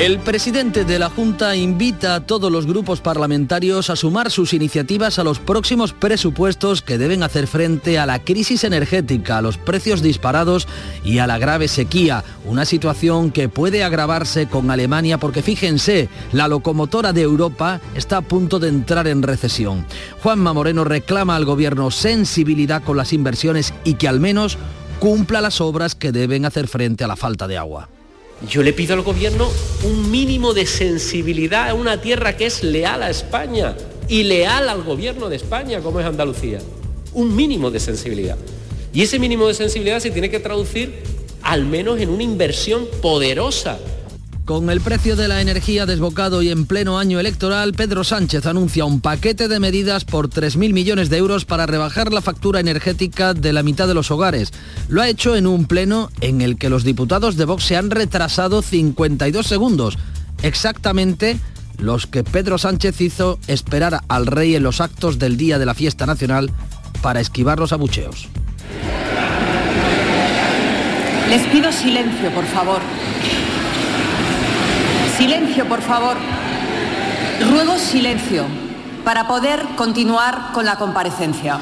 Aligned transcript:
El 0.00 0.18
presidente 0.18 0.86
de 0.86 0.98
la 0.98 1.10
Junta 1.10 1.54
invita 1.56 2.14
a 2.14 2.20
todos 2.20 2.50
los 2.50 2.64
grupos 2.64 3.02
parlamentarios 3.02 3.90
a 3.90 3.96
sumar 3.96 4.30
sus 4.30 4.54
iniciativas 4.54 5.18
a 5.18 5.24
los 5.24 5.40
próximos 5.40 5.92
presupuestos 5.92 6.80
que 6.80 6.96
deben 6.96 7.22
hacer 7.22 7.46
frente 7.46 7.98
a 7.98 8.06
la 8.06 8.18
crisis 8.18 8.64
energética, 8.64 9.36
a 9.36 9.42
los 9.42 9.58
precios 9.58 10.00
disparados 10.00 10.66
y 11.04 11.18
a 11.18 11.26
la 11.26 11.36
grave 11.36 11.68
sequía, 11.68 12.24
una 12.46 12.64
situación 12.64 13.30
que 13.30 13.50
puede 13.50 13.84
agravarse 13.84 14.48
con 14.48 14.70
Alemania 14.70 15.18
porque 15.18 15.42
fíjense, 15.42 16.08
la 16.32 16.48
locomotora 16.48 17.12
de 17.12 17.20
Europa 17.20 17.82
está 17.94 18.16
a 18.16 18.22
punto 18.22 18.58
de 18.58 18.68
entrar 18.68 19.06
en 19.06 19.22
recesión. 19.22 19.84
Juanma 20.22 20.54
Moreno 20.54 20.84
reclama 20.84 21.36
al 21.36 21.44
gobierno 21.44 21.90
sensibilidad 21.90 22.82
con 22.82 22.96
las 22.96 23.12
inversiones 23.12 23.74
y 23.84 23.94
que 23.94 24.08
al 24.08 24.18
menos 24.18 24.56
cumpla 24.98 25.42
las 25.42 25.60
obras 25.60 25.94
que 25.94 26.10
deben 26.10 26.46
hacer 26.46 26.68
frente 26.68 27.04
a 27.04 27.06
la 27.06 27.16
falta 27.16 27.46
de 27.46 27.58
agua. 27.58 27.90
Yo 28.48 28.62
le 28.62 28.72
pido 28.72 28.94
al 28.94 29.02
gobierno 29.02 29.50
un 29.84 30.10
mínimo 30.10 30.54
de 30.54 30.64
sensibilidad 30.64 31.68
a 31.68 31.74
una 31.74 32.00
tierra 32.00 32.36
que 32.36 32.46
es 32.46 32.62
leal 32.62 33.02
a 33.02 33.10
España 33.10 33.76
y 34.08 34.22
leal 34.22 34.68
al 34.68 34.82
gobierno 34.82 35.28
de 35.28 35.36
España, 35.36 35.80
como 35.80 36.00
es 36.00 36.06
Andalucía. 36.06 36.58
Un 37.12 37.36
mínimo 37.36 37.70
de 37.70 37.80
sensibilidad. 37.80 38.38
Y 38.94 39.02
ese 39.02 39.18
mínimo 39.18 39.46
de 39.46 39.54
sensibilidad 39.54 40.00
se 40.00 40.10
tiene 40.10 40.30
que 40.30 40.40
traducir 40.40 41.02
al 41.42 41.66
menos 41.66 42.00
en 42.00 42.08
una 42.08 42.22
inversión 42.22 42.86
poderosa 43.02 43.78
con 44.44 44.70
el 44.70 44.80
precio 44.80 45.16
de 45.16 45.28
la 45.28 45.40
energía 45.40 45.86
desbocado 45.86 46.42
y 46.42 46.50
en 46.50 46.66
pleno 46.66 46.98
año 46.98 47.20
electoral, 47.20 47.72
Pedro 47.72 48.04
Sánchez 48.04 48.46
anuncia 48.46 48.84
un 48.84 49.00
paquete 49.00 49.48
de 49.48 49.60
medidas 49.60 50.04
por 50.04 50.28
3.000 50.28 50.72
millones 50.72 51.10
de 51.10 51.18
euros 51.18 51.44
para 51.44 51.66
rebajar 51.66 52.12
la 52.12 52.20
factura 52.20 52.60
energética 52.60 53.34
de 53.34 53.52
la 53.52 53.62
mitad 53.62 53.86
de 53.88 53.94
los 53.94 54.10
hogares. 54.10 54.52
Lo 54.88 55.02
ha 55.02 55.08
hecho 55.08 55.36
en 55.36 55.46
un 55.46 55.66
pleno 55.66 56.10
en 56.20 56.40
el 56.40 56.58
que 56.58 56.70
los 56.70 56.84
diputados 56.84 57.36
de 57.36 57.44
Vox 57.44 57.64
se 57.64 57.76
han 57.76 57.90
retrasado 57.90 58.62
52 58.62 59.46
segundos, 59.46 59.98
exactamente 60.42 61.38
los 61.78 62.06
que 62.06 62.24
Pedro 62.24 62.58
Sánchez 62.58 63.00
hizo 63.00 63.38
esperar 63.46 64.00
al 64.08 64.26
rey 64.26 64.54
en 64.54 64.62
los 64.62 64.80
actos 64.80 65.18
del 65.18 65.36
día 65.36 65.58
de 65.58 65.66
la 65.66 65.74
fiesta 65.74 66.06
nacional 66.06 66.50
para 67.02 67.20
esquivar 67.20 67.58
los 67.58 67.72
abucheos. 67.72 68.28
Les 71.30 71.42
pido 71.46 71.70
silencio, 71.70 72.28
por 72.34 72.44
favor. 72.46 72.80
Silencio, 75.20 75.68
por 75.68 75.82
favor. 75.82 76.16
Ruego 77.50 77.76
silencio 77.76 78.46
para 79.04 79.28
poder 79.28 79.62
continuar 79.76 80.52
con 80.54 80.64
la 80.64 80.76
comparecencia. 80.76 81.58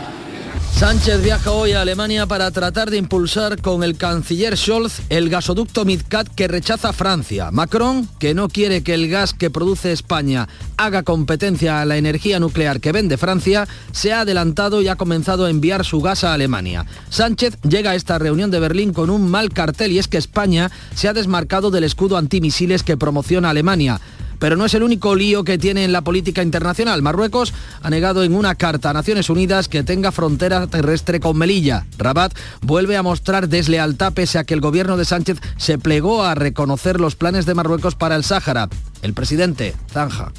Sánchez 0.78 1.24
viaja 1.24 1.50
hoy 1.50 1.72
a 1.72 1.80
Alemania 1.80 2.26
para 2.26 2.52
tratar 2.52 2.88
de 2.88 2.98
impulsar 2.98 3.60
con 3.60 3.82
el 3.82 3.96
canciller 3.96 4.56
Scholz 4.56 5.00
el 5.08 5.28
gasoducto 5.28 5.84
Midcat 5.84 6.28
que 6.28 6.46
rechaza 6.46 6.92
Francia. 6.92 7.50
Macron, 7.50 8.08
que 8.20 8.32
no 8.32 8.48
quiere 8.48 8.84
que 8.84 8.94
el 8.94 9.08
gas 9.08 9.34
que 9.34 9.50
produce 9.50 9.90
España 9.90 10.46
haga 10.76 11.02
competencia 11.02 11.80
a 11.80 11.84
la 11.84 11.96
energía 11.96 12.38
nuclear 12.38 12.78
que 12.78 12.92
vende 12.92 13.16
Francia, 13.16 13.66
se 13.90 14.12
ha 14.12 14.20
adelantado 14.20 14.80
y 14.80 14.86
ha 14.86 14.94
comenzado 14.94 15.46
a 15.46 15.50
enviar 15.50 15.84
su 15.84 16.00
gas 16.00 16.22
a 16.22 16.32
Alemania. 16.32 16.86
Sánchez 17.10 17.58
llega 17.62 17.90
a 17.90 17.94
esta 17.96 18.20
reunión 18.20 18.52
de 18.52 18.60
Berlín 18.60 18.92
con 18.92 19.10
un 19.10 19.28
mal 19.28 19.50
cartel 19.50 19.90
y 19.90 19.98
es 19.98 20.06
que 20.06 20.16
España 20.16 20.70
se 20.94 21.08
ha 21.08 21.12
desmarcado 21.12 21.72
del 21.72 21.82
escudo 21.82 22.16
antimisiles 22.16 22.84
que 22.84 22.96
promociona 22.96 23.50
Alemania. 23.50 24.00
Pero 24.38 24.56
no 24.56 24.64
es 24.64 24.74
el 24.74 24.82
único 24.82 25.14
lío 25.14 25.44
que 25.44 25.58
tiene 25.58 25.84
en 25.84 25.92
la 25.92 26.02
política 26.02 26.42
internacional. 26.42 27.02
Marruecos 27.02 27.52
ha 27.82 27.90
negado 27.90 28.22
en 28.22 28.34
una 28.34 28.54
carta 28.54 28.90
a 28.90 28.92
Naciones 28.92 29.30
Unidas 29.30 29.68
que 29.68 29.82
tenga 29.82 30.12
frontera 30.12 30.66
terrestre 30.66 31.20
con 31.20 31.36
Melilla. 31.36 31.86
Rabat 31.98 32.32
vuelve 32.62 32.96
a 32.96 33.02
mostrar 33.02 33.48
deslealtad 33.48 34.12
pese 34.12 34.38
a 34.38 34.44
que 34.44 34.54
el 34.54 34.60
gobierno 34.60 34.96
de 34.96 35.04
Sánchez 35.04 35.38
se 35.56 35.78
plegó 35.78 36.24
a 36.24 36.34
reconocer 36.34 37.00
los 37.00 37.16
planes 37.16 37.46
de 37.46 37.54
Marruecos 37.54 37.94
para 37.94 38.16
el 38.16 38.24
Sáhara. 38.24 38.68
El 39.02 39.14
presidente 39.14 39.74
zanja. 39.92 40.32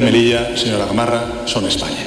Melilla, 0.00 0.56
son 1.46 1.66
España. 1.66 2.06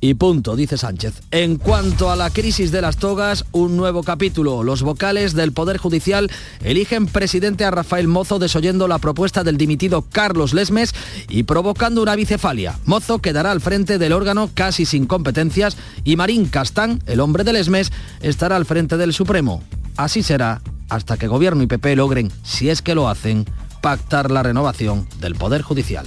Y 0.00 0.14
punto, 0.14 0.54
dice 0.54 0.78
Sánchez. 0.78 1.22
En 1.32 1.56
cuanto 1.56 2.10
a 2.10 2.16
la 2.16 2.30
crisis 2.30 2.70
de 2.70 2.80
las 2.80 2.98
togas, 2.98 3.44
un 3.50 3.76
nuevo 3.76 4.04
capítulo. 4.04 4.62
Los 4.62 4.82
vocales 4.82 5.34
del 5.34 5.52
Poder 5.52 5.78
Judicial 5.78 6.30
eligen 6.62 7.06
presidente 7.06 7.64
a 7.64 7.72
Rafael 7.72 8.06
Mozo 8.06 8.38
desoyendo 8.38 8.86
la 8.86 8.98
propuesta 8.98 9.42
del 9.42 9.56
dimitido 9.56 10.02
Carlos 10.02 10.54
Lesmes 10.54 10.94
y 11.28 11.42
provocando 11.42 12.00
una 12.00 12.14
bicefalia. 12.14 12.78
Mozo 12.84 13.18
quedará 13.18 13.50
al 13.50 13.60
frente 13.60 13.98
del 13.98 14.12
órgano 14.12 14.50
casi 14.54 14.84
sin 14.84 15.06
competencias 15.06 15.76
y 16.04 16.14
Marín 16.14 16.46
Castán, 16.46 17.02
el 17.06 17.18
hombre 17.18 17.42
de 17.42 17.54
Lesmes, 17.54 17.90
estará 18.20 18.54
al 18.54 18.66
frente 18.66 18.98
del 18.98 19.12
Supremo. 19.12 19.64
Así 19.96 20.22
será 20.22 20.62
hasta 20.88 21.16
que 21.16 21.26
Gobierno 21.26 21.64
y 21.64 21.66
PP 21.66 21.96
logren, 21.96 22.30
si 22.44 22.70
es 22.70 22.82
que 22.82 22.94
lo 22.94 23.08
hacen, 23.08 23.46
pactar 23.82 24.30
la 24.30 24.44
renovación 24.44 25.08
del 25.20 25.34
Poder 25.34 25.62
Judicial. 25.62 26.06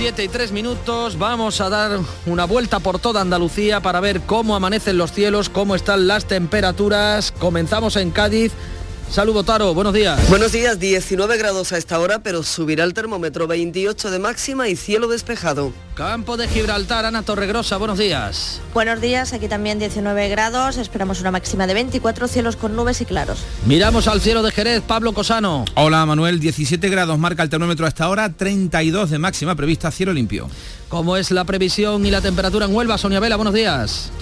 7 0.00 0.24
y 0.24 0.28
3 0.28 0.52
minutos. 0.52 1.18
Vamos 1.18 1.60
a 1.60 1.68
dar 1.68 2.00
una 2.24 2.46
vuelta 2.46 2.80
por 2.80 2.98
toda 2.98 3.20
Andalucía 3.20 3.80
para 3.80 4.00
ver 4.00 4.22
cómo 4.22 4.56
amanecen 4.56 4.96
los 4.96 5.12
cielos, 5.12 5.50
cómo 5.50 5.74
están 5.74 6.06
las 6.06 6.24
temperaturas. 6.24 7.32
Comenzamos 7.32 7.96
en 7.96 8.10
Cádiz. 8.10 8.50
Saludo 9.10 9.42
Taro, 9.42 9.74
buenos 9.74 9.92
días. 9.92 10.20
Buenos 10.28 10.52
días, 10.52 10.78
19 10.78 11.36
grados 11.36 11.72
a 11.72 11.78
esta 11.78 11.98
hora, 11.98 12.20
pero 12.20 12.44
subirá 12.44 12.84
el 12.84 12.94
termómetro 12.94 13.48
28 13.48 14.08
de 14.08 14.20
máxima 14.20 14.68
y 14.68 14.76
cielo 14.76 15.08
despejado. 15.08 15.72
Campo 15.94 16.36
de 16.36 16.46
Gibraltar, 16.46 17.04
Ana 17.04 17.24
Torregrosa, 17.24 17.76
buenos 17.76 17.98
días. 17.98 18.60
Buenos 18.72 19.00
días, 19.00 19.32
aquí 19.32 19.48
también 19.48 19.80
19 19.80 20.28
grados, 20.28 20.76
esperamos 20.76 21.20
una 21.20 21.32
máxima 21.32 21.66
de 21.66 21.74
24 21.74 22.28
cielos 22.28 22.54
con 22.54 22.76
nubes 22.76 23.00
y 23.00 23.04
claros. 23.04 23.40
Miramos 23.66 24.06
al 24.06 24.20
cielo 24.20 24.44
de 24.44 24.52
Jerez, 24.52 24.80
Pablo 24.86 25.12
Cosano. 25.12 25.64
Hola 25.74 26.06
Manuel, 26.06 26.38
17 26.38 26.88
grados 26.88 27.18
marca 27.18 27.42
el 27.42 27.50
termómetro 27.50 27.86
hasta 27.86 28.04
ahora, 28.04 28.32
32 28.32 29.10
de 29.10 29.18
máxima 29.18 29.56
prevista, 29.56 29.90
cielo 29.90 30.12
limpio. 30.12 30.48
¿Cómo 30.88 31.16
es 31.16 31.32
la 31.32 31.42
previsión 31.42 32.06
y 32.06 32.12
la 32.12 32.20
temperatura 32.20 32.66
en 32.66 32.76
Huelva? 32.76 32.96
Sonia 32.96 33.18
Vela, 33.18 33.34
buenos 33.34 33.54
días. 33.54 34.12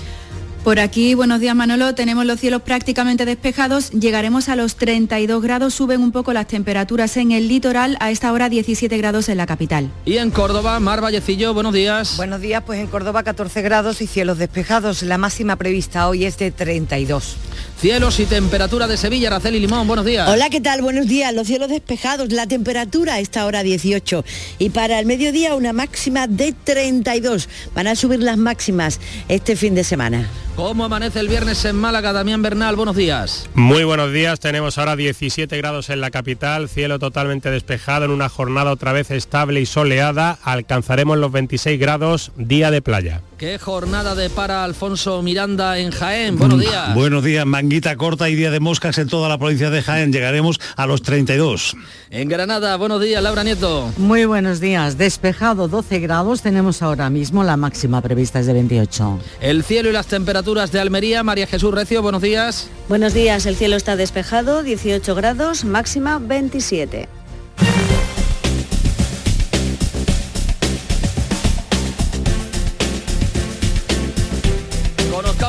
Por 0.69 0.81
aquí, 0.81 1.15
buenos 1.15 1.41
días 1.41 1.57
Manolo, 1.57 1.95
tenemos 1.95 2.27
los 2.27 2.39
cielos 2.41 2.61
prácticamente 2.61 3.25
despejados, 3.25 3.89
llegaremos 3.89 4.51
a 4.51 4.55
los 4.55 4.77
32 4.77 5.43
grados, 5.43 5.73
suben 5.73 6.03
un 6.03 6.13
poco 6.13 6.35
las 6.35 6.47
temperaturas 6.47 7.17
en 7.17 7.33
el 7.33 7.49
litoral, 7.49 7.97
a 8.01 8.11
esta 8.11 8.31
hora 8.31 8.51
17 8.51 8.99
grados 8.99 9.31
en 9.31 9.39
la 9.39 9.47
capital. 9.47 9.91
Y 10.05 10.19
en 10.19 10.31
Córdoba, 10.31 10.79
Mar 10.79 11.01
Vallecillo, 11.01 11.55
buenos 11.55 11.73
días. 11.73 12.19
Buenos 12.19 12.43
días, 12.43 12.65
pues 12.67 12.81
en 12.81 12.87
Córdoba 12.89 13.23
14 13.23 13.63
grados 13.63 14.03
y 14.03 14.07
cielos 14.07 14.37
despejados, 14.37 15.03
la 15.03 15.17
máxima 15.17 15.57
prevista 15.57 16.07
hoy 16.07 16.27
es 16.27 16.37
de 16.37 16.51
32. 16.51 17.39
Cielos 17.81 18.21
y 18.21 18.27
temperatura 18.27 18.87
de 18.87 18.99
Sevilla, 18.99 19.29
Araceli 19.29 19.61
Limón, 19.61 19.87
buenos 19.87 20.05
días. 20.05 20.29
Hola, 20.29 20.51
¿qué 20.51 20.61
tal? 20.61 20.83
Buenos 20.83 21.07
días, 21.07 21.33
los 21.33 21.47
cielos 21.47 21.71
despejados, 21.71 22.31
la 22.31 22.47
temperatura 22.47 23.15
a 23.15 23.21
esta 23.21 23.47
hora 23.47 23.63
18 23.63 24.23
y 24.59 24.69
para 24.69 24.99
el 24.99 25.07
mediodía 25.07 25.55
una 25.55 25.73
máxima 25.73 26.27
de 26.27 26.53
32. 26.53 27.49
Van 27.75 27.87
a 27.87 27.97
subir 27.97 28.21
las 28.21 28.37
máximas 28.37 29.01
este 29.29 29.57
fin 29.57 29.75
de 29.75 29.85
semana. 29.85 30.29
¿Cómo 30.59 30.85
amanece 30.85 31.21
el 31.21 31.29
viernes 31.29 31.65
en 31.67 31.77
Málaga? 31.77 32.13
Damián 32.13 32.43
Bernal, 32.43 32.75
buenos 32.75 32.97
días. 32.97 33.49
Muy 33.55 33.85
buenos 33.85 34.13
días, 34.13 34.41
tenemos 34.41 34.77
ahora 34.77 34.97
17 34.97 35.57
grados 35.57 35.89
en 35.89 36.01
la 36.01 36.11
capital, 36.11 36.69
cielo 36.69 36.99
totalmente 36.99 37.49
despejado 37.49 38.07
en 38.07 38.11
una 38.11 38.29
jornada 38.29 38.73
otra 38.73 38.93
vez 38.93 39.13
estable 39.13 39.61
y 39.61 39.67
soleada, 39.67 40.37
alcanzaremos 40.43 41.17
los 41.17 41.31
26 41.31 41.79
grados, 41.79 42.33
día 42.35 42.73
de 42.73 42.83
playa. 42.83 43.23
¿Qué 43.39 43.57
jornada 43.57 44.17
de 44.17 44.31
para 44.31 44.65
Alfonso 44.65 45.23
Miranda 45.23 45.79
en 45.79 45.93
Jaén? 45.93 46.37
Buenos 46.37 46.59
días. 46.59 46.93
Buenos 46.93 47.23
días, 47.23 47.47
manguita 47.47 47.95
corta 47.97 48.29
y 48.29 48.35
día 48.35 48.51
de 48.51 48.59
moscas 48.59 48.99
en 48.99 49.07
toda 49.07 49.29
la 49.29 49.39
provincia 49.39 49.71
de 49.71 49.81
Jaén, 49.81 50.13
llegaremos 50.13 50.59
a 50.75 50.89
los 50.89 51.03
32. 51.03 51.77
En 52.11 52.29
Granada, 52.29 52.75
buenos 52.75 53.01
días, 53.01 53.23
Laura 53.23 53.45
Nieto. 53.45 53.93
Muy 53.97 54.25
buenos 54.25 54.59
días, 54.59 54.99
despejado 54.99 55.69
12 55.69 56.01
grados, 56.01 56.43
tenemos 56.43 56.83
ahora 56.83 57.11
mismo 57.11 57.45
la 57.45 57.57
máxima 57.57 58.01
prevista 58.01 58.41
es 58.41 58.47
de 58.47 58.55
28. 58.55 59.21
El 59.41 59.63
cielo 59.63 59.89
y 59.91 59.93
las 59.93 60.09
temperaturas 60.09 60.73
de 60.73 60.81
Almería, 60.81 61.23
María 61.23 61.47
Jesús 61.47 61.73
Recio, 61.73 62.03
buenos 62.03 62.23
días. 62.23 62.69
Buenos 62.89 63.15
días, 63.15 63.47
el 63.47 63.55
cielo 63.55 63.77
está 63.77 63.95
despejado, 63.95 64.65
18 64.65 65.15
grados, 65.15 65.65
máxima 65.65 66.19
27. 66.19 67.18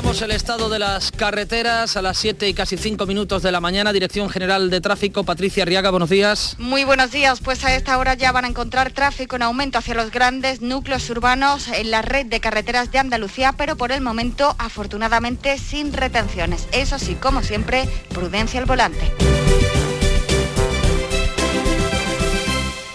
Conocemos 0.10 0.32
el 0.32 0.36
estado 0.36 0.70
de 0.70 0.80
las 0.80 1.12
carreteras 1.12 1.96
a 1.96 2.02
las 2.02 2.18
7 2.18 2.50
y 2.50 2.56
casi 2.56 2.78
5 2.78 3.06
minutos 3.06 3.44
de 3.44 3.52
la 3.52 3.62
mañana. 3.62 3.94
Dirección 3.94 4.28
General 4.28 4.72
de 4.72 4.82
Tráfico, 4.82 5.24
Patricia 5.24 5.62
Arriaga, 5.62 5.92
buenos 5.92 6.10
días. 6.10 6.56
Muy 6.58 6.84
buenos 6.84 7.12
días, 7.12 7.42
pues 7.42 7.64
a 7.64 7.76
esta 7.76 7.96
hora 7.96 8.16
ya 8.16 8.32
van 8.32 8.46
a 8.46 8.48
encontrar 8.48 8.92
tráfico 8.92 9.36
en 9.36 9.44
aumento 9.44 9.78
hacia 9.78 9.94
los 9.94 10.10
grandes 10.10 10.62
núcleos 10.62 11.08
urbanos 11.12 11.68
en 11.68 11.92
la 11.92 12.02
red 12.02 12.26
de 12.26 12.40
carreteras 12.40 12.92
de 12.92 12.98
Andalucía, 12.98 13.54
pero 13.56 13.76
por 13.76 13.92
el 13.92 14.02
momento 14.02 14.56
afortunadamente 14.58 15.60
sin 15.60 15.94
retenciones. 15.94 16.68
Eso 16.72 16.98
sí, 16.98 17.14
como 17.14 17.44
siempre, 17.44 17.88
prudencia 18.12 18.60
al 18.60 18.66
volante. 18.66 19.12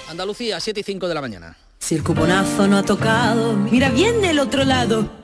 Andalucía, 0.09 0.59
7 0.59 0.81
y 0.81 0.83
5 0.83 1.07
de 1.07 1.15
la 1.15 1.21
mañana. 1.21 1.57
Si 1.79 1.95
el 1.95 2.03
cuponazo 2.03 2.67
no 2.67 2.77
ha 2.77 2.83
tocado, 2.83 3.53
mira 3.53 3.89
bien 3.91 4.21
del 4.21 4.41
otro 4.41 4.65
lado. 4.65 5.24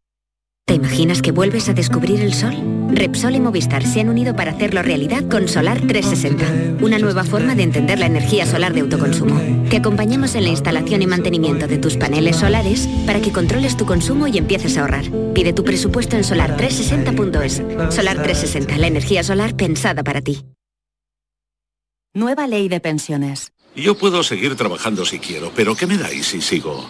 ¿Te 0.71 0.75
imaginas 0.75 1.21
que 1.21 1.33
vuelves 1.33 1.67
a 1.67 1.73
descubrir 1.73 2.21
el 2.21 2.33
sol? 2.33 2.55
Repsol 2.93 3.35
y 3.35 3.41
Movistar 3.41 3.85
se 3.85 3.99
han 3.99 4.07
unido 4.07 4.37
para 4.37 4.51
hacerlo 4.51 4.81
realidad 4.81 5.27
con 5.27 5.49
Solar 5.49 5.85
360, 5.85 6.81
una 6.81 6.97
nueva 6.97 7.25
forma 7.25 7.55
de 7.55 7.63
entender 7.63 7.99
la 7.99 8.05
energía 8.05 8.45
solar 8.45 8.73
de 8.73 8.79
autoconsumo. 8.79 9.37
Te 9.69 9.75
acompañamos 9.75 10.33
en 10.35 10.43
la 10.43 10.49
instalación 10.49 11.01
y 11.01 11.07
mantenimiento 11.07 11.67
de 11.67 11.77
tus 11.77 11.97
paneles 11.97 12.37
solares 12.37 12.87
para 13.05 13.19
que 13.19 13.33
controles 13.33 13.75
tu 13.75 13.85
consumo 13.85 14.27
y 14.27 14.37
empieces 14.37 14.77
a 14.77 14.83
ahorrar. 14.83 15.03
Pide 15.33 15.51
tu 15.51 15.65
presupuesto 15.65 16.15
en 16.15 16.23
solar360.es. 16.23 17.93
Solar 17.93 18.23
360, 18.23 18.77
la 18.77 18.87
energía 18.87 19.25
solar 19.25 19.57
pensada 19.57 20.05
para 20.05 20.21
ti. 20.21 20.45
Nueva 22.13 22.47
ley 22.47 22.69
de 22.69 22.79
pensiones. 22.79 23.51
Yo 23.75 23.97
puedo 23.97 24.23
seguir 24.23 24.55
trabajando 24.55 25.03
si 25.03 25.19
quiero, 25.19 25.51
pero 25.53 25.75
¿qué 25.75 25.85
me 25.85 25.97
dais 25.97 26.27
si 26.27 26.39
sigo? 26.39 26.89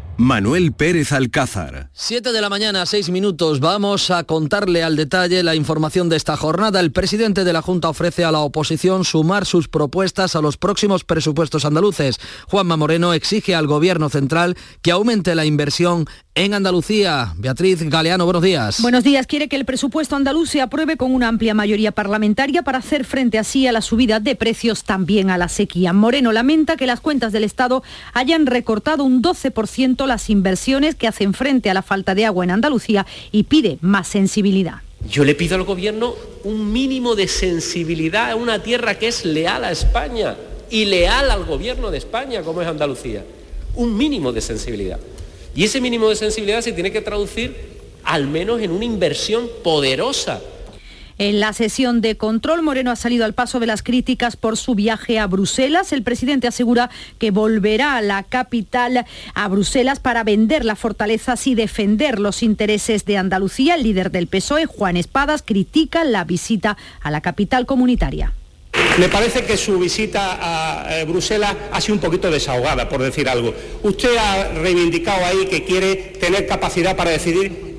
Manuel 0.21 0.71
Pérez 0.71 1.13
Alcázar. 1.13 1.89
7 1.93 2.31
de 2.31 2.41
la 2.41 2.49
mañana, 2.49 2.85
6 2.85 3.09
minutos. 3.09 3.59
Vamos 3.59 4.11
a 4.11 4.23
contarle 4.23 4.83
al 4.83 4.95
detalle 4.95 5.41
la 5.41 5.55
información 5.55 6.09
de 6.09 6.15
esta 6.15 6.37
jornada. 6.37 6.79
El 6.79 6.91
presidente 6.91 7.43
de 7.43 7.51
la 7.51 7.63
Junta 7.63 7.89
ofrece 7.89 8.23
a 8.23 8.31
la 8.31 8.41
oposición 8.41 9.03
sumar 9.03 9.47
sus 9.47 9.67
propuestas 9.67 10.35
a 10.35 10.41
los 10.41 10.57
próximos 10.57 11.05
presupuestos 11.05 11.65
andaluces. 11.65 12.19
Juanma 12.47 12.77
Moreno 12.77 13.15
exige 13.15 13.55
al 13.55 13.65
gobierno 13.65 14.09
central 14.09 14.55
que 14.83 14.91
aumente 14.91 15.33
la 15.33 15.45
inversión 15.45 16.05
en 16.33 16.53
Andalucía. 16.53 17.33
Beatriz 17.37 17.81
Galeano, 17.89 18.23
buenos 18.23 18.43
días. 18.43 18.81
Buenos 18.81 19.03
días. 19.03 19.27
Quiere 19.27 19.49
que 19.49 19.57
el 19.57 19.65
presupuesto 19.65 20.15
andaluz 20.15 20.49
se 20.49 20.61
apruebe 20.61 20.95
con 20.95 21.13
una 21.13 21.27
amplia 21.27 21.53
mayoría 21.53 21.91
parlamentaria 21.91 22.61
para 22.61 22.77
hacer 22.77 23.03
frente 23.03 23.37
así 23.37 23.67
a 23.67 23.71
la 23.71 23.81
subida 23.81 24.19
de 24.19 24.35
precios, 24.35 24.83
también 24.83 25.29
a 25.29 25.37
la 25.37 25.49
sequía. 25.49 25.91
Moreno 25.91 26.31
lamenta 26.31 26.77
que 26.77 26.87
las 26.87 27.01
cuentas 27.01 27.33
del 27.33 27.43
Estado 27.43 27.83
hayan 28.13 28.45
recortado 28.45 29.03
un 29.03 29.21
12% 29.21 30.05
las 30.11 30.29
inversiones 30.29 30.95
que 30.95 31.07
hacen 31.07 31.33
frente 31.33 31.69
a 31.69 31.73
la 31.73 31.81
falta 31.81 32.13
de 32.13 32.25
agua 32.25 32.43
en 32.43 32.51
Andalucía 32.51 33.05
y 33.31 33.43
pide 33.43 33.77
más 33.79 34.09
sensibilidad. 34.09 34.81
Yo 35.09 35.23
le 35.23 35.35
pido 35.35 35.55
al 35.55 35.63
gobierno 35.63 36.13
un 36.43 36.71
mínimo 36.73 37.15
de 37.15 37.29
sensibilidad 37.29 38.31
a 38.31 38.35
una 38.35 38.61
tierra 38.61 38.99
que 38.99 39.07
es 39.07 39.23
leal 39.23 39.63
a 39.63 39.71
España 39.71 40.35
y 40.69 40.83
leal 40.85 41.31
al 41.31 41.45
gobierno 41.45 41.91
de 41.91 41.97
España, 41.97 42.41
como 42.41 42.61
es 42.61 42.67
Andalucía. 42.67 43.23
Un 43.75 43.95
mínimo 43.97 44.33
de 44.33 44.41
sensibilidad. 44.41 44.99
Y 45.55 45.63
ese 45.63 45.79
mínimo 45.79 46.09
de 46.09 46.17
sensibilidad 46.17 46.61
se 46.61 46.73
tiene 46.73 46.91
que 46.91 47.01
traducir 47.01 47.55
al 48.03 48.27
menos 48.27 48.61
en 48.61 48.71
una 48.71 48.83
inversión 48.83 49.49
poderosa 49.63 50.41
en 51.21 51.39
la 51.39 51.53
sesión 51.53 52.01
de 52.01 52.17
control, 52.17 52.63
Moreno 52.63 52.89
ha 52.89 52.95
salido 52.95 53.25
al 53.25 53.35
paso 53.35 53.59
de 53.59 53.67
las 53.67 53.83
críticas 53.83 54.35
por 54.35 54.57
su 54.57 54.73
viaje 54.73 55.19
a 55.19 55.27
Bruselas. 55.27 55.93
El 55.93 56.01
presidente 56.01 56.47
asegura 56.47 56.89
que 57.19 57.29
volverá 57.29 57.95
a 57.95 58.01
la 58.01 58.23
capital, 58.23 59.05
a 59.35 59.47
Bruselas, 59.47 59.99
para 59.99 60.23
vender 60.23 60.65
la 60.65 60.75
fortaleza 60.75 61.35
y 61.45 61.53
defender 61.53 62.17
los 62.17 62.41
intereses 62.41 63.05
de 63.05 63.17
Andalucía. 63.17 63.75
El 63.75 63.83
líder 63.83 64.09
del 64.09 64.25
PSOE, 64.25 64.65
Juan 64.65 64.97
Espadas, 64.97 65.43
critica 65.43 66.03
la 66.05 66.23
visita 66.23 66.75
a 67.01 67.11
la 67.11 67.21
capital 67.21 67.67
comunitaria. 67.67 68.33
Me 68.97 69.07
parece 69.07 69.45
que 69.45 69.57
su 69.57 69.77
visita 69.77 70.39
a 70.41 71.01
eh, 71.01 71.05
Bruselas 71.05 71.55
ha 71.71 71.79
sido 71.79 71.95
un 71.95 72.01
poquito 72.01 72.31
desahogada, 72.31 72.89
por 72.89 73.01
decir 73.01 73.29
algo. 73.29 73.53
Usted 73.83 74.17
ha 74.17 74.49
reivindicado 74.55 75.23
ahí 75.25 75.45
que 75.49 75.63
quiere 75.63 75.95
tener 75.95 76.47
capacidad 76.47 76.95
para 76.95 77.11
decidir 77.11 77.70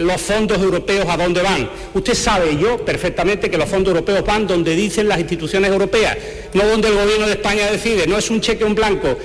los 0.00 0.20
fondos 0.20 0.58
europeos 0.58 1.06
a 1.08 1.16
dónde 1.16 1.42
van. 1.42 1.68
Usted 1.94 2.14
sabe, 2.14 2.56
yo 2.56 2.84
perfectamente, 2.84 3.50
que 3.50 3.58
los 3.58 3.68
fondos 3.68 3.92
europeos 3.94 4.24
van 4.24 4.46
donde 4.46 4.74
dicen 4.74 5.08
las 5.08 5.18
instituciones 5.18 5.70
europeas, 5.70 6.16
no 6.54 6.66
donde 6.66 6.88
el 6.88 6.94
gobierno 6.94 7.26
de 7.26 7.32
España 7.32 7.70
decide, 7.70 8.06
no 8.06 8.18
es 8.18 8.30
un 8.30 8.40
cheque 8.40 8.64
en 8.64 8.74
blanco. 8.74 9.16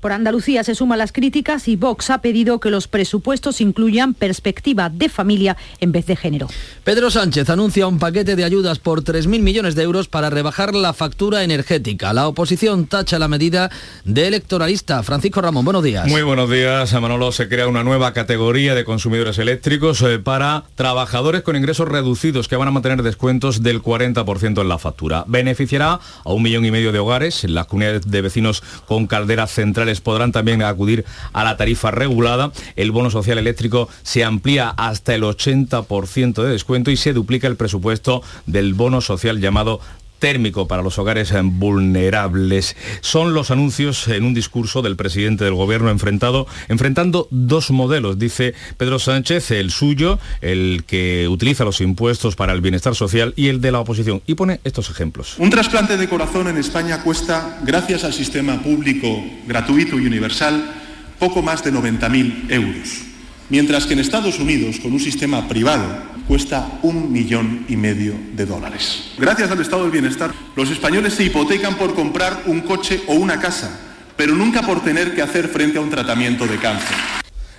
Por 0.00 0.12
Andalucía 0.12 0.64
se 0.64 0.74
suman 0.74 0.98
las 0.98 1.12
críticas 1.12 1.68
y 1.68 1.76
Vox 1.76 2.08
ha 2.08 2.22
pedido 2.22 2.58
que 2.58 2.70
los 2.70 2.88
presupuestos 2.88 3.60
incluyan 3.60 4.14
perspectiva 4.14 4.88
de 4.88 5.10
familia 5.10 5.58
en 5.78 5.92
vez 5.92 6.06
de 6.06 6.16
género. 6.16 6.48
Pedro 6.84 7.10
Sánchez 7.10 7.50
anuncia 7.50 7.86
un 7.86 7.98
paquete 7.98 8.34
de 8.34 8.44
ayudas 8.44 8.78
por 8.78 9.04
3.000 9.04 9.40
millones 9.40 9.74
de 9.74 9.82
euros 9.82 10.08
para 10.08 10.30
rebajar 10.30 10.74
la 10.74 10.94
factura 10.94 11.44
energética. 11.44 12.14
La 12.14 12.28
oposición 12.28 12.86
tacha 12.86 13.18
la 13.18 13.28
medida 13.28 13.70
de 14.04 14.26
electoralista. 14.26 15.02
Francisco 15.02 15.42
Ramón, 15.42 15.66
buenos 15.66 15.84
días. 15.84 16.06
Muy 16.06 16.22
buenos 16.22 16.50
días. 16.50 16.94
A 16.94 17.00
Manolo 17.00 17.30
se 17.30 17.50
crea 17.50 17.68
una 17.68 17.84
nueva 17.84 18.14
categoría 18.14 18.74
de 18.74 18.84
consumidores 18.84 19.38
eléctricos 19.38 20.00
eh, 20.00 20.18
para 20.18 20.64
trabajadores 20.76 21.42
con 21.42 21.56
ingresos 21.56 21.88
reducidos 21.88 22.48
que 22.48 22.56
van 22.56 22.68
a 22.68 22.70
mantener 22.70 23.02
descuentos 23.02 23.62
del 23.62 23.82
40% 23.82 24.62
en 24.62 24.68
la 24.68 24.78
factura. 24.78 25.24
Beneficiará 25.26 26.00
a 26.24 26.32
un 26.32 26.42
millón 26.42 26.64
y 26.64 26.70
medio 26.70 26.90
de 26.90 26.98
hogares 27.00 27.44
en 27.44 27.54
las 27.54 27.66
comunidades 27.66 28.10
de 28.10 28.22
vecinos 28.22 28.62
con 28.86 29.06
calderas 29.06 29.50
centrales 29.50 29.89
podrán 30.00 30.30
también 30.30 30.62
acudir 30.62 31.04
a 31.32 31.42
la 31.42 31.56
tarifa 31.56 31.90
regulada. 31.90 32.52
El 32.76 32.92
bono 32.92 33.10
social 33.10 33.38
eléctrico 33.38 33.88
se 34.02 34.22
amplía 34.22 34.68
hasta 34.68 35.14
el 35.14 35.22
80% 35.22 36.42
de 36.42 36.50
descuento 36.50 36.92
y 36.92 36.96
se 36.96 37.12
duplica 37.12 37.48
el 37.48 37.56
presupuesto 37.56 38.22
del 38.46 38.74
bono 38.74 39.00
social 39.00 39.40
llamado 39.40 39.80
térmico 40.20 40.68
para 40.68 40.82
los 40.82 40.98
hogares 41.00 41.34
vulnerables. 41.42 42.76
Son 43.00 43.34
los 43.34 43.50
anuncios 43.50 44.06
en 44.06 44.24
un 44.24 44.34
discurso 44.34 44.82
del 44.82 44.94
presidente 44.94 45.44
del 45.44 45.54
gobierno 45.54 45.90
enfrentado, 45.90 46.46
enfrentando 46.68 47.26
dos 47.30 47.72
modelos, 47.72 48.18
dice 48.18 48.54
Pedro 48.76 49.00
Sánchez, 49.00 49.50
el 49.50 49.72
suyo, 49.72 50.20
el 50.40 50.84
que 50.86 51.26
utiliza 51.28 51.64
los 51.64 51.80
impuestos 51.80 52.36
para 52.36 52.52
el 52.52 52.60
bienestar 52.60 52.94
social 52.94 53.34
y 53.34 53.48
el 53.48 53.60
de 53.60 53.72
la 53.72 53.80
oposición. 53.80 54.22
Y 54.26 54.34
pone 54.34 54.60
estos 54.62 54.90
ejemplos. 54.90 55.34
Un 55.38 55.50
trasplante 55.50 55.96
de 55.96 56.08
corazón 56.08 56.46
en 56.48 56.58
España 56.58 57.02
cuesta, 57.02 57.58
gracias 57.64 58.04
al 58.04 58.12
sistema 58.12 58.62
público 58.62 59.24
gratuito 59.46 59.98
y 59.98 60.06
universal, 60.06 60.74
poco 61.18 61.42
más 61.42 61.64
de 61.64 61.72
90.000 61.72 62.50
euros. 62.50 63.10
Mientras 63.48 63.84
que 63.86 63.94
en 63.94 63.98
Estados 63.98 64.38
Unidos, 64.38 64.78
con 64.78 64.92
un 64.92 65.00
sistema 65.00 65.48
privado, 65.48 66.09
cuesta 66.30 66.78
un 66.82 67.10
millón 67.10 67.64
y 67.68 67.74
medio 67.74 68.14
de 68.36 68.46
dólares. 68.46 69.14
Gracias 69.18 69.50
al 69.50 69.60
estado 69.60 69.82
del 69.82 69.90
bienestar, 69.90 70.30
los 70.54 70.70
españoles 70.70 71.14
se 71.14 71.24
hipotecan 71.24 71.74
por 71.74 71.92
comprar 71.92 72.44
un 72.46 72.60
coche 72.60 73.02
o 73.08 73.14
una 73.14 73.40
casa, 73.40 73.80
pero 74.16 74.36
nunca 74.36 74.62
por 74.62 74.80
tener 74.80 75.12
que 75.12 75.22
hacer 75.22 75.48
frente 75.48 75.78
a 75.78 75.80
un 75.80 75.90
tratamiento 75.90 76.46
de 76.46 76.56
cáncer. 76.58 76.96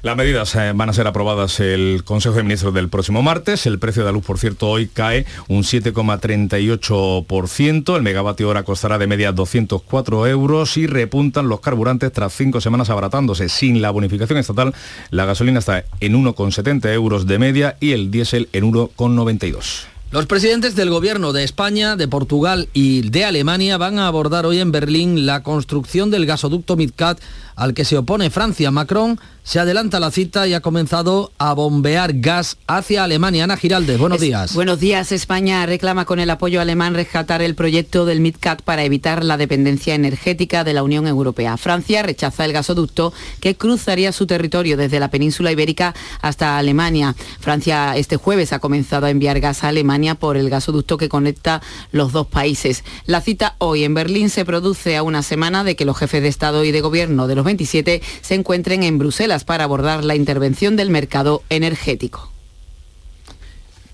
Las 0.03 0.17
medidas 0.17 0.55
eh, 0.55 0.71
van 0.73 0.89
a 0.89 0.93
ser 0.93 1.05
aprobadas 1.05 1.59
el 1.59 2.03
Consejo 2.03 2.33
de 2.33 2.41
Ministros 2.41 2.73
del 2.73 2.89
próximo 2.89 3.21
martes. 3.21 3.67
El 3.67 3.77
precio 3.77 4.01
de 4.01 4.07
la 4.07 4.11
luz, 4.11 4.25
por 4.25 4.39
cierto, 4.39 4.67
hoy 4.67 4.87
cae 4.87 5.27
un 5.47 5.61
7,38%. 5.61 7.95
El 7.95 8.01
megavatio 8.01 8.49
hora 8.49 8.63
costará 8.63 8.97
de 8.97 9.05
media 9.05 9.31
204 9.31 10.25
euros 10.25 10.75
y 10.77 10.87
repuntan 10.87 11.49
los 11.49 11.59
carburantes 11.59 12.11
tras 12.11 12.33
cinco 12.33 12.61
semanas 12.61 12.89
abaratándose. 12.89 13.47
Sin 13.47 13.79
la 13.79 13.91
bonificación 13.91 14.39
estatal, 14.39 14.73
la 15.11 15.25
gasolina 15.25 15.59
está 15.59 15.85
en 15.99 16.15
1,70 16.15 16.91
euros 16.93 17.27
de 17.27 17.37
media 17.37 17.77
y 17.79 17.91
el 17.91 18.09
diésel 18.09 18.49
en 18.53 18.71
1,92. 18.71 19.85
Los 20.11 20.25
presidentes 20.25 20.75
del 20.75 20.89
gobierno 20.89 21.31
de 21.31 21.45
España, 21.45 21.95
de 21.95 22.09
Portugal 22.09 22.67
y 22.73 23.09
de 23.09 23.23
Alemania 23.23 23.77
van 23.77 23.97
a 23.97 24.07
abordar 24.07 24.45
hoy 24.45 24.59
en 24.59 24.73
Berlín 24.73 25.25
la 25.25 25.41
construcción 25.41 26.11
del 26.11 26.25
gasoducto 26.25 26.75
Midcat 26.75 27.17
al 27.55 27.73
que 27.73 27.85
se 27.85 27.97
opone 27.97 28.29
Francia. 28.29 28.71
Macron 28.71 29.21
se 29.43 29.59
adelanta 29.59 29.99
la 29.99 30.11
cita 30.11 30.47
y 30.47 30.53
ha 30.53 30.61
comenzado 30.61 31.31
a 31.37 31.53
bombear 31.53 32.11
gas 32.13 32.57
hacia 32.67 33.03
Alemania. 33.03 33.43
Ana 33.45 33.57
Giralde, 33.57 33.97
buenos 33.97 34.17
Es- 34.17 34.21
días. 34.21 34.53
Buenos 34.53 34.79
días. 34.79 35.11
España 35.11 35.65
reclama 35.65 36.05
con 36.05 36.19
el 36.19 36.29
apoyo 36.29 36.61
alemán 36.61 36.93
rescatar 36.93 37.41
el 37.41 37.55
proyecto 37.55 38.05
del 38.05 38.19
MidCat 38.21 38.61
para 38.61 38.83
evitar 38.83 39.23
la 39.23 39.37
dependencia 39.37 39.95
energética 39.95 40.63
de 40.63 40.73
la 40.73 40.83
Unión 40.83 41.07
Europea. 41.07 41.57
Francia 41.57 42.03
rechaza 42.03 42.45
el 42.45 42.53
gasoducto 42.53 43.13
que 43.39 43.55
cruzaría 43.55 44.11
su 44.11 44.27
territorio 44.27 44.77
desde 44.77 44.99
la 44.99 45.09
península 45.09 45.51
ibérica 45.51 45.95
hasta 46.21 46.57
Alemania. 46.59 47.15
Francia 47.39 47.95
este 47.97 48.17
jueves 48.17 48.53
ha 48.53 48.59
comenzado 48.59 49.07
a 49.07 49.09
enviar 49.09 49.39
gas 49.39 49.63
a 49.63 49.69
Alemania 49.69 50.15
por 50.15 50.37
el 50.37 50.49
gasoducto 50.49 50.97
que 50.97 51.09
conecta 51.09 51.61
los 51.91 52.11
dos 52.11 52.27
países. 52.27 52.83
La 53.07 53.21
cita 53.21 53.55
hoy 53.57 53.83
en 53.85 53.95
Berlín 53.95 54.29
se 54.29 54.45
produce 54.45 54.95
a 54.97 55.03
una 55.03 55.23
semana 55.23 55.63
de 55.63 55.75
que 55.75 55.85
los 55.85 55.97
jefes 55.97 56.21
de 56.21 56.27
Estado 56.29 56.63
y 56.63 56.71
de 56.71 56.81
Gobierno 56.81 57.27
de 57.27 57.35
los 57.35 57.43
27 57.45 58.01
se 58.21 58.35
encuentren 58.35 58.83
en 58.83 58.97
Bruselas 58.99 59.30
para 59.39 59.63
abordar 59.63 60.03
la 60.03 60.15
intervención 60.15 60.75
del 60.75 60.89
mercado 60.89 61.43
energético. 61.49 62.31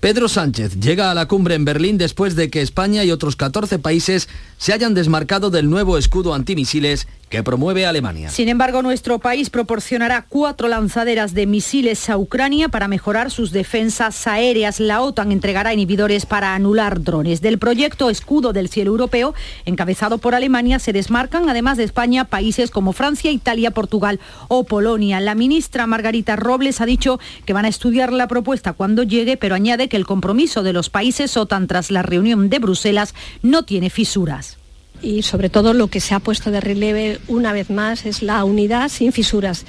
Pedro 0.00 0.28
Sánchez 0.28 0.78
llega 0.78 1.10
a 1.10 1.14
la 1.14 1.26
cumbre 1.26 1.56
en 1.56 1.64
Berlín 1.64 1.98
después 1.98 2.36
de 2.36 2.50
que 2.50 2.62
España 2.62 3.02
y 3.04 3.10
otros 3.10 3.34
14 3.34 3.80
países 3.80 4.28
se 4.56 4.72
hayan 4.72 4.94
desmarcado 4.94 5.50
del 5.50 5.68
nuevo 5.70 5.98
escudo 5.98 6.34
antimisiles 6.34 7.08
que 7.28 7.42
promueve 7.42 7.86
Alemania. 7.86 8.30
Sin 8.30 8.48
embargo, 8.48 8.82
nuestro 8.82 9.18
país 9.18 9.50
proporcionará 9.50 10.24
cuatro 10.28 10.68
lanzaderas 10.68 11.34
de 11.34 11.46
misiles 11.46 12.08
a 12.08 12.16
Ucrania 12.16 12.68
para 12.68 12.88
mejorar 12.88 13.30
sus 13.30 13.52
defensas 13.52 14.26
aéreas. 14.26 14.80
La 14.80 15.02
OTAN 15.02 15.32
entregará 15.32 15.74
inhibidores 15.74 16.26
para 16.26 16.54
anular 16.54 17.02
drones. 17.02 17.40
Del 17.40 17.58
proyecto 17.58 18.10
Escudo 18.10 18.52
del 18.52 18.68
Cielo 18.68 18.90
Europeo, 18.90 19.34
encabezado 19.64 20.18
por 20.18 20.34
Alemania, 20.34 20.78
se 20.78 20.92
desmarcan, 20.92 21.48
además 21.48 21.76
de 21.76 21.84
España, 21.84 22.24
países 22.24 22.70
como 22.70 22.92
Francia, 22.92 23.30
Italia, 23.30 23.70
Portugal 23.70 24.20
o 24.48 24.64
Polonia. 24.64 25.20
La 25.20 25.34
ministra 25.34 25.86
Margarita 25.86 26.36
Robles 26.36 26.80
ha 26.80 26.86
dicho 26.86 27.20
que 27.44 27.52
van 27.52 27.64
a 27.64 27.68
estudiar 27.68 28.12
la 28.12 28.28
propuesta 28.28 28.72
cuando 28.72 29.02
llegue, 29.02 29.36
pero 29.36 29.54
añade 29.54 29.88
que 29.88 29.96
el 29.96 30.06
compromiso 30.06 30.62
de 30.62 30.72
los 30.72 30.90
países 30.90 31.36
OTAN 31.36 31.66
tras 31.66 31.90
la 31.90 32.02
reunión 32.02 32.48
de 32.48 32.58
Bruselas 32.58 33.14
no 33.42 33.64
tiene 33.64 33.90
fisuras. 33.90 34.58
Y 35.02 35.22
sobre 35.22 35.50
todo 35.50 35.72
lo 35.72 35.88
que 35.88 36.00
se 36.00 36.14
ha 36.14 36.20
puesto 36.20 36.50
de 36.50 36.60
relieve 36.60 37.18
una 37.28 37.52
vez 37.52 37.70
más 37.70 38.06
es 38.06 38.22
la 38.22 38.44
unidad 38.44 38.88
sin 38.88 39.12
fisuras. 39.12 39.64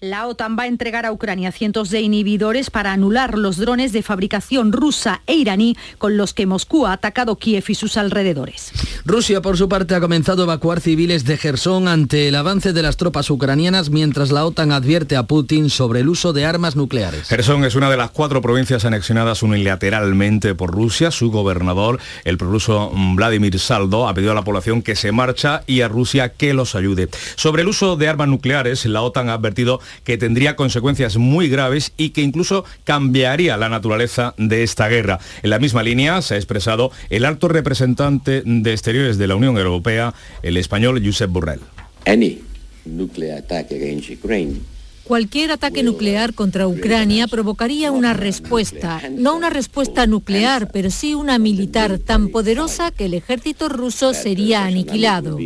La 0.00 0.28
OTAN 0.28 0.56
va 0.56 0.62
a 0.62 0.66
entregar 0.68 1.06
a 1.06 1.10
Ucrania 1.10 1.50
cientos 1.50 1.90
de 1.90 2.00
inhibidores 2.00 2.70
para 2.70 2.92
anular 2.92 3.36
los 3.36 3.56
drones 3.56 3.90
de 3.90 4.04
fabricación 4.04 4.70
rusa 4.70 5.22
e 5.26 5.34
iraní 5.34 5.76
con 5.98 6.16
los 6.16 6.34
que 6.34 6.46
Moscú 6.46 6.86
ha 6.86 6.92
atacado 6.92 7.34
Kiev 7.34 7.64
y 7.66 7.74
sus 7.74 7.96
alrededores. 7.96 8.70
Rusia, 9.04 9.42
por 9.42 9.56
su 9.56 9.68
parte, 9.68 9.96
ha 9.96 10.00
comenzado 10.00 10.42
a 10.42 10.44
evacuar 10.44 10.80
civiles 10.80 11.24
de 11.24 11.36
Gerson 11.36 11.88
ante 11.88 12.28
el 12.28 12.36
avance 12.36 12.72
de 12.72 12.80
las 12.80 12.96
tropas 12.96 13.28
ucranianas, 13.28 13.90
mientras 13.90 14.30
la 14.30 14.46
OTAN 14.46 14.70
advierte 14.70 15.16
a 15.16 15.24
Putin 15.24 15.68
sobre 15.68 15.98
el 15.98 16.08
uso 16.08 16.32
de 16.32 16.46
armas 16.46 16.76
nucleares. 16.76 17.26
Gerson 17.26 17.64
es 17.64 17.74
una 17.74 17.90
de 17.90 17.96
las 17.96 18.12
cuatro 18.12 18.40
provincias 18.40 18.84
anexionadas 18.84 19.42
unilateralmente 19.42 20.54
por 20.54 20.70
Rusia. 20.70 21.10
Su 21.10 21.32
gobernador, 21.32 21.98
el 22.22 22.38
prorruso 22.38 22.92
Vladimir 23.16 23.58
Saldo, 23.58 24.06
ha 24.06 24.14
pedido 24.14 24.30
a 24.30 24.36
la 24.36 24.44
población 24.44 24.82
que 24.82 24.94
se 24.94 25.10
marcha 25.10 25.64
y 25.66 25.80
a 25.80 25.88
Rusia 25.88 26.28
que 26.28 26.54
los 26.54 26.76
ayude. 26.76 27.08
Sobre 27.34 27.62
el 27.62 27.68
uso 27.68 27.96
de 27.96 28.06
armas 28.06 28.28
nucleares, 28.28 28.86
la 28.86 29.02
OTAN 29.02 29.28
ha 29.28 29.34
advertido 29.34 29.80
que 30.04 30.18
tendría 30.18 30.56
consecuencias 30.56 31.16
muy 31.16 31.48
graves 31.48 31.92
y 31.96 32.10
que 32.10 32.22
incluso 32.22 32.64
cambiaría 32.84 33.56
la 33.56 33.68
naturaleza 33.68 34.34
de 34.38 34.62
esta 34.62 34.88
guerra. 34.88 35.18
En 35.42 35.50
la 35.50 35.58
misma 35.58 35.82
línea 35.82 36.22
se 36.22 36.34
ha 36.34 36.36
expresado 36.36 36.90
el 37.10 37.24
alto 37.24 37.48
representante 37.48 38.42
de 38.44 38.72
Exteriores 38.72 39.18
de 39.18 39.26
la 39.26 39.36
Unión 39.36 39.56
Europea, 39.56 40.14
el 40.42 40.56
español 40.56 41.02
Josep 41.04 41.30
Borrell. 41.30 41.60
Any 42.06 42.40
nuclear 42.84 43.38
attack 43.38 43.72
against 43.72 44.10
Ukraine 44.10 44.60
Cualquier 45.08 45.52
ataque 45.52 45.82
nuclear 45.82 46.34
contra 46.34 46.68
Ucrania 46.68 47.26
provocaría 47.28 47.90
una 47.92 48.12
respuesta, 48.12 49.00
no 49.10 49.34
una 49.34 49.48
respuesta 49.48 50.06
nuclear, 50.06 50.70
pero 50.70 50.90
sí 50.90 51.14
una 51.14 51.38
militar 51.38 51.98
tan 51.98 52.28
poderosa 52.28 52.90
que 52.90 53.06
el 53.06 53.14
ejército 53.14 53.70
ruso 53.70 54.12
sería 54.12 54.66
aniquilado. 54.66 55.38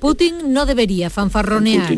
Putin 0.00 0.52
no 0.52 0.66
debería 0.66 1.08
fanfarronear. 1.08 1.88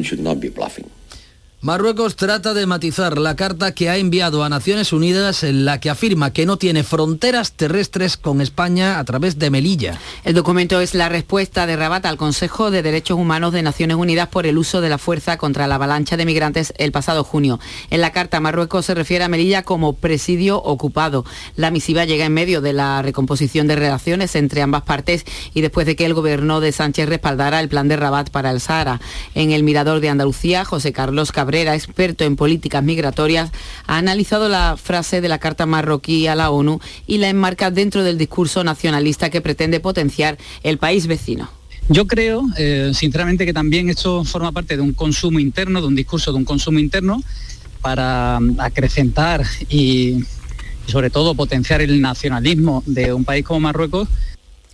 Marruecos 1.65 2.17
trata 2.17 2.55
de 2.55 2.67
matizar 2.67 3.19
la 3.19 3.37
carta 3.37 3.73
que 3.73 3.89
ha 3.89 3.97
enviado 3.97 4.43
a 4.43 4.49
Naciones 4.49 4.93
Unidas 4.93 5.45
en 5.45 5.65
la 5.65 5.79
que 5.79 5.91
afirma 5.91 6.33
que 6.33 6.45
no 6.45 6.57
tiene 6.57 6.83
fronteras 6.83 7.53
terrestres 7.53 8.17
con 8.17 8.41
España 8.41 8.99
a 8.99 9.05
través 9.05 9.39
de 9.39 9.49
Melilla. 9.49 10.01
El 10.25 10.35
documento 10.35 10.81
es 10.81 10.93
la 10.97 11.09
respuesta 11.09 11.65
de 11.69 11.77
Rabat 11.77 12.05
al 12.07 12.17
Consejo 12.17 12.73
de 12.73 12.83
Derechos 12.83 13.17
Humanos 13.17 13.53
de 13.53 13.63
Naciones 13.63 13.97
Unidas 13.97 14.27
por 14.27 14.45
el 14.45 14.59
uso 14.59 14.81
de 14.81 14.89
la 14.89 14.99
fuerza 14.99 15.39
contra 15.39 15.69
la 15.69 15.77
avalancha 15.77 16.17
de 16.17 16.27
migrantes 16.27 16.75
el 16.79 16.91
pasado 16.91 17.23
junio. 17.23 17.61
En 17.91 18.01
la 18.01 18.11
carta, 18.11 18.41
Marruecos 18.41 18.87
se 18.87 18.97
refiere 18.97 19.23
a 19.23 19.29
Melilla 19.29 19.63
como 19.63 19.93
presidio 19.93 20.61
ocupado. 20.61 21.25
La 21.55 21.71
misiva 21.71 22.05
llega 22.05 22.25
en 22.25 22.35
medio 22.35 22.61
de 22.61 22.73
la 22.73 23.03
recomposición 23.03 23.69
de 23.69 23.77
relaciones 23.77 24.35
entre 24.35 24.63
ambas 24.63 24.83
partes 24.83 25.25
y 25.55 25.61
después 25.61 25.87
de 25.87 25.95
que 25.95 26.07
el 26.07 26.15
gobierno 26.15 26.61
de 26.61 26.73
Sánchez 26.73 27.09
respaldara 27.09 27.61
el 27.61 27.69
plan 27.69 27.87
de 27.87 27.97
Rabat 27.97 28.31
para 28.31 28.51
el 28.51 28.61
Sahara. 28.61 29.01
En 29.37 29.53
el 29.53 29.63
Mirador 29.63 30.01
de 30.01 30.09
Andalucía, 30.09 30.65
José 30.65 30.93
Carlos 30.93 31.31
Cabrera, 31.31 31.52
experto 31.55 32.25
en 32.25 32.37
políticas 32.37 32.83
migratorias, 32.83 33.51
ha 33.87 33.99
analizado 33.99 34.49
la 34.49 34.77
frase 34.77 35.21
de 35.21 35.29
la 35.29 35.39
carta 35.39 35.67
marroquí 35.67 36.27
a 36.27 36.35
la 36.35 36.51
ONU 36.51 36.81
y 37.07 37.19
la 37.19 37.29
enmarca 37.29 37.71
dentro 37.71 38.03
del 38.03 38.19
discurso 38.19 38.65
nacionalista 38.65 39.31
que 39.31 39.41
pretende 39.41 39.81
potenciar 39.81 40.39
el 40.63 40.79
país 40.79 41.07
vecino. 41.07 41.51
Yo 41.89 42.07
creo, 42.07 42.45
eh, 42.57 42.93
sinceramente, 42.95 43.45
que 43.45 43.53
también 43.53 43.91
esto 43.91 44.25
forma 44.25 44.53
parte 44.53 44.77
de 44.77 44.83
un 44.83 44.93
consumo 44.93 45.41
interno, 45.41 45.81
de 45.81 45.89
un 45.89 45.97
discurso 45.97 46.33
de 46.33 46.39
un 46.39 46.45
consumo 46.45 46.79
interno 46.79 47.23
para 47.81 48.39
mm, 48.41 48.61
acrecentar 48.61 49.45
y, 49.69 50.25
y 50.87 50.91
sobre 50.91 51.11
todo 51.11 51.35
potenciar 51.35 51.83
el 51.83 52.01
nacionalismo 52.01 52.83
de 52.87 53.13
un 53.13 53.25
país 53.25 53.45
como 53.45 53.61
Marruecos 53.61 54.09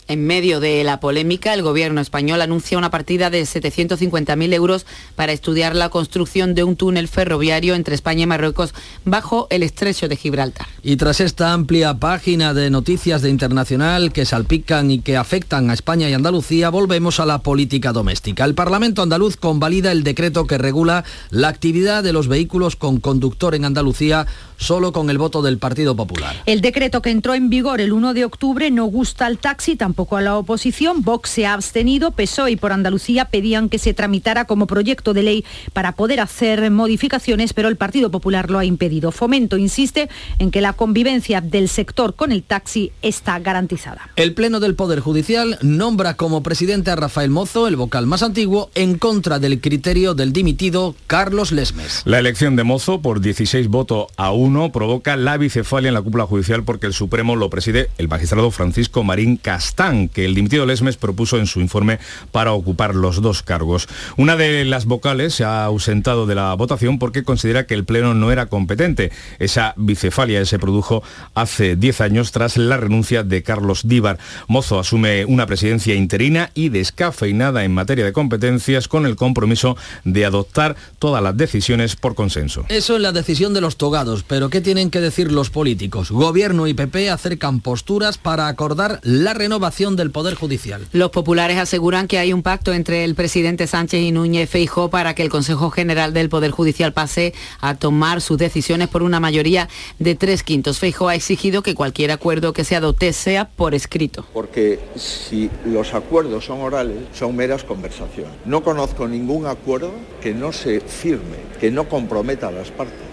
En 0.08 0.26
medio 0.26 0.58
de 0.58 0.82
la 0.84 1.00
polémica, 1.00 1.52
el 1.52 1.60
gobierno 1.60 2.00
español 2.00 2.40
anuncia 2.40 2.78
una 2.78 2.90
partida 2.90 3.28
de 3.28 3.42
750.000 3.42 4.54
euros 4.54 4.86
para 5.14 5.32
estudiar 5.32 5.76
la 5.76 5.90
construcción 5.90 6.54
de 6.54 6.64
un 6.64 6.76
túnel 6.76 7.08
ferroviario 7.08 7.74
entre 7.74 7.94
España 7.94 8.22
y 8.22 8.26
Marruecos 8.26 8.72
bajo 9.04 9.48
el 9.50 9.62
estrecho 9.62 10.08
de 10.08 10.16
Gibraltar. 10.16 10.66
Y 10.82 10.96
tras 10.96 11.20
esta 11.20 11.52
amplia 11.52 11.92
página 11.98 12.54
de 12.54 12.70
noticias 12.70 13.20
de 13.20 13.28
internacional 13.28 14.10
que 14.10 14.24
salpican 14.24 14.90
y 14.90 15.00
que 15.00 15.18
afectan 15.18 15.68
a 15.68 15.74
España 15.74 16.08
y 16.08 16.14
Andalucía, 16.14 16.70
volvemos 16.70 17.20
a 17.20 17.26
la 17.26 17.40
política 17.40 17.92
doméstica. 17.92 18.46
El 18.46 18.54
Parlamento 18.54 19.02
andaluz 19.02 19.36
convalida 19.36 19.92
el 19.92 20.04
decreto 20.04 20.46
que 20.46 20.56
regula 20.56 21.04
la 21.28 21.48
actividad 21.48 22.02
de 22.02 22.14
los 22.14 22.28
vehículos 22.28 22.76
con 22.76 22.98
conductor 23.00 23.54
en 23.54 23.66
Andalucía 23.66 24.26
solo 24.56 24.92
con 24.92 25.10
el 25.10 25.18
voto 25.18 25.42
del 25.42 25.58
Partido 25.58 25.94
Popular. 25.94 26.34
El 26.46 26.62
decreto 26.62 27.02
que 27.02 27.10
entró 27.10 27.34
en 27.34 27.50
vigor 27.50 27.82
el 27.82 27.92
1 27.92 28.14
de 28.14 28.24
octubre 28.24 28.70
no 28.70 28.86
gusta 28.86 29.26
al 29.26 29.36
taxi, 29.38 29.76
tampoco 29.76 29.97
a 29.98 30.20
la 30.20 30.36
oposición. 30.36 31.02
Vox 31.02 31.30
se 31.30 31.44
ha 31.46 31.54
abstenido, 31.54 32.12
PSOE 32.12 32.52
y 32.52 32.56
por 32.56 32.72
Andalucía 32.72 33.24
pedían 33.24 33.68
que 33.68 33.78
se 33.78 33.94
tramitara 33.94 34.44
como 34.44 34.68
proyecto 34.68 35.12
de 35.12 35.22
ley 35.24 35.44
para 35.72 35.92
poder 35.92 36.20
hacer 36.20 36.70
modificaciones, 36.70 37.52
pero 37.52 37.68
el 37.68 37.76
Partido 37.76 38.10
Popular 38.10 38.48
lo 38.48 38.60
ha 38.60 38.64
impedido. 38.64 39.10
Fomento 39.10 39.58
insiste 39.58 40.08
en 40.38 40.52
que 40.52 40.60
la 40.60 40.72
convivencia 40.72 41.40
del 41.40 41.68
sector 41.68 42.14
con 42.14 42.30
el 42.30 42.44
taxi 42.44 42.92
está 43.02 43.38
garantizada. 43.40 44.10
El 44.14 44.34
Pleno 44.34 44.60
del 44.60 44.76
Poder 44.76 45.00
Judicial 45.00 45.58
nombra 45.62 46.14
como 46.14 46.42
presidente 46.44 46.92
a 46.92 46.96
Rafael 46.96 47.30
Mozo, 47.30 47.66
el 47.66 47.76
vocal 47.76 48.06
más 48.06 48.22
antiguo, 48.22 48.70
en 48.76 48.98
contra 48.98 49.40
del 49.40 49.60
criterio 49.60 50.14
del 50.14 50.32
dimitido 50.32 50.94
Carlos 51.08 51.50
Lesmes. 51.50 52.02
La 52.04 52.20
elección 52.20 52.54
de 52.54 52.62
Mozo 52.62 53.02
por 53.02 53.20
16 53.20 53.66
votos 53.66 54.06
a 54.16 54.30
1 54.30 54.70
provoca 54.70 55.16
la 55.16 55.36
bicefalia 55.36 55.88
en 55.88 55.94
la 55.94 56.02
cúpula 56.02 56.26
judicial 56.26 56.62
porque 56.62 56.86
el 56.86 56.92
Supremo 56.92 57.34
lo 57.34 57.50
preside 57.50 57.90
el 57.98 58.08
magistrado 58.08 58.50
Francisco 58.50 59.02
Marín 59.02 59.36
Castán, 59.36 59.87
que 60.08 60.24
el 60.24 60.34
dimitido 60.34 60.66
Lesmes 60.66 60.96
propuso 60.96 61.38
en 61.38 61.46
su 61.46 61.60
informe 61.60 61.98
para 62.32 62.52
ocupar 62.52 62.94
los 62.94 63.22
dos 63.22 63.42
cargos. 63.42 63.88
Una 64.16 64.36
de 64.36 64.64
las 64.64 64.84
vocales 64.84 65.34
se 65.34 65.44
ha 65.44 65.64
ausentado 65.64 66.26
de 66.26 66.34
la 66.34 66.54
votación 66.54 66.98
porque 66.98 67.24
considera 67.24 67.66
que 67.66 67.74
el 67.74 67.84
Pleno 67.84 68.14
no 68.14 68.30
era 68.30 68.46
competente. 68.46 69.10
Esa 69.38 69.74
bicefalia 69.76 70.44
se 70.44 70.58
produjo 70.58 71.02
hace 71.34 71.76
10 71.76 72.00
años 72.00 72.32
tras 72.32 72.56
la 72.56 72.76
renuncia 72.76 73.22
de 73.22 73.42
Carlos 73.42 73.88
Díbar. 73.88 74.18
Mozo 74.46 74.78
asume 74.78 75.24
una 75.24 75.46
presidencia 75.46 75.94
interina 75.94 76.50
y 76.54 76.68
descafeinada 76.68 77.64
en 77.64 77.72
materia 77.72 78.04
de 78.04 78.12
competencias 78.12 78.88
con 78.88 79.06
el 79.06 79.16
compromiso 79.16 79.76
de 80.04 80.24
adoptar 80.24 80.76
todas 80.98 81.22
las 81.22 81.36
decisiones 81.36 81.96
por 81.96 82.14
consenso. 82.14 82.64
Eso 82.68 82.96
es 82.96 83.02
la 83.02 83.12
decisión 83.12 83.54
de 83.54 83.60
los 83.60 83.76
togados, 83.76 84.22
pero 84.22 84.50
¿qué 84.50 84.60
tienen 84.60 84.90
que 84.90 85.00
decir 85.00 85.32
los 85.32 85.50
políticos? 85.50 86.10
Gobierno 86.10 86.66
y 86.66 86.74
PP 86.74 87.10
acercan 87.10 87.60
posturas 87.60 88.18
para 88.18 88.48
acordar 88.48 89.00
la 89.02 89.34
renovación 89.34 89.77
renovación 89.78 89.96
del 89.96 90.10
Poder 90.10 90.34
Judicial. 90.34 90.86
Los 90.92 91.10
populares 91.10 91.58
aseguran 91.58 92.08
que 92.08 92.18
hay 92.18 92.32
un 92.32 92.42
pacto 92.42 92.72
entre 92.72 93.04
el 93.04 93.14
presidente 93.14 93.66
Sánchez 93.66 94.00
y 94.00 94.10
Núñez 94.10 94.50
Feijó 94.50 94.90
para 94.90 95.14
que 95.14 95.22
el 95.22 95.28
Consejo 95.28 95.70
General 95.70 96.12
del 96.12 96.28
Poder 96.28 96.50
Judicial 96.50 96.92
pase 96.92 97.32
a 97.60 97.76
tomar 97.76 98.20
sus 98.20 98.38
decisiones 98.38 98.88
por 98.88 99.02
una 99.02 99.20
mayoría 99.20 99.68
de 99.98 100.14
tres 100.14 100.42
quintos. 100.42 100.78
Feijó 100.78 101.08
ha 101.08 101.14
exigido 101.14 101.62
que 101.62 101.74
cualquier 101.74 102.10
acuerdo 102.10 102.52
que 102.52 102.64
se 102.64 102.76
adopte 102.76 103.12
sea 103.12 103.48
por 103.48 103.74
escrito. 103.74 104.26
Porque 104.32 104.80
si 104.96 105.50
los 105.64 105.94
acuerdos 105.94 106.46
son 106.46 106.60
orales, 106.60 106.98
son 107.12 107.36
meras 107.36 107.62
conversaciones. 107.62 108.32
No 108.44 108.62
conozco 108.62 109.06
ningún 109.06 109.46
acuerdo 109.46 109.92
que 110.20 110.34
no 110.34 110.52
se 110.52 110.80
firme, 110.80 111.36
que 111.60 111.70
no 111.70 111.88
comprometa 111.88 112.48
a 112.48 112.52
las 112.52 112.70
partes. 112.70 113.07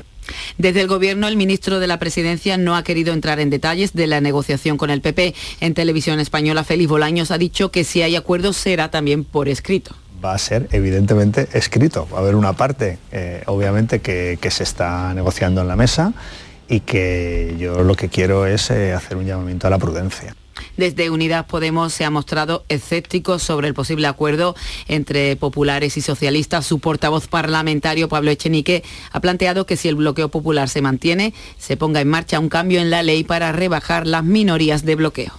Desde 0.58 0.82
el 0.82 0.88
Gobierno, 0.88 1.28
el 1.28 1.38
ministro 1.38 1.80
de 1.80 1.88
la 1.88 2.00
Presidencia 2.00 2.58
no 2.58 2.76
ha 2.76 2.84
querido 2.84 3.14
entrar 3.14 3.40
en 3.40 3.50
detalles 3.50 3.94
de 3.94 4.08
la 4.08 4.22
negociación 4.22 4.78
con 4.78 4.90
el 4.90 5.02
PP. 5.02 5.34
En 5.62 5.74
televisión 5.74 6.20
española, 6.20 6.64
Félix 6.64 6.90
Bolaños 6.90 7.32
ha 7.32 7.38
dicho 7.38 7.72
que 7.72 7.84
si 7.84 8.02
hay 8.02 8.16
acuerdo 8.16 8.54
será 8.54 8.90
también 8.90 9.24
por 9.24 9.50
escrito 9.50 9.96
va 10.24 10.34
a 10.34 10.38
ser 10.38 10.68
evidentemente 10.72 11.48
escrito. 11.54 12.08
Va 12.12 12.18
a 12.18 12.22
haber 12.22 12.36
una 12.36 12.54
parte, 12.54 12.98
eh, 13.12 13.44
obviamente, 13.46 14.00
que, 14.00 14.40
se 14.50 14.64
está 14.64 15.14
negociando 15.14 15.62
en 15.62 15.68
la 15.68 15.76
mesa 15.76 16.14
y 16.68 16.80
que 16.80 17.56
yo 17.60 17.84
lo 17.84 17.96
que 17.96 18.10
quiero 18.10 18.48
es 18.48 18.72
eh, 18.72 18.94
hacer 18.94 19.18
un 19.18 19.26
llamamiento 19.26 19.68
a 19.68 19.70
la 19.70 19.78
prudencia. 19.78 20.36
Desde 20.78 21.10
Unidas 21.10 21.46
Podemos 21.46 21.94
se 21.94 22.06
ha 22.06 22.10
mostrado 22.10 22.66
escéptico 22.70 23.40
sobre 23.40 23.68
el 23.68 23.74
posible 23.74 24.08
acuerdo 24.08 24.56
entre 24.88 25.36
populares 25.36 25.98
y 25.98 26.02
socialistas. 26.02 26.66
Su 26.66 26.80
portavoz 26.80 27.28
parlamentario, 27.28 28.10
Pablo 28.10 28.32
Echenique, 28.32 28.84
ha 29.12 29.20
planteado 29.20 29.66
que 29.66 29.78
si 29.78 29.88
el 29.88 29.96
bloqueo 29.96 30.30
popular 30.30 30.70
se 30.70 30.82
mantiene, 30.82 31.34
se 31.58 31.78
ponga 31.78 32.02
en 32.02 32.10
marcha 32.10 32.40
un 32.40 32.50
cambio 32.50 32.82
en 32.82 32.90
la 32.90 33.04
ley 33.04 33.24
para 33.24 33.52
rebajar 33.52 34.08
las 34.08 34.24
minorías 34.24 34.86
de 34.86 34.96
bloqueo. 34.96 35.34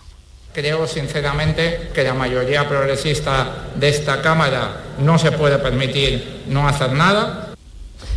Creo 0.53 0.87
sinceramente 0.87 1.91
que 1.95 2.03
la 2.03 2.15
mayoría 2.15 2.67
progresista 2.67 3.67
de 3.75 3.91
esta 3.91 4.23
Cámara 4.23 4.85
no 4.99 5.19
se 5.19 5.31
puede 5.33 5.59
permitir 5.59 6.45
no 6.49 6.67
hacer 6.67 6.93
nada. 6.93 7.53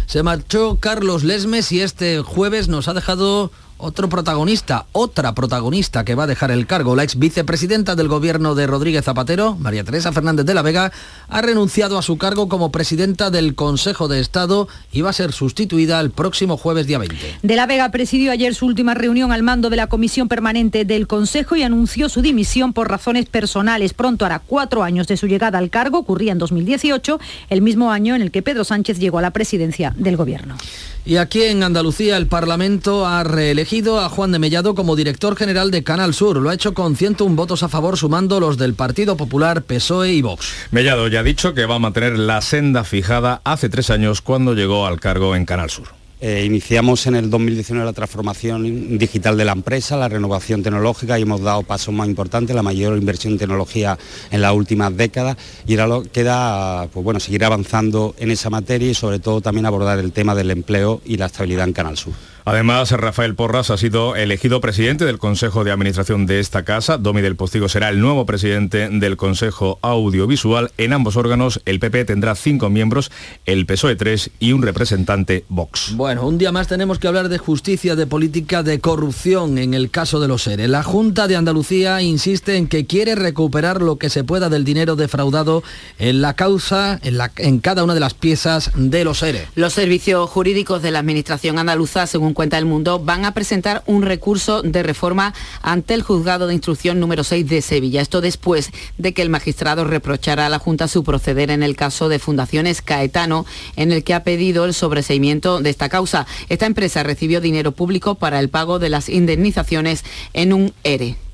Se 0.06 0.24
marchó 0.24 0.78
Carlos 0.80 1.24
Lesmes 1.24 1.72
y 1.74 1.82
este 1.82 2.20
jueves 2.20 2.70
nos 2.70 2.88
ha 2.88 2.94
dejado 2.94 3.52
otro 3.80 4.10
protagonista, 4.10 4.86
otra 4.92 5.34
protagonista 5.34 6.04
que 6.04 6.14
va 6.14 6.26
a 6.26 6.28
dejar 6.28 6.52
el 6.52 6.68
cargo. 6.68 6.96
La 6.96 7.04
ex 7.04 7.18
vicepresidenta 7.18 7.96
del 7.96 8.10
gobierno 8.10 8.54
de 8.54 8.68
Rodríguez 8.68 9.06
Zapatero, 9.06 9.56
María 9.56 9.86
Teresa 9.86 10.12
Fernández 10.12 10.46
de 10.46 10.54
la 10.54 10.62
Vega, 10.62 10.92
ha 11.30 11.42
renunciado 11.42 11.98
a 11.98 12.02
su 12.02 12.18
cargo 12.18 12.50
como 12.50 12.72
presidenta 12.72 13.32
del 13.32 13.56
Consejo 13.56 14.10
de 14.10 14.20
Estado 14.20 14.68
y 14.92 15.02
va 15.02 15.12
a 15.12 15.14
ser 15.14 15.32
sustituida 15.32 16.00
el 16.02 16.12
próximo 16.12 16.58
jueves 16.58 16.88
día 16.88 16.98
20. 16.98 17.38
De 17.42 17.56
la 17.56 17.68
Vega 17.68 17.90
presidió 17.90 18.34
ayer 18.34 18.54
su 18.54 18.66
última 18.66 18.96
reunión 18.96 19.32
al 19.32 19.44
mando 19.44 19.70
de 19.70 19.78
la 19.78 19.88
Comisión 19.88 20.28
Permanente 20.28 20.84
del 20.84 21.08
Consejo 21.08 21.56
y 21.56 21.64
anunció 21.64 22.10
su 22.10 22.22
dimisión 22.22 22.74
por 22.74 22.90
razones 22.90 23.28
personales. 23.28 23.94
Pronto 23.94 24.26
hará 24.26 24.40
cuatro 24.40 24.84
años 24.84 25.08
de 25.08 25.16
su 25.16 25.28
llegada 25.28 25.58
al 25.58 25.70
cargo, 25.70 26.00
ocurría 26.00 26.34
en 26.34 26.38
2018, 26.38 27.20
el 27.50 27.62
mismo 27.62 27.92
año 27.92 28.14
en 28.16 28.22
el 28.22 28.32
que 28.32 28.42
Pedro 28.42 28.66
Sánchez 28.66 29.00
llegó 29.00 29.20
a 29.20 29.22
la 29.22 29.32
presidencia 29.32 29.94
del 29.96 30.18
gobierno. 30.18 30.58
Y 31.06 31.16
aquí 31.16 31.44
en 31.44 31.64
Andalucía 31.64 32.18
el 32.18 32.28
Parlamento 32.28 33.08
ha 33.08 33.24
reelegido 33.24 33.69
a 33.70 34.10
Juan 34.10 34.32
de 34.32 34.40
Mellado 34.40 34.74
como 34.74 34.96
director 34.96 35.36
general 35.36 35.70
de 35.70 35.84
Canal 35.84 36.16
Sur. 36.16 36.38
Lo 36.38 36.50
ha 36.50 36.56
hecho 36.56 36.74
con 36.74 36.96
101 36.96 37.36
votos 37.36 37.62
a 37.62 37.70
favor, 37.70 37.98
sumando 37.98 38.40
los 38.40 38.58
del 38.58 38.74
Partido 38.74 39.16
Popular, 39.16 39.62
PSOE 39.62 40.12
y 40.14 40.24
Vox. 40.24 40.54
Mellado 40.72 41.08
ya 41.08 41.20
ha 41.20 41.24
dicho 41.24 41.54
que 41.54 41.68
va 41.68 41.76
a 41.76 41.80
mantener 41.80 42.18
la 42.18 42.42
senda 42.42 42.84
fijada 42.84 43.42
hace 43.44 43.70
tres 43.70 43.92
años 43.92 44.24
cuando 44.24 44.56
llegó 44.56 44.88
al 44.88 45.00
cargo 45.00 45.36
en 45.36 45.46
Canal 45.46 45.70
Sur. 45.70 45.90
Eh, 46.20 46.46
iniciamos 46.46 47.06
en 47.06 47.16
el 47.16 47.30
2019 47.30 47.86
la 47.86 47.94
transformación 47.94 48.98
digital 48.98 49.38
de 49.38 49.46
la 49.46 49.52
empresa, 49.52 49.96
la 49.98 50.10
renovación 50.10 50.64
tecnológica 50.64 51.20
y 51.20 51.22
hemos 51.22 51.42
dado 51.42 51.62
pasos 51.62 51.94
más 51.94 52.08
importantes, 52.08 52.56
la 52.56 52.64
mayor 52.64 52.98
inversión 52.98 53.34
en 53.34 53.40
tecnología 53.40 54.00
en 54.32 54.42
las 54.42 54.54
últimas 54.54 54.98
décadas 54.98 55.38
y 55.68 55.74
ahora 55.74 55.88
lo 55.88 56.04
queda 56.04 56.88
pues 56.92 57.04
bueno, 57.04 57.20
seguir 57.20 57.46
avanzando 57.46 58.16
en 58.18 58.32
esa 58.32 58.50
materia 58.50 58.90
y 58.90 58.96
sobre 58.96 59.20
todo 59.20 59.42
también 59.42 59.68
abordar 59.68 60.00
el 60.00 60.12
tema 60.12 60.34
del 60.34 60.50
empleo 60.50 61.02
y 61.06 61.18
la 61.18 61.28
estabilidad 61.28 61.68
en 61.68 61.74
Canal 61.74 61.98
Sur. 61.98 62.14
Además, 62.46 62.92
Rafael 62.92 63.36
Porras 63.36 63.70
ha 63.70 63.78
sido 63.78 64.16
elegido 64.16 64.62
presidente 64.62 65.06
del 65.06 65.20
Consejo 65.20 65.64
de 65.64 65.72
Administración 65.72 66.26
de 66.26 66.40
esta 66.40 66.64
casa. 66.64 66.98
Domi 66.98 67.22
del 67.22 67.36
Postigo 67.36 67.70
será 67.70 67.90
el 67.90 68.00
nuevo 68.00 68.26
presidente 68.26 68.90
del 68.90 69.18
Consejo 69.18 69.80
Audiovisual. 69.82 70.72
En 70.78 70.94
ambos 70.94 71.16
órganos, 71.16 71.62
el 71.66 71.80
PP 71.80 72.06
tendrá 72.06 72.36
cinco 72.36 72.70
miembros, 72.70 73.12
el 73.46 73.66
PSOE 73.66 73.96
tres 73.96 74.32
y 74.40 74.54
un 74.54 74.62
representante 74.62 75.46
Vox. 75.50 75.94
Bueno, 75.96 76.28
un 76.28 76.38
día 76.38 76.52
más 76.52 76.68
tenemos 76.68 77.00
que 77.00 77.08
hablar 77.08 77.30
de 77.30 77.38
justicia, 77.38 77.96
de 77.96 78.08
política, 78.08 78.64
de 78.64 78.80
corrupción 78.80 79.58
en 79.58 79.74
el 79.74 79.90
caso 79.90 80.20
de 80.20 80.28
los 80.28 80.48
ERE. 80.48 80.68
La 80.68 80.84
Junta 80.84 81.28
de 81.28 81.36
Andalucía 81.36 82.02
insiste 82.02 82.58
en 82.58 82.68
que 82.68 82.86
quiere 82.86 83.16
recuperar 83.16 83.82
lo 83.82 83.98
que 83.98 84.10
se 84.10 84.24
pueda 84.24 84.50
del 84.50 84.64
dinero 84.64 84.96
defraudado 84.96 85.64
en 85.98 86.22
la 86.22 86.34
causa, 86.36 87.00
en, 87.04 87.18
la, 87.18 87.32
en 87.38 87.60
cada 87.60 87.84
una 87.84 87.94
de 87.94 88.00
las 88.00 88.14
piezas 88.14 88.72
de 88.76 89.04
los 89.04 89.22
ERE. 89.24 89.48
Los 89.56 89.74
servicios 89.74 90.30
jurídicos 90.30 90.82
de 90.82 90.92
la 90.92 91.00
Administración 91.00 91.60
andaluza, 91.60 92.08
según 92.08 92.29
cuenta 92.34 92.58
el 92.58 92.66
mundo, 92.66 93.00
van 93.00 93.26
a 93.26 93.34
presentar 93.34 93.84
un 93.86 94.02
recurso 94.02 94.62
de 94.62 94.84
reforma 94.84 95.34
ante 95.62 95.94
el 95.94 96.02
juzgado 96.02 96.48
de 96.48 96.54
instrucción 96.54 97.00
número 97.00 97.24
6 97.24 97.48
de 97.48 97.62
Sevilla. 97.62 98.02
Esto 98.02 98.22
después 98.22 98.72
de 98.98 99.14
que 99.14 99.22
el 99.22 99.30
magistrado 99.30 99.84
reprochara 99.84 100.46
a 100.46 100.50
la 100.50 100.60
Junta 100.60 100.88
su 100.88 101.04
proceder 101.04 101.52
en 101.52 101.64
el 101.64 101.76
caso 101.76 102.10
de 102.10 102.20
Fundaciones 102.20 102.82
Caetano, 102.82 103.46
en 103.76 103.92
el 103.92 104.04
que 104.04 104.14
ha 104.14 104.24
pedido 104.24 104.66
el 104.66 104.74
sobreseimiento 104.74 105.62
de 105.62 105.70
esta 105.70 105.90
causa. 105.90 106.28
Esta 106.50 106.66
empresa 106.66 107.04
recibió 107.04 107.42
dinero 107.42 107.72
público 107.72 108.16
para 108.16 108.40
el 108.40 108.50
pago 108.50 108.80
de 108.80 108.90
las 108.90 109.10
indemnizaciones 109.10 110.04
en 110.34 110.54
un 110.54 110.74
ERE. 110.84 111.29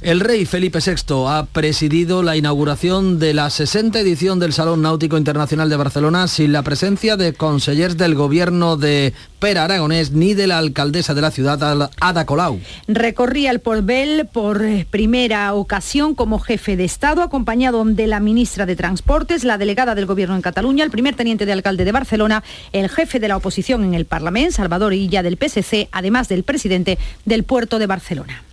El 0.00 0.20
rey 0.20 0.46
Felipe 0.46 0.78
VI 0.78 1.24
ha 1.26 1.46
presidido 1.52 2.22
la 2.22 2.36
inauguración 2.36 3.18
de 3.18 3.34
la 3.34 3.50
60 3.50 3.98
edición 3.98 4.38
del 4.38 4.52
Salón 4.52 4.80
Náutico 4.80 5.18
Internacional 5.18 5.68
de 5.68 5.76
Barcelona 5.76 6.28
sin 6.28 6.52
la 6.52 6.62
presencia 6.62 7.16
de 7.16 7.32
consellers 7.32 7.96
del 7.96 8.14
gobierno 8.14 8.76
de 8.76 9.12
Pera 9.40 9.64
Aragonés 9.64 10.12
ni 10.12 10.34
de 10.34 10.46
la 10.46 10.58
alcaldesa 10.58 11.14
de 11.14 11.20
la 11.20 11.32
ciudad, 11.32 11.90
Ada 12.00 12.26
Colau. 12.26 12.60
Recorría 12.86 13.50
el 13.50 13.58
Portbel 13.58 14.28
por 14.32 14.64
primera 14.88 15.52
ocasión 15.54 16.14
como 16.14 16.38
jefe 16.38 16.76
de 16.76 16.84
Estado, 16.84 17.22
acompañado 17.22 17.84
de 17.84 18.06
la 18.06 18.20
ministra 18.20 18.66
de 18.66 18.76
Transportes, 18.76 19.42
la 19.42 19.58
delegada 19.58 19.96
del 19.96 20.06
gobierno 20.06 20.36
en 20.36 20.42
Cataluña, 20.42 20.84
el 20.84 20.92
primer 20.92 21.16
teniente 21.16 21.44
de 21.44 21.52
alcalde 21.52 21.84
de 21.84 21.90
Barcelona, 21.90 22.44
el 22.72 22.88
jefe 22.88 23.18
de 23.18 23.26
la 23.26 23.36
oposición 23.36 23.82
en 23.82 23.94
el 23.94 24.04
Parlamento, 24.04 24.52
Salvador 24.52 24.94
Illa 24.94 25.24
del 25.24 25.38
PSC, 25.38 25.88
además 25.90 26.28
del 26.28 26.44
presidente 26.44 26.98
del 27.24 27.42
puerto 27.42 27.80
de 27.80 27.86
Barcelona. 27.86 28.44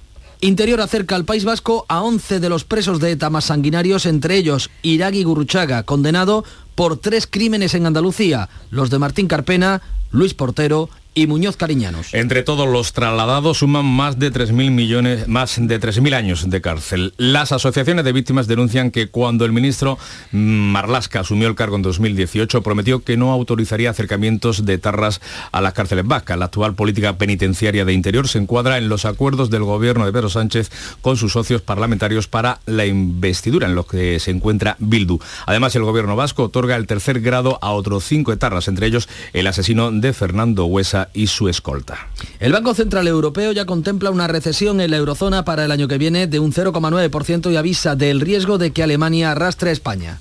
Interior 0.45 0.79
acerca 0.79 1.15
al 1.15 1.25
País 1.25 1.43
Vasco 1.43 1.87
a 1.89 2.03
11 2.03 2.39
de 2.39 2.49
los 2.49 2.65
presos 2.65 2.99
de 2.99 3.09
ETA 3.09 3.31
más 3.31 3.45
sanguinarios, 3.45 4.05
entre 4.05 4.35
ellos 4.35 4.69
Iragui 4.83 5.23
Gurruchaga, 5.23 5.81
condenado 5.81 6.45
por 6.75 6.97
tres 6.97 7.25
crímenes 7.25 7.73
en 7.73 7.87
Andalucía, 7.87 8.47
los 8.69 8.91
de 8.91 8.99
Martín 8.99 9.27
Carpena, 9.27 9.81
Luis 10.11 10.35
Portero 10.35 10.91
y 11.15 11.27
Muñoz 11.27 11.55
Cariñanos. 11.55 12.13
Entre 12.13 12.43
todos 12.43 12.67
los 12.67 12.91
trasladados 12.91 13.59
suman 13.59 13.85
más 13.85 14.19
de 14.19 14.31
3.000 14.31 14.69
millones, 14.71 15.27
más 15.29 15.55
de 15.57 15.79
3.000 15.79 16.13
años 16.13 16.49
de 16.49 16.61
cárcel. 16.61 17.13
Las 17.17 17.53
asociaciones 17.53 18.03
de 18.03 18.11
víctimas 18.11 18.47
denuncian 18.47 18.91
que 18.91 19.07
cuando 19.07 19.45
el 19.45 19.53
ministro 19.53 19.97
Marlasca 20.31 21.21
asumió 21.21 21.47
el 21.47 21.55
cargo 21.55 21.77
en 21.77 21.83
2018 21.83 22.61
prometió 22.61 23.03
que 23.03 23.15
no 23.15 23.31
autorizaría 23.31 23.89
acercamientos 23.89 24.65
de 24.65 24.77
tarras 24.77 25.21
a 25.53 25.61
las 25.61 25.73
cárceles 25.73 26.05
vascas. 26.05 26.37
La 26.37 26.45
actual 26.45 26.75
política 26.75 27.17
penitenciaria 27.17 27.85
de 27.85 27.93
Interior 27.93 28.27
se 28.27 28.39
encuadra 28.39 28.77
en 28.77 28.89
los 28.89 29.05
acuerdos 29.05 29.49
del 29.49 29.63
gobierno 29.63 30.05
de 30.05 30.11
Pedro 30.11 30.29
Sánchez 30.29 30.69
con 31.01 31.15
sus 31.15 31.31
socios 31.31 31.61
parlamentarios 31.61 32.27
para 32.27 32.59
la 32.65 32.85
investidura 32.85 33.67
en 33.67 33.75
los 33.75 33.87
que 33.87 34.19
se 34.19 34.31
encuentra 34.31 34.75
Bildu. 34.79 35.19
Además, 35.45 35.75
el 35.77 35.83
gobierno 35.83 36.17
vasco 36.17 36.43
otorga 36.43 36.75
el 36.75 36.87
tercer 36.87 37.21
grado 37.21 37.57
a 37.61 37.71
otros 37.71 38.03
cinco 38.03 38.33
etarras, 38.33 38.67
entre 38.67 38.87
ellos 38.87 39.07
el 39.31 39.47
asesino 39.47 39.91
de 39.91 40.11
Fernando 40.11 40.65
Huesa 40.65 41.04
y 41.13 41.27
su 41.27 41.49
escolta. 41.49 42.09
El 42.39 42.51
Banco 42.51 42.73
Central 42.73 43.07
Europeo 43.07 43.51
ya 43.51 43.65
contempla 43.65 44.11
una 44.11 44.27
recesión 44.27 44.81
en 44.81 44.91
la 44.91 44.97
eurozona 44.97 45.45
para 45.45 45.65
el 45.65 45.71
año 45.71 45.87
que 45.87 45.97
viene 45.97 46.27
de 46.27 46.39
un 46.39 46.51
0,9% 46.51 47.51
y 47.51 47.55
avisa 47.55 47.95
del 47.95 48.21
riesgo 48.21 48.57
de 48.57 48.71
que 48.71 48.83
Alemania 48.83 49.31
arrastre 49.31 49.69
a 49.69 49.73
España. 49.73 50.19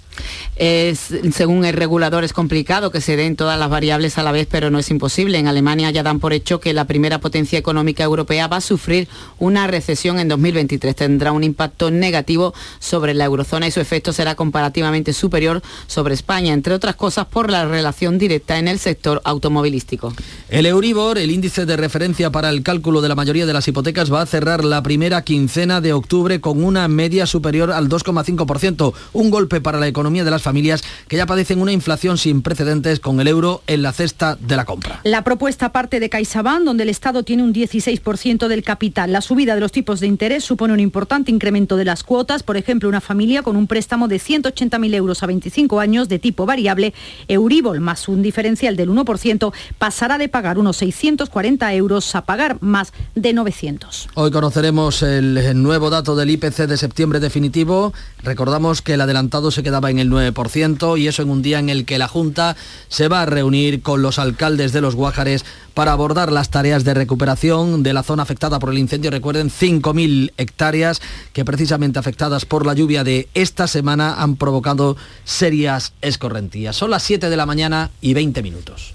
Según 0.56 1.64
el 1.64 1.74
regulador 1.74 2.24
es 2.24 2.32
complicado 2.32 2.90
que 2.90 3.00
se 3.00 3.16
den 3.16 3.36
todas 3.36 3.58
las 3.58 3.68
variables 3.68 4.18
a 4.18 4.22
la 4.22 4.32
vez, 4.32 4.46
pero 4.50 4.70
no 4.70 4.78
es 4.78 4.90
imposible. 4.90 5.38
En 5.38 5.48
Alemania 5.48 5.90
ya 5.90 6.02
dan 6.02 6.20
por 6.20 6.32
hecho 6.32 6.60
que 6.60 6.72
la 6.72 6.84
primera 6.84 7.18
potencia 7.18 7.58
económica 7.58 8.04
europea 8.04 8.46
va 8.46 8.58
a 8.58 8.60
sufrir 8.60 9.08
una 9.38 9.66
recesión 9.66 10.18
en 10.18 10.28
2023. 10.28 10.94
Tendrá 10.94 11.32
un 11.32 11.44
impacto 11.44 11.90
negativo 11.90 12.54
sobre 12.78 13.14
la 13.14 13.24
eurozona 13.24 13.66
y 13.66 13.70
su 13.70 13.80
efecto 13.80 14.12
será 14.12 14.34
comparativamente 14.34 15.12
superior 15.12 15.62
sobre 15.86 16.14
España, 16.14 16.52
entre 16.52 16.74
otras 16.74 16.94
cosas 16.94 17.26
por 17.26 17.50
la 17.50 17.66
relación 17.66 18.18
directa 18.18 18.58
en 18.58 18.68
el 18.68 18.78
sector 18.78 19.20
automovilístico. 19.24 20.12
El 20.48 20.66
Euribor, 20.66 21.18
el 21.18 21.30
índice 21.30 21.66
de 21.66 21.76
referencia 21.76 22.30
para 22.30 22.50
el 22.50 22.62
cálculo 22.62 23.00
de 23.00 23.08
la 23.08 23.14
mayoría 23.14 23.46
de 23.46 23.52
las 23.52 23.66
hipotecas, 23.66 24.12
va 24.12 24.22
a 24.22 24.26
cerrar 24.26 24.64
la 24.64 24.82
primera 24.82 25.22
quincena 25.22 25.80
de 25.80 25.92
octubre 25.92 26.40
con 26.40 26.62
una 26.62 26.86
media 26.88 27.26
superior 27.26 27.72
al 27.72 27.88
2,5%, 27.88 28.92
un 29.12 29.30
golpe 29.30 29.60
para 29.60 29.78
la 29.78 29.88
economía 29.88 30.03
economía 30.04 30.24
de 30.24 30.30
las 30.30 30.42
familias 30.42 30.84
que 31.08 31.16
ya 31.16 31.24
padecen 31.24 31.62
una 31.62 31.72
inflación 31.72 32.18
sin 32.18 32.42
precedentes 32.42 33.00
con 33.00 33.20
el 33.20 33.28
euro 33.28 33.62
en 33.66 33.80
la 33.80 33.90
cesta 33.90 34.36
de 34.38 34.54
la 34.54 34.66
compra. 34.66 35.00
La 35.02 35.24
propuesta 35.24 35.72
parte 35.72 35.98
de 35.98 36.10
CaixaBank, 36.10 36.62
donde 36.64 36.82
el 36.82 36.90
Estado 36.90 37.22
tiene 37.22 37.42
un 37.42 37.54
16% 37.54 38.48
del 38.48 38.62
capital. 38.62 39.12
La 39.12 39.22
subida 39.22 39.54
de 39.54 39.62
los 39.62 39.72
tipos 39.72 40.00
de 40.00 40.06
interés 40.06 40.44
supone 40.44 40.74
un 40.74 40.80
importante 40.80 41.30
incremento 41.30 41.78
de 41.78 41.86
las 41.86 42.04
cuotas. 42.04 42.42
Por 42.42 42.58
ejemplo, 42.58 42.86
una 42.86 43.00
familia 43.00 43.42
con 43.42 43.56
un 43.56 43.66
préstamo 43.66 44.06
de 44.06 44.16
180.000 44.16 44.94
euros 44.94 45.22
a 45.22 45.26
25 45.26 45.80
años 45.80 46.10
de 46.10 46.18
tipo 46.18 46.44
variable, 46.44 46.92
Euribor 47.26 47.80
más 47.80 48.06
un 48.06 48.20
diferencial 48.20 48.76
del 48.76 48.90
1%, 48.90 49.54
pasará 49.78 50.18
de 50.18 50.28
pagar 50.28 50.58
unos 50.58 50.76
640 50.76 51.72
euros 51.72 52.14
a 52.14 52.26
pagar 52.26 52.58
más 52.60 52.92
de 53.14 53.32
900. 53.32 54.10
Hoy 54.12 54.30
conoceremos 54.30 55.02
el 55.02 55.62
nuevo 55.62 55.88
dato 55.88 56.14
del 56.14 56.28
IPC 56.28 56.66
de 56.66 56.76
septiembre 56.76 57.20
definitivo. 57.20 57.94
Recordamos 58.22 58.82
que 58.82 58.94
el 58.94 59.00
adelantado 59.00 59.50
se 59.50 59.62
quedaba 59.62 59.90
en 59.90 59.93
el 59.98 60.10
9% 60.10 60.98
y 60.98 61.08
eso 61.08 61.22
en 61.22 61.30
un 61.30 61.42
día 61.42 61.58
en 61.58 61.68
el 61.68 61.84
que 61.84 61.98
la 61.98 62.08
Junta 62.08 62.56
se 62.88 63.08
va 63.08 63.22
a 63.22 63.26
reunir 63.26 63.82
con 63.82 64.02
los 64.02 64.18
alcaldes 64.18 64.72
de 64.72 64.80
los 64.80 64.94
Guájares 64.94 65.44
para 65.74 65.92
abordar 65.92 66.30
las 66.30 66.50
tareas 66.50 66.84
de 66.84 66.94
recuperación 66.94 67.82
de 67.82 67.92
la 67.92 68.02
zona 68.02 68.22
afectada 68.22 68.58
por 68.58 68.70
el 68.70 68.78
incendio. 68.78 69.10
Recuerden, 69.10 69.50
5.000 69.50 70.32
hectáreas 70.36 71.02
que 71.32 71.44
precisamente 71.44 71.98
afectadas 71.98 72.44
por 72.44 72.64
la 72.66 72.74
lluvia 72.74 73.04
de 73.04 73.28
esta 73.34 73.66
semana 73.66 74.22
han 74.22 74.36
provocado 74.36 74.96
serias 75.24 75.92
escorrentías. 76.00 76.76
Son 76.76 76.90
las 76.90 77.02
7 77.02 77.28
de 77.28 77.36
la 77.36 77.46
mañana 77.46 77.90
y 78.00 78.14
20 78.14 78.42
minutos. 78.42 78.94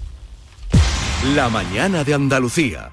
La 1.34 1.48
mañana 1.48 2.02
de 2.02 2.14
Andalucía. 2.14 2.92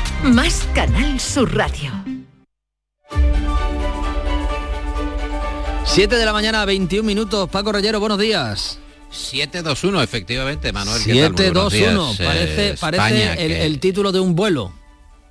Más 0.23 0.67
Canal 0.73 1.19
Sur 1.19 1.55
Radio. 1.55 1.91
7 5.85 6.15
de 6.15 6.25
la 6.25 6.33
mañana, 6.33 6.63
21 6.65 7.03
minutos. 7.03 7.49
Paco 7.49 7.71
Reyero, 7.71 7.99
buenos 7.99 8.17
días. 8.19 8.79
721, 9.11 10.01
efectivamente, 10.01 10.71
Manuel. 10.71 11.01
721, 11.01 12.13
parece, 12.17 12.75
parece 12.79 13.45
el, 13.45 13.51
el 13.51 13.79
título 13.79 14.11
de 14.11 14.19
un 14.21 14.35
vuelo. 14.35 14.73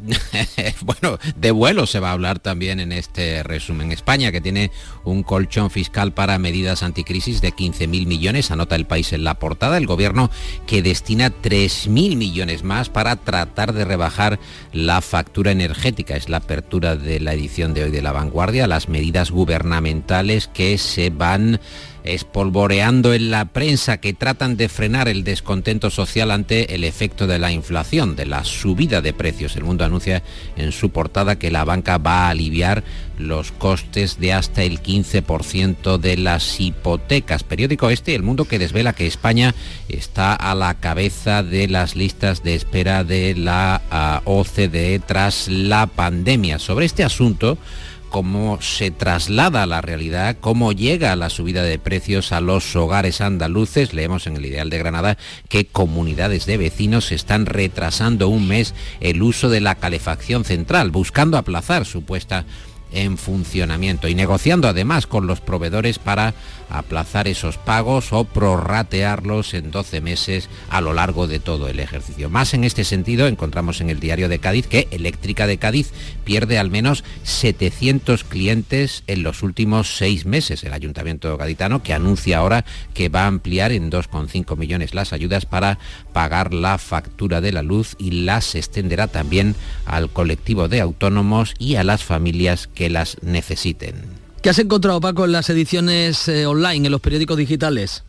bueno, 0.82 1.18
de 1.36 1.50
vuelo 1.50 1.86
se 1.86 2.00
va 2.00 2.10
a 2.10 2.12
hablar 2.12 2.38
también 2.38 2.80
en 2.80 2.92
este 2.92 3.42
resumen. 3.42 3.92
España, 3.92 4.32
que 4.32 4.40
tiene 4.40 4.70
un 5.04 5.22
colchón 5.22 5.70
fiscal 5.70 6.12
para 6.12 6.38
medidas 6.38 6.82
anticrisis 6.82 7.40
de 7.40 7.52
15.000 7.52 8.06
millones, 8.06 8.50
anota 8.50 8.76
el 8.76 8.86
país 8.86 9.12
en 9.12 9.24
la 9.24 9.38
portada. 9.38 9.76
El 9.76 9.86
gobierno 9.86 10.30
que 10.66 10.82
destina 10.82 11.30
3.000 11.30 12.16
millones 12.16 12.62
más 12.62 12.88
para 12.88 13.16
tratar 13.16 13.72
de 13.72 13.84
rebajar 13.84 14.38
la 14.72 15.00
factura 15.00 15.50
energética. 15.52 16.16
Es 16.16 16.28
la 16.28 16.38
apertura 16.38 16.96
de 16.96 17.20
la 17.20 17.34
edición 17.34 17.74
de 17.74 17.84
hoy 17.84 17.90
de 17.90 18.02
La 18.02 18.12
Vanguardia. 18.12 18.66
Las 18.66 18.88
medidas 18.88 19.30
gubernamentales 19.30 20.48
que 20.48 20.78
se 20.78 21.10
van 21.10 21.60
espolvoreando 22.04 23.14
en 23.14 23.30
la 23.30 23.46
prensa 23.46 23.98
que 23.98 24.12
tratan 24.12 24.56
de 24.56 24.68
frenar 24.68 25.08
el 25.08 25.24
descontento 25.24 25.90
social 25.90 26.30
ante 26.30 26.74
el 26.74 26.84
efecto 26.84 27.26
de 27.26 27.38
la 27.38 27.52
inflación, 27.52 28.16
de 28.16 28.26
la 28.26 28.44
subida 28.44 29.00
de 29.00 29.12
precios. 29.12 29.56
El 29.56 29.64
mundo 29.64 29.84
anuncia 29.84 30.22
en 30.56 30.72
su 30.72 30.90
portada 30.90 31.38
que 31.38 31.50
la 31.50 31.64
banca 31.64 31.98
va 31.98 32.26
a 32.26 32.30
aliviar 32.30 32.82
los 33.18 33.52
costes 33.52 34.18
de 34.18 34.32
hasta 34.32 34.62
el 34.62 34.82
15% 34.82 35.98
de 35.98 36.16
las 36.16 36.60
hipotecas. 36.60 37.44
Periódico 37.44 37.90
este, 37.90 38.14
El 38.14 38.22
Mundo 38.22 38.46
que 38.46 38.58
desvela 38.58 38.94
que 38.94 39.06
España 39.06 39.54
está 39.88 40.34
a 40.34 40.54
la 40.54 40.74
cabeza 40.74 41.42
de 41.42 41.68
las 41.68 41.96
listas 41.96 42.42
de 42.42 42.54
espera 42.54 43.04
de 43.04 43.34
la 43.34 43.82
ah, 43.90 44.22
OCDE 44.24 45.00
tras 45.00 45.48
la 45.48 45.86
pandemia. 45.86 46.58
Sobre 46.58 46.86
este 46.86 47.04
asunto, 47.04 47.58
cómo 48.11 48.61
se 48.61 48.90
traslada 48.90 49.62
a 49.62 49.66
la 49.66 49.81
realidad, 49.81 50.37
cómo 50.40 50.73
llega 50.73 51.16
la 51.16 51.31
subida 51.31 51.62
de 51.62 51.79
precios 51.79 52.33
a 52.33 52.40
los 52.40 52.77
hogares 52.77 53.20
andaluces. 53.20 53.94
Leemos 53.94 54.27
en 54.27 54.37
el 54.37 54.44
Ideal 54.44 54.68
de 54.68 54.79
Granada 54.79 55.16
que 55.49 55.66
comunidades 55.66 56.44
de 56.44 56.59
vecinos 56.59 57.12
están 57.12 57.46
retrasando 57.46 58.29
un 58.29 58.49
mes 58.49 58.75
el 59.01 59.23
uso 59.23 59.49
de 59.49 59.61
la 59.61 59.77
calefacción 59.77 60.44
central, 60.44 60.90
buscando 60.90 61.38
aplazar 61.38 61.87
su 61.87 62.03
puesta 62.03 62.44
en 62.92 63.16
funcionamiento 63.16 64.09
y 64.09 64.14
negociando 64.14 64.68
además 64.68 65.07
con 65.07 65.27
los 65.27 65.40
proveedores 65.40 65.99
para 65.99 66.35
aplazar 66.70 67.28
esos 67.28 67.59
pagos 67.59 68.12
o 68.12 68.24
prorratearlos 68.24 69.54
en 69.54 69.70
12 69.70 70.00
meses 70.00 70.48
a 70.68 70.80
lo 70.80 70.92
largo 70.92 71.26
de 71.26 71.40
todo 71.40 71.68
el 71.68 71.80
ejercicio. 71.80 72.30
Más 72.30 72.54
en 72.54 72.64
este 72.64 72.85
sentido 72.85 73.26
encontramos 73.26 73.80
en 73.80 73.90
el 73.90 74.00
diario 74.00 74.28
de 74.28 74.38
Cádiz 74.38 74.66
que 74.66 74.88
Eléctrica 74.90 75.46
de 75.46 75.59
Cádiz 75.59 75.92
pierde 76.24 76.59
al 76.59 76.70
menos 76.70 77.04
700 77.24 78.24
clientes 78.24 79.02
en 79.06 79.22
los 79.22 79.42
últimos 79.42 79.96
seis 79.96 80.26
meses. 80.26 80.64
El 80.64 80.72
ayuntamiento 80.72 81.37
gaditano 81.37 81.83
que 81.83 81.92
anuncia 81.92 82.38
ahora 82.38 82.64
que 82.94 83.09
va 83.09 83.24
a 83.24 83.26
ampliar 83.26 83.72
en 83.72 83.90
2,5 83.90 84.56
millones 84.56 84.94
las 84.94 85.12
ayudas 85.12 85.46
para 85.46 85.78
pagar 86.12 86.54
la 86.54 86.78
factura 86.78 87.40
de 87.40 87.52
la 87.52 87.62
luz 87.62 87.96
y 87.98 88.11
las 88.22 88.54
extenderá 88.54 89.09
también 89.09 89.54
al 89.87 90.11
colectivo 90.11 90.68
de 90.68 90.80
autónomos 90.80 91.54
y 91.59 91.76
a 91.76 91.85
las 91.85 92.04
familias 92.04 92.68
que 92.68 92.90
las 92.90 93.16
necesiten. 93.22 94.19
¿Qué 94.42 94.48
has 94.48 94.59
encontrado, 94.59 95.03
Paco, 95.03 95.26
en 95.26 95.33
las 95.33 95.50
ediciones 95.50 96.26
eh, 96.26 96.46
online, 96.46 96.87
en 96.87 96.92
los 96.92 97.03
periódicos 97.03 97.37
digitales? 97.37 98.05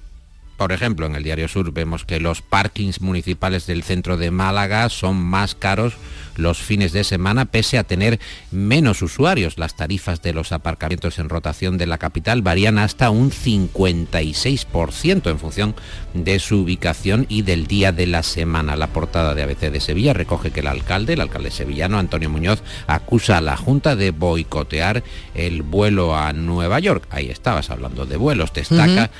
Por 0.62 0.74
ejemplo, 0.74 1.08
en 1.08 1.16
el 1.16 1.24
Diario 1.24 1.48
Sur 1.48 1.74
vemos 1.74 2.06
que 2.06 2.20
los 2.20 2.44
parkings 2.44 3.02
municipales 3.02 3.66
del 3.66 3.82
centro 3.82 4.16
de 4.16 4.30
Málaga 4.30 4.88
son 4.90 5.16
más 5.20 5.56
caros 5.56 5.96
los 6.36 6.60
fines 6.60 6.92
de 6.92 7.04
semana, 7.04 7.46
pese 7.46 7.78
a 7.78 7.84
tener 7.84 8.20
menos 8.52 9.02
usuarios. 9.02 9.58
Las 9.58 9.76
tarifas 9.76 10.22
de 10.22 10.34
los 10.34 10.52
aparcamientos 10.52 11.20
en 11.20 11.30
rotación 11.30 11.78
de 11.78 11.88
la 11.88 11.98
capital 11.98 12.42
varían 12.42 12.78
hasta 12.78 13.10
un 13.10 13.32
56% 13.32 15.30
en 15.30 15.40
función 15.40 15.76
de 16.14 16.40
su 16.40 16.62
ubicación 16.62 17.26
y 17.28 17.42
del 17.42 17.68
día 17.68 17.92
de 17.92 18.08
la 18.08 18.24
semana. 18.24 18.76
La 18.76 18.88
portada 18.88 19.34
de 19.34 19.44
ABC 19.44 19.72
de 19.72 19.80
Sevilla 19.80 20.14
recoge 20.14 20.52
que 20.52 20.62
el 20.62 20.68
alcalde, 20.68 21.14
el 21.14 21.22
alcalde 21.22 21.52
sevillano 21.52 21.98
Antonio 21.98 22.30
Muñoz, 22.30 22.62
acusa 22.88 23.38
a 23.38 23.42
la 23.42 23.58
Junta 23.58 23.96
de 23.96 24.12
boicotear 24.12 25.04
el 25.34 25.64
vuelo 25.64 26.16
a 26.16 26.34
Nueva 26.34 26.80
York. 26.80 27.08
Ahí 27.10 27.30
estabas 27.30 27.70
hablando 27.70 28.06
de 28.06 28.18
vuelos. 28.18 28.54
Destaca 28.54 29.12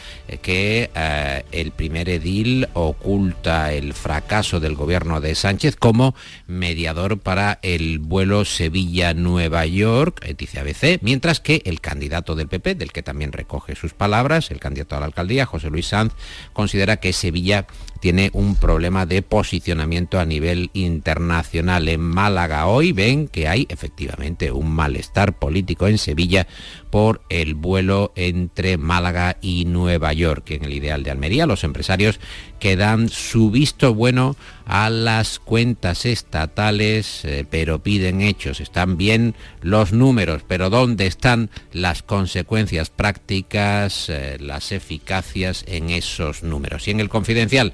que 0.42 0.90
eh, 0.96 1.31
el 1.52 1.72
primer 1.72 2.10
edil 2.10 2.68
oculta 2.74 3.74
el 3.74 3.94
fracaso 3.94 4.60
del 4.60 4.76
gobierno 4.76 5.22
de 5.22 5.36
Sánchez 5.36 5.76
como 5.76 6.16
mediador 6.48 7.20
para 7.20 7.60
el 7.62 8.00
vuelo 8.00 8.46
Sevilla-Nueva 8.46 9.66
York, 9.66 10.22
eh, 10.24 10.36
dice 10.38 10.60
ABC, 10.60 11.00
mientras 11.02 11.40
que 11.40 11.62
el 11.66 11.82
candidato 11.82 12.36
del 12.36 12.48
PP, 12.48 12.76
del 12.76 12.92
que 12.92 13.04
también 13.04 13.32
recoge 13.32 13.76
sus 13.76 13.94
palabras, 13.94 14.52
el 14.52 14.60
candidato 14.60 14.96
a 14.96 15.00
la 15.00 15.06
alcaldía, 15.06 15.46
José 15.46 15.70
Luis 15.70 15.88
Sanz, 15.88 16.14
considera 16.54 16.98
que 16.98 17.14
Sevilla 17.14 17.68
tiene 18.02 18.32
un 18.34 18.56
problema 18.56 19.06
de 19.06 19.22
posicionamiento 19.22 20.20
a 20.20 20.26
nivel 20.26 20.72
internacional. 20.74 21.88
En 21.88 22.02
Málaga 22.02 22.66
hoy 22.66 22.92
ven 22.92 23.28
que 23.28 23.48
hay 23.48 23.68
efectivamente 23.70 24.52
un 24.52 24.72
malestar 24.72 25.38
político 25.38 25.88
en 25.88 26.00
Sevilla 26.00 26.48
por 26.90 27.22
el 27.30 27.54
vuelo 27.54 28.12
entre 28.16 28.78
Málaga 28.78 29.38
y 29.40 29.66
Nueva 29.66 30.14
York. 30.14 30.50
En 30.50 30.66
el 30.66 30.74
ideal 30.74 31.04
de 31.04 31.12
Almería, 31.12 31.46
los 31.46 31.64
empresarios 31.64 32.20
que 32.60 32.76
dan 32.76 33.08
su 33.08 33.52
visto 33.52 33.94
bueno 33.94 34.36
a 34.66 34.90
las 34.90 35.40
cuentas 35.40 36.06
estatales, 36.06 37.26
eh, 37.26 37.46
pero 37.50 37.84
piden 37.84 38.22
hechos. 38.22 38.60
Están 38.60 38.98
bien 38.98 39.36
los 39.62 39.94
números, 39.94 40.44
pero 40.48 40.70
¿dónde 40.70 41.08
están 41.08 41.50
las 41.72 42.04
consecuencias 42.04 42.90
prácticas, 42.90 44.10
eh, 44.10 44.38
las 44.40 44.72
eficacias 44.72 45.64
en 45.68 45.90
esos 45.90 46.44
números? 46.44 46.88
Y 46.88 46.92
en 46.92 47.00
el 47.00 47.10
confidencial, 47.10 47.74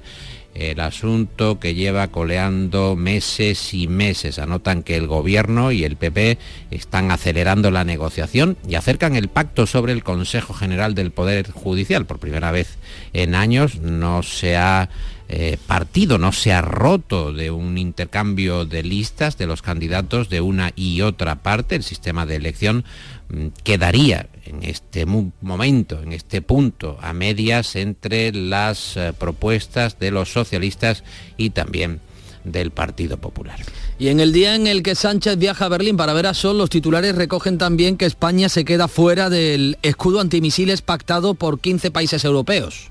el 0.58 0.80
asunto 0.80 1.60
que 1.60 1.74
lleva 1.74 2.08
coleando 2.08 2.96
meses 2.96 3.74
y 3.74 3.86
meses. 3.86 4.38
Anotan 4.38 4.82
que 4.82 4.96
el 4.96 5.06
gobierno 5.06 5.70
y 5.72 5.84
el 5.84 5.96
PP 5.96 6.38
están 6.70 7.10
acelerando 7.10 7.70
la 7.70 7.84
negociación 7.84 8.56
y 8.66 8.74
acercan 8.74 9.14
el 9.14 9.28
pacto 9.28 9.66
sobre 9.66 9.92
el 9.92 10.02
Consejo 10.02 10.54
General 10.54 10.94
del 10.94 11.12
Poder 11.12 11.50
Judicial. 11.50 12.06
Por 12.06 12.18
primera 12.18 12.50
vez 12.50 12.78
en 13.12 13.34
años 13.34 13.76
no 13.76 14.22
se 14.22 14.56
ha 14.56 14.88
eh, 15.30 15.58
partido 15.66 16.16
no 16.16 16.32
se 16.32 16.54
ha 16.54 16.62
roto 16.62 17.34
de 17.34 17.50
un 17.50 17.76
intercambio 17.76 18.64
de 18.64 18.82
listas 18.82 19.36
de 19.36 19.46
los 19.46 19.60
candidatos 19.60 20.30
de 20.30 20.40
una 20.40 20.72
y 20.74 21.02
otra 21.02 21.42
parte. 21.42 21.76
El 21.76 21.82
sistema 21.82 22.24
de 22.24 22.36
elección 22.36 22.84
mm, 23.28 23.48
quedaría 23.62 24.28
en 24.46 24.62
este 24.62 25.04
momento, 25.04 26.02
en 26.02 26.14
este 26.14 26.40
punto, 26.40 26.96
a 27.02 27.12
medias 27.12 27.76
entre 27.76 28.32
las 28.32 28.96
eh, 28.96 29.12
propuestas 29.12 29.98
de 29.98 30.10
los 30.10 30.32
socialistas 30.32 31.04
y 31.36 31.50
también 31.50 32.00
del 32.44 32.70
Partido 32.70 33.18
Popular. 33.18 33.58
Y 33.98 34.08
en 34.08 34.20
el 34.20 34.32
día 34.32 34.54
en 34.54 34.66
el 34.66 34.82
que 34.82 34.94
Sánchez 34.94 35.36
viaja 35.36 35.66
a 35.66 35.68
Berlín 35.68 35.98
para 35.98 36.14
ver 36.14 36.26
a 36.26 36.32
Sol, 36.32 36.56
los 36.56 36.70
titulares 36.70 37.14
recogen 37.14 37.58
también 37.58 37.98
que 37.98 38.06
España 38.06 38.48
se 38.48 38.64
queda 38.64 38.88
fuera 38.88 39.28
del 39.28 39.76
escudo 39.82 40.20
antimisiles 40.20 40.80
pactado 40.80 41.34
por 41.34 41.60
15 41.60 41.90
países 41.90 42.24
europeos. 42.24 42.90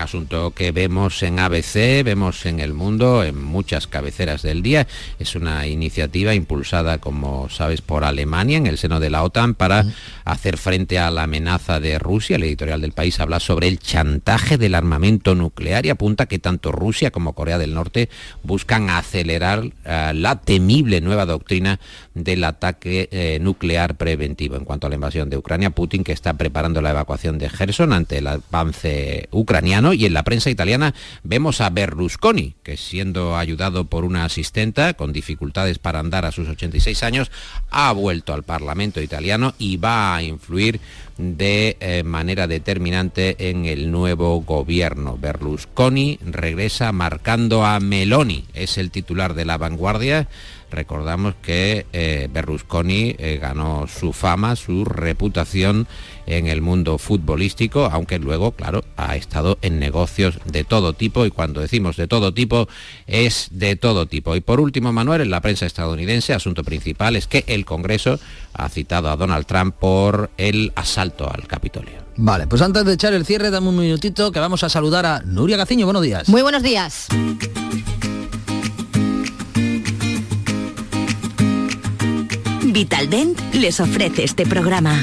Asunto 0.00 0.52
que 0.52 0.72
vemos 0.72 1.22
en 1.22 1.38
ABC, 1.38 2.04
vemos 2.04 2.46
en 2.46 2.60
El 2.60 2.72
Mundo, 2.72 3.24
en 3.24 3.42
muchas 3.42 3.86
cabeceras 3.86 4.42
del 4.42 4.62
día. 4.62 4.86
Es 5.18 5.34
una 5.34 5.66
iniciativa 5.66 6.34
impulsada, 6.34 6.98
como 6.98 7.48
sabes, 7.48 7.80
por 7.80 8.04
Alemania 8.04 8.58
en 8.58 8.66
el 8.66 8.78
seno 8.78 9.00
de 9.00 9.10
la 9.10 9.24
OTAN 9.24 9.54
para 9.54 9.84
hacer 10.24 10.56
frente 10.56 10.98
a 10.98 11.10
la 11.10 11.24
amenaza 11.24 11.80
de 11.80 11.98
Rusia. 11.98 12.36
El 12.36 12.44
editorial 12.44 12.80
del 12.80 12.92
país 12.92 13.18
habla 13.20 13.40
sobre 13.40 13.68
el 13.68 13.78
chantaje 13.78 14.58
del 14.58 14.74
armamento 14.74 15.34
nuclear 15.34 15.86
y 15.86 15.90
apunta 15.90 16.26
que 16.26 16.38
tanto 16.38 16.70
Rusia 16.70 17.10
como 17.10 17.32
Corea 17.32 17.58
del 17.58 17.74
Norte 17.74 18.08
buscan 18.42 18.90
acelerar 18.90 19.64
eh, 19.84 20.12
la 20.14 20.40
temible 20.40 21.00
nueva 21.00 21.26
doctrina 21.26 21.80
del 22.14 22.44
ataque 22.44 23.08
eh, 23.10 23.38
nuclear 23.40 23.96
preventivo. 23.96 24.56
En 24.56 24.64
cuanto 24.64 24.86
a 24.86 24.90
la 24.90 24.96
invasión 24.96 25.30
de 25.30 25.36
Ucrania, 25.36 25.70
Putin 25.70 26.04
que 26.04 26.12
está 26.12 26.34
preparando 26.34 26.80
la 26.80 26.90
evacuación 26.90 27.38
de 27.38 27.48
Gerson 27.48 27.92
ante 27.92 28.18
el 28.18 28.26
avance 28.26 29.28
ucraniano 29.30 29.87
y 29.92 30.06
en 30.06 30.14
la 30.14 30.22
prensa 30.22 30.50
italiana 30.50 30.94
vemos 31.22 31.60
a 31.60 31.70
Berlusconi, 31.70 32.54
que 32.62 32.76
siendo 32.76 33.36
ayudado 33.36 33.84
por 33.84 34.04
una 34.04 34.24
asistenta 34.24 34.94
con 34.94 35.12
dificultades 35.12 35.78
para 35.78 36.00
andar 36.00 36.24
a 36.24 36.32
sus 36.32 36.48
86 36.48 37.02
años, 37.02 37.30
ha 37.70 37.92
vuelto 37.92 38.32
al 38.32 38.42
Parlamento 38.42 39.00
italiano 39.00 39.54
y 39.58 39.76
va 39.76 40.16
a 40.16 40.22
influir 40.22 40.80
de 41.18 41.76
eh, 41.80 42.04
manera 42.04 42.46
determinante 42.46 43.50
en 43.50 43.66
el 43.66 43.90
nuevo 43.90 44.40
gobierno. 44.40 45.18
Berlusconi 45.18 46.18
regresa 46.24 46.92
marcando 46.92 47.64
a 47.64 47.80
Meloni, 47.80 48.44
es 48.54 48.78
el 48.78 48.90
titular 48.90 49.34
de 49.34 49.44
la 49.44 49.58
vanguardia 49.58 50.28
Recordamos 50.70 51.34
que 51.42 51.86
eh, 51.92 52.28
Berlusconi 52.32 53.16
eh, 53.18 53.38
ganó 53.40 53.86
su 53.86 54.12
fama, 54.12 54.56
su 54.56 54.84
reputación 54.84 55.86
en 56.26 56.46
el 56.46 56.60
mundo 56.60 56.98
futbolístico, 56.98 57.86
aunque 57.86 58.18
luego, 58.18 58.52
claro, 58.52 58.84
ha 58.96 59.16
estado 59.16 59.58
en 59.62 59.78
negocios 59.78 60.38
de 60.44 60.64
todo 60.64 60.92
tipo 60.92 61.24
y 61.24 61.30
cuando 61.30 61.60
decimos 61.60 61.96
de 61.96 62.06
todo 62.06 62.34
tipo 62.34 62.68
es 63.06 63.48
de 63.50 63.76
todo 63.76 64.06
tipo. 64.06 64.36
Y 64.36 64.40
por 64.40 64.60
último, 64.60 64.92
Manuel, 64.92 65.22
en 65.22 65.30
la 65.30 65.40
prensa 65.40 65.66
estadounidense, 65.66 66.34
asunto 66.34 66.64
principal 66.64 67.16
es 67.16 67.26
que 67.26 67.44
el 67.46 67.64
Congreso 67.64 68.20
ha 68.52 68.68
citado 68.68 69.10
a 69.10 69.16
Donald 69.16 69.46
Trump 69.46 69.74
por 69.76 70.30
el 70.36 70.72
asalto 70.76 71.30
al 71.32 71.46
Capitolio. 71.46 72.08
Vale, 72.16 72.46
pues 72.46 72.60
antes 72.62 72.84
de 72.84 72.94
echar 72.94 73.12
el 73.14 73.24
cierre, 73.24 73.50
dame 73.50 73.68
un 73.68 73.78
minutito 73.78 74.32
que 74.32 74.40
vamos 74.40 74.64
a 74.64 74.68
saludar 74.68 75.06
a 75.06 75.22
Nuria 75.22 75.56
Gaciño. 75.56 75.86
Buenos 75.86 76.02
días. 76.02 76.28
Muy 76.28 76.42
buenos 76.42 76.62
días. 76.62 77.08
Vitaldent 82.78 83.36
les 83.54 83.80
ofrece 83.80 84.22
este 84.22 84.46
programa. 84.46 85.02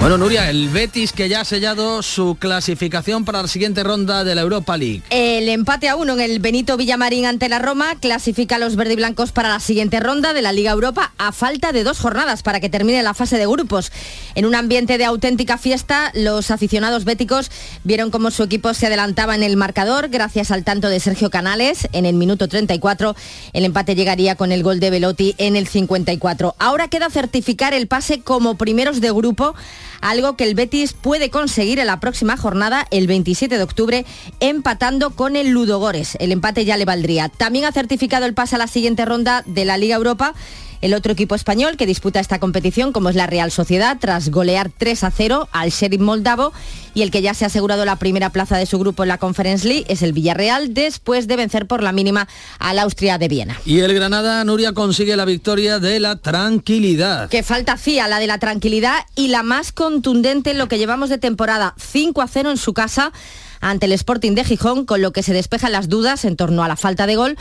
Bueno, 0.00 0.16
Nuria, 0.16 0.48
el 0.48 0.68
Betis 0.68 1.12
que 1.12 1.28
ya 1.28 1.40
ha 1.40 1.44
sellado 1.44 2.04
su 2.04 2.36
clasificación 2.38 3.24
para 3.24 3.42
la 3.42 3.48
siguiente 3.48 3.82
ronda 3.82 4.22
de 4.22 4.36
la 4.36 4.42
Europa 4.42 4.76
League. 4.76 5.02
El 5.10 5.48
empate 5.48 5.88
a 5.88 5.96
uno 5.96 6.14
en 6.14 6.20
el 6.20 6.38
Benito 6.38 6.76
Villamarín 6.76 7.26
ante 7.26 7.48
la 7.48 7.58
Roma 7.58 7.96
clasifica 8.00 8.56
a 8.56 8.58
los 8.60 8.76
verdiblancos 8.76 9.32
para 9.32 9.48
la 9.48 9.58
siguiente 9.58 9.98
ronda 9.98 10.34
de 10.34 10.40
la 10.40 10.52
Liga 10.52 10.70
Europa 10.70 11.12
a 11.18 11.32
falta 11.32 11.72
de 11.72 11.82
dos 11.82 11.98
jornadas 11.98 12.44
para 12.44 12.60
que 12.60 12.68
termine 12.68 13.02
la 13.02 13.12
fase 13.12 13.38
de 13.38 13.46
grupos. 13.48 13.90
En 14.36 14.46
un 14.46 14.54
ambiente 14.54 14.98
de 14.98 15.04
auténtica 15.04 15.58
fiesta, 15.58 16.12
los 16.14 16.52
aficionados 16.52 17.04
béticos 17.04 17.50
vieron 17.82 18.12
cómo 18.12 18.30
su 18.30 18.44
equipo 18.44 18.74
se 18.74 18.86
adelantaba 18.86 19.34
en 19.34 19.42
el 19.42 19.56
marcador 19.56 20.10
gracias 20.10 20.52
al 20.52 20.62
tanto 20.62 20.88
de 20.88 21.00
Sergio 21.00 21.28
Canales 21.28 21.88
en 21.92 22.06
el 22.06 22.14
minuto 22.14 22.46
34. 22.46 23.16
El 23.52 23.64
empate 23.64 23.96
llegaría 23.96 24.36
con 24.36 24.52
el 24.52 24.62
gol 24.62 24.78
de 24.78 24.90
Velotti 24.90 25.34
en 25.38 25.56
el 25.56 25.66
54. 25.66 26.54
Ahora 26.60 26.86
queda 26.86 27.10
certificar 27.10 27.74
el 27.74 27.88
pase 27.88 28.20
como 28.20 28.56
primeros 28.56 29.00
de 29.00 29.10
grupo 29.10 29.56
algo 30.00 30.36
que 30.36 30.44
el 30.44 30.54
Betis 30.54 30.92
puede 30.92 31.30
conseguir 31.30 31.78
en 31.78 31.86
la 31.86 32.00
próxima 32.00 32.36
jornada, 32.36 32.86
el 32.90 33.06
27 33.06 33.56
de 33.56 33.62
octubre, 33.62 34.06
empatando 34.40 35.10
con 35.10 35.36
el 35.36 35.48
Ludogores. 35.48 36.16
El 36.20 36.32
empate 36.32 36.64
ya 36.64 36.76
le 36.76 36.84
valdría. 36.84 37.28
También 37.28 37.64
ha 37.64 37.72
certificado 37.72 38.26
el 38.26 38.34
pase 38.34 38.56
a 38.56 38.58
la 38.58 38.66
siguiente 38.66 39.04
ronda 39.04 39.42
de 39.46 39.64
la 39.64 39.76
Liga 39.76 39.96
Europa 39.96 40.34
el 40.80 40.94
otro 40.94 41.12
equipo 41.12 41.34
español 41.34 41.76
que 41.76 41.86
disputa 41.86 42.20
esta 42.20 42.38
competición, 42.38 42.92
como 42.92 43.08
es 43.08 43.16
la 43.16 43.26
Real 43.26 43.50
Sociedad, 43.50 43.96
tras 44.00 44.30
golear 44.30 44.70
3 44.76 45.04
a 45.04 45.10
0 45.10 45.48
al 45.52 45.70
Sheriff 45.70 46.00
Moldavo, 46.00 46.52
y 46.94 47.02
el 47.02 47.10
que 47.10 47.22
ya 47.22 47.34
se 47.34 47.44
ha 47.44 47.48
asegurado 47.48 47.84
la 47.84 47.96
primera 47.96 48.30
plaza 48.30 48.56
de 48.56 48.66
su 48.66 48.78
grupo 48.78 49.02
en 49.02 49.08
la 49.08 49.18
Conference 49.18 49.66
League 49.66 49.84
es 49.88 50.02
el 50.02 50.12
Villarreal, 50.12 50.74
después 50.74 51.28
de 51.28 51.36
vencer 51.36 51.66
por 51.66 51.82
la 51.82 51.92
mínima 51.92 52.28
al 52.58 52.78
Austria 52.78 53.18
de 53.18 53.28
Viena. 53.28 53.60
Y 53.64 53.80
el 53.80 53.94
Granada, 53.94 54.44
Nuria, 54.44 54.72
consigue 54.72 55.16
la 55.16 55.24
victoria 55.24 55.78
de 55.78 56.00
la 56.00 56.16
tranquilidad. 56.16 57.28
Que 57.28 57.42
falta 57.42 57.76
fía 57.76 58.08
la 58.08 58.18
de 58.18 58.26
la 58.26 58.38
tranquilidad 58.38 58.98
y 59.14 59.28
la 59.28 59.42
más 59.42 59.72
contundente 59.72 60.50
en 60.50 60.58
lo 60.58 60.68
que 60.68 60.78
llevamos 60.78 61.08
de 61.08 61.18
temporada, 61.18 61.74
5 61.78 62.22
a 62.22 62.28
0 62.28 62.50
en 62.50 62.56
su 62.56 62.74
casa 62.74 63.12
ante 63.60 63.86
el 63.86 63.92
Sporting 63.92 64.32
de 64.32 64.44
Gijón, 64.44 64.84
con 64.84 65.02
lo 65.02 65.12
que 65.12 65.22
se 65.22 65.32
despejan 65.32 65.72
las 65.72 65.88
dudas 65.88 66.24
en 66.24 66.36
torno 66.36 66.62
a 66.62 66.68
la 66.68 66.76
falta 66.76 67.06
de 67.06 67.16
gol 67.16 67.36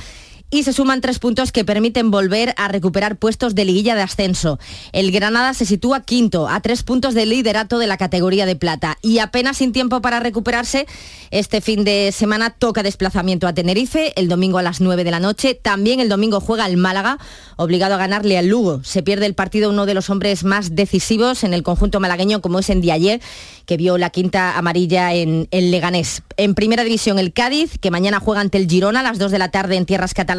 y 0.50 0.64
se 0.64 0.74
suman 0.74 1.02
tres 1.02 1.20
puntos 1.20 1.52
que 1.52 1.66
permiten 1.66 2.10
volver 2.10 2.54
a 2.58 2.68
recuperar 2.70 3.18
puestos 3.18 3.54
de 3.54 3.66
liguilla 3.66 3.96
de 3.96 4.02
ascenso. 4.02 4.60
El 4.94 5.12
Granada 5.12 5.54
se 5.54 5.66
sitúa 5.66 6.02
quinto, 6.02 6.48
a 6.48 6.62
tres 6.62 6.84
puntos 6.84 7.14
del 7.14 7.30
liderato 7.30 7.80
de 7.80 7.88
la 7.88 7.98
categoría 7.98 8.46
de 8.46 8.56
plata 8.56 8.98
y 9.02 9.20
apenas 9.20 9.58
sin 9.58 9.74
tiempo 9.74 10.02
para 10.02 10.20
recuperarse, 10.20 10.88
este 11.32 11.60
fin 11.60 11.84
de 11.84 12.12
semana 12.14 12.52
toca 12.52 12.84
desplazamiento 12.84 13.48
a 13.48 13.54
Tenerife, 13.54 14.14
el 14.16 14.30
domingo 14.30 14.58
a 14.58 14.64
las 14.64 14.80
9 14.80 15.04
de 15.04 15.12
la 15.12 15.20
noche, 15.20 15.54
también 15.54 16.00
el 16.00 16.10
domingo 16.10 16.40
juega 16.40 16.66
el 16.66 16.78
Málaga, 16.78 17.18
obligado 17.58 17.96
a 17.96 17.98
ganarle 17.98 18.38
al 18.38 18.48
Lugo. 18.48 18.84
Se 18.84 19.04
pierde 19.04 19.26
el 19.26 19.34
partido 19.34 19.70
uno 19.70 19.86
de 19.86 19.94
los 19.94 20.10
hombres 20.10 20.46
más 20.46 20.76
decisivos 20.76 21.44
en 21.44 21.54
el 21.54 21.64
conjunto 21.64 22.00
malagueño 22.00 22.42
como 22.42 22.60
es 22.60 22.70
en 22.70 22.80
Diayer, 22.80 23.22
que 23.66 23.76
vio 23.76 23.98
la 23.98 24.12
quinta 24.12 24.58
amarilla 24.58 25.14
en 25.14 25.50
el 25.52 25.72
Leganés. 25.72 26.22
En 26.38 26.56
primera 26.56 26.86
división 26.86 27.20
el 27.20 27.34
Cádiz, 27.34 27.78
que 27.80 27.92
mañana 27.92 28.22
juega 28.22 28.40
ante 28.40 28.58
el 28.58 28.70
Girona 28.70 29.02
a 29.02 29.04
las 29.04 29.20
2 29.20 29.32
de 29.32 29.40
la 29.40 29.52
tarde 29.52 29.76
en 29.76 29.86
tierras 29.86 30.14
catalanas 30.14 30.37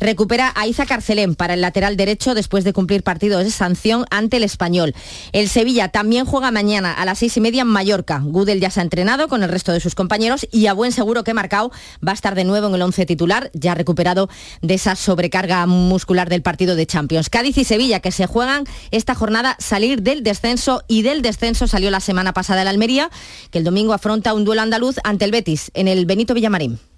recupera 0.00 0.52
a 0.54 0.66
Isa 0.66 0.86
Carcelén 0.86 1.34
para 1.34 1.54
el 1.54 1.60
lateral 1.60 1.96
derecho 1.96 2.34
después 2.34 2.64
de 2.64 2.72
cumplir 2.72 3.02
partidos 3.02 3.44
de 3.44 3.50
sanción 3.50 4.06
ante 4.10 4.38
el 4.38 4.44
español. 4.44 4.94
El 5.32 5.48
Sevilla 5.48 5.88
también 5.88 6.24
juega 6.24 6.50
mañana 6.50 6.92
a 6.92 7.04
las 7.04 7.18
seis 7.18 7.36
y 7.36 7.40
media 7.40 7.62
en 7.62 7.68
Mallorca. 7.68 8.20
Gudel 8.24 8.60
ya 8.60 8.70
se 8.70 8.80
ha 8.80 8.82
entrenado 8.82 9.28
con 9.28 9.42
el 9.42 9.48
resto 9.48 9.72
de 9.72 9.80
sus 9.80 9.94
compañeros 9.94 10.46
y 10.50 10.66
a 10.66 10.72
buen 10.72 10.92
seguro 10.92 11.24
que 11.24 11.34
Marcao 11.34 11.70
va 12.06 12.12
a 12.12 12.14
estar 12.14 12.34
de 12.34 12.44
nuevo 12.44 12.68
en 12.68 12.74
el 12.74 12.82
once 12.82 13.06
titular, 13.06 13.50
ya 13.54 13.74
recuperado 13.74 14.28
de 14.62 14.74
esa 14.74 14.96
sobrecarga 14.96 15.66
muscular 15.66 16.28
del 16.28 16.42
partido 16.42 16.76
de 16.76 16.86
Champions. 16.86 17.30
Cádiz 17.30 17.58
y 17.58 17.64
Sevilla 17.64 18.00
que 18.00 18.12
se 18.12 18.26
juegan 18.26 18.64
esta 18.90 19.14
jornada 19.14 19.56
salir 19.58 20.02
del 20.02 20.22
descenso 20.22 20.82
y 20.88 21.02
del 21.02 21.22
descenso 21.22 21.66
salió 21.66 21.90
la 21.90 22.00
semana 22.00 22.32
pasada 22.32 22.62
el 22.62 22.68
Almería, 22.68 23.10
que 23.50 23.58
el 23.58 23.64
domingo 23.64 23.92
afronta 23.92 24.34
un 24.34 24.44
duelo 24.44 24.62
andaluz 24.62 24.96
ante 25.04 25.24
el 25.24 25.30
Betis 25.30 25.70
en 25.74 25.88
el 25.88 26.06
Benito 26.06 26.34
Villamarín. 26.34 26.78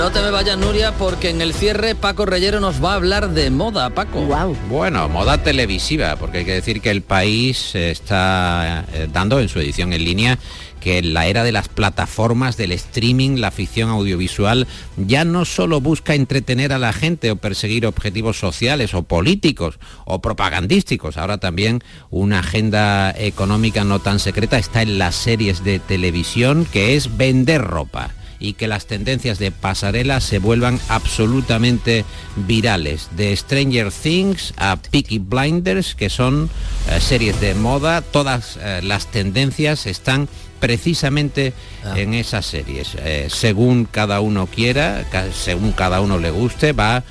No 0.00 0.10
te 0.10 0.22
me 0.22 0.30
vayas, 0.30 0.56
Nuria, 0.56 0.92
porque 0.92 1.28
en 1.28 1.42
el 1.42 1.52
cierre 1.52 1.94
Paco 1.94 2.24
Reyero 2.24 2.58
nos 2.58 2.82
va 2.82 2.92
a 2.92 2.94
hablar 2.94 3.28
de 3.32 3.50
moda, 3.50 3.90
Paco. 3.90 4.22
Wow. 4.22 4.56
Bueno, 4.70 5.06
moda 5.10 5.42
televisiva, 5.42 6.16
porque 6.16 6.38
hay 6.38 6.44
que 6.46 6.54
decir 6.54 6.80
que 6.80 6.90
el 6.90 7.02
país 7.02 7.74
está 7.74 8.86
eh, 8.94 9.08
dando 9.12 9.40
en 9.40 9.50
su 9.50 9.60
edición 9.60 9.92
en 9.92 10.02
línea 10.02 10.38
que 10.80 10.96
en 10.96 11.12
la 11.12 11.26
era 11.26 11.44
de 11.44 11.52
las 11.52 11.68
plataformas, 11.68 12.56
del 12.56 12.72
streaming, 12.72 13.40
la 13.40 13.50
ficción 13.50 13.90
audiovisual 13.90 14.66
ya 14.96 15.26
no 15.26 15.44
solo 15.44 15.82
busca 15.82 16.14
entretener 16.14 16.72
a 16.72 16.78
la 16.78 16.94
gente 16.94 17.30
o 17.30 17.36
perseguir 17.36 17.84
objetivos 17.84 18.38
sociales 18.38 18.94
o 18.94 19.02
políticos 19.02 19.78
o 20.06 20.22
propagandísticos, 20.22 21.18
ahora 21.18 21.36
también 21.36 21.84
una 22.08 22.38
agenda 22.38 23.10
económica 23.10 23.84
no 23.84 23.98
tan 23.98 24.18
secreta 24.18 24.56
está 24.56 24.80
en 24.80 24.98
las 24.98 25.14
series 25.14 25.62
de 25.62 25.78
televisión 25.78 26.66
que 26.72 26.96
es 26.96 27.18
vender 27.18 27.60
ropa 27.60 28.14
y 28.40 28.54
que 28.54 28.66
las 28.66 28.86
tendencias 28.86 29.38
de 29.38 29.50
pasarela 29.52 30.20
se 30.20 30.38
vuelvan 30.38 30.80
absolutamente 30.88 32.04
virales. 32.36 33.08
De 33.16 33.36
Stranger 33.36 33.92
Things 33.92 34.54
a 34.56 34.76
Peaky 34.76 35.18
Blinders, 35.18 35.94
que 35.94 36.08
son 36.10 36.48
eh, 36.90 37.00
series 37.00 37.40
de 37.40 37.54
moda, 37.54 38.00
todas 38.02 38.58
eh, 38.62 38.80
las 38.82 39.06
tendencias 39.08 39.86
están 39.86 40.28
precisamente 40.58 41.52
Ah. 41.84 41.98
en 41.98 42.12
esas 42.14 42.44
series. 42.46 42.94
Eh, 42.98 43.28
según 43.30 43.86
cada 43.90 44.20
uno 44.20 44.46
quiera, 44.46 45.04
según 45.32 45.72
cada 45.72 46.00
uno 46.02 46.18
le 46.18 46.30
guste, 46.30 46.72
va 46.72 47.02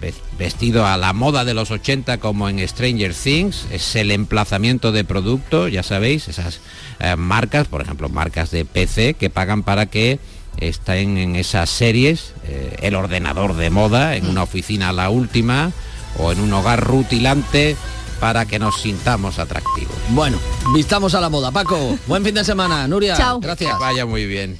ve- 0.00 0.12
vestido 0.36 0.84
a 0.84 0.96
la 0.98 1.12
moda 1.12 1.44
de 1.44 1.54
los 1.54 1.70
80 1.70 2.18
como 2.18 2.48
en 2.48 2.66
Stranger 2.68 3.14
Things, 3.14 3.66
es 3.70 3.94
el 3.96 4.10
emplazamiento 4.10 4.90
de 4.92 5.04
producto, 5.04 5.68
ya 5.68 5.82
sabéis, 5.82 6.28
esas 6.28 6.60
eh, 7.00 7.14
marcas, 7.16 7.66
por 7.68 7.80
ejemplo, 7.80 8.08
marcas 8.08 8.50
de 8.50 8.64
PC 8.64 9.14
que 9.14 9.30
pagan 9.30 9.62
para 9.62 9.86
que 9.86 10.18
estén 10.58 11.18
en 11.18 11.36
esas 11.36 11.70
series, 11.70 12.32
eh, 12.46 12.76
el 12.82 12.94
ordenador 12.94 13.54
de 13.56 13.70
moda, 13.70 14.16
en 14.16 14.28
una 14.28 14.42
oficina 14.42 14.92
la 14.92 15.10
última 15.10 15.72
o 16.18 16.32
en 16.32 16.40
un 16.40 16.52
hogar 16.52 16.82
rutilante 16.84 17.76
para 18.20 18.46
que 18.46 18.58
nos 18.58 18.80
sintamos 18.80 19.38
atractivos. 19.38 19.94
Bueno, 20.10 20.38
vistamos 20.74 21.14
a 21.14 21.20
la 21.20 21.28
moda. 21.28 21.50
Paco, 21.50 21.98
buen 22.06 22.24
fin 22.24 22.34
de 22.34 22.44
semana. 22.44 22.86
Nuria, 22.88 23.16
Chao. 23.16 23.40
gracias. 23.40 23.72
Que 23.72 23.78
vaya 23.78 24.06
muy 24.06 24.26
bien. 24.26 24.58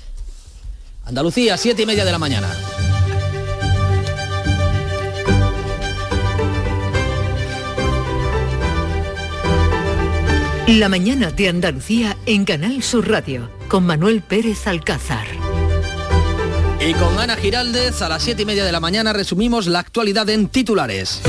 Andalucía, 1.06 1.56
siete 1.56 1.82
y 1.82 1.86
media 1.86 2.04
de 2.04 2.12
la 2.12 2.18
mañana. 2.18 2.48
La 10.66 10.88
mañana 10.88 11.30
de 11.30 11.50
Andalucía 11.50 12.16
en 12.24 12.46
Canal 12.46 12.82
Sur 12.82 13.08
Radio 13.08 13.50
con 13.68 13.84
Manuel 13.84 14.22
Pérez 14.22 14.66
Alcázar. 14.66 15.26
Y 16.86 16.92
con 16.92 17.18
Ana 17.18 17.34
Giraldez 17.36 18.02
a 18.02 18.10
las 18.10 18.22
siete 18.22 18.42
y 18.42 18.44
media 18.44 18.62
de 18.62 18.70
la 18.70 18.78
mañana 18.78 19.14
resumimos 19.14 19.66
la 19.66 19.78
actualidad 19.78 20.28
en 20.28 20.48
titulares. 20.48 21.22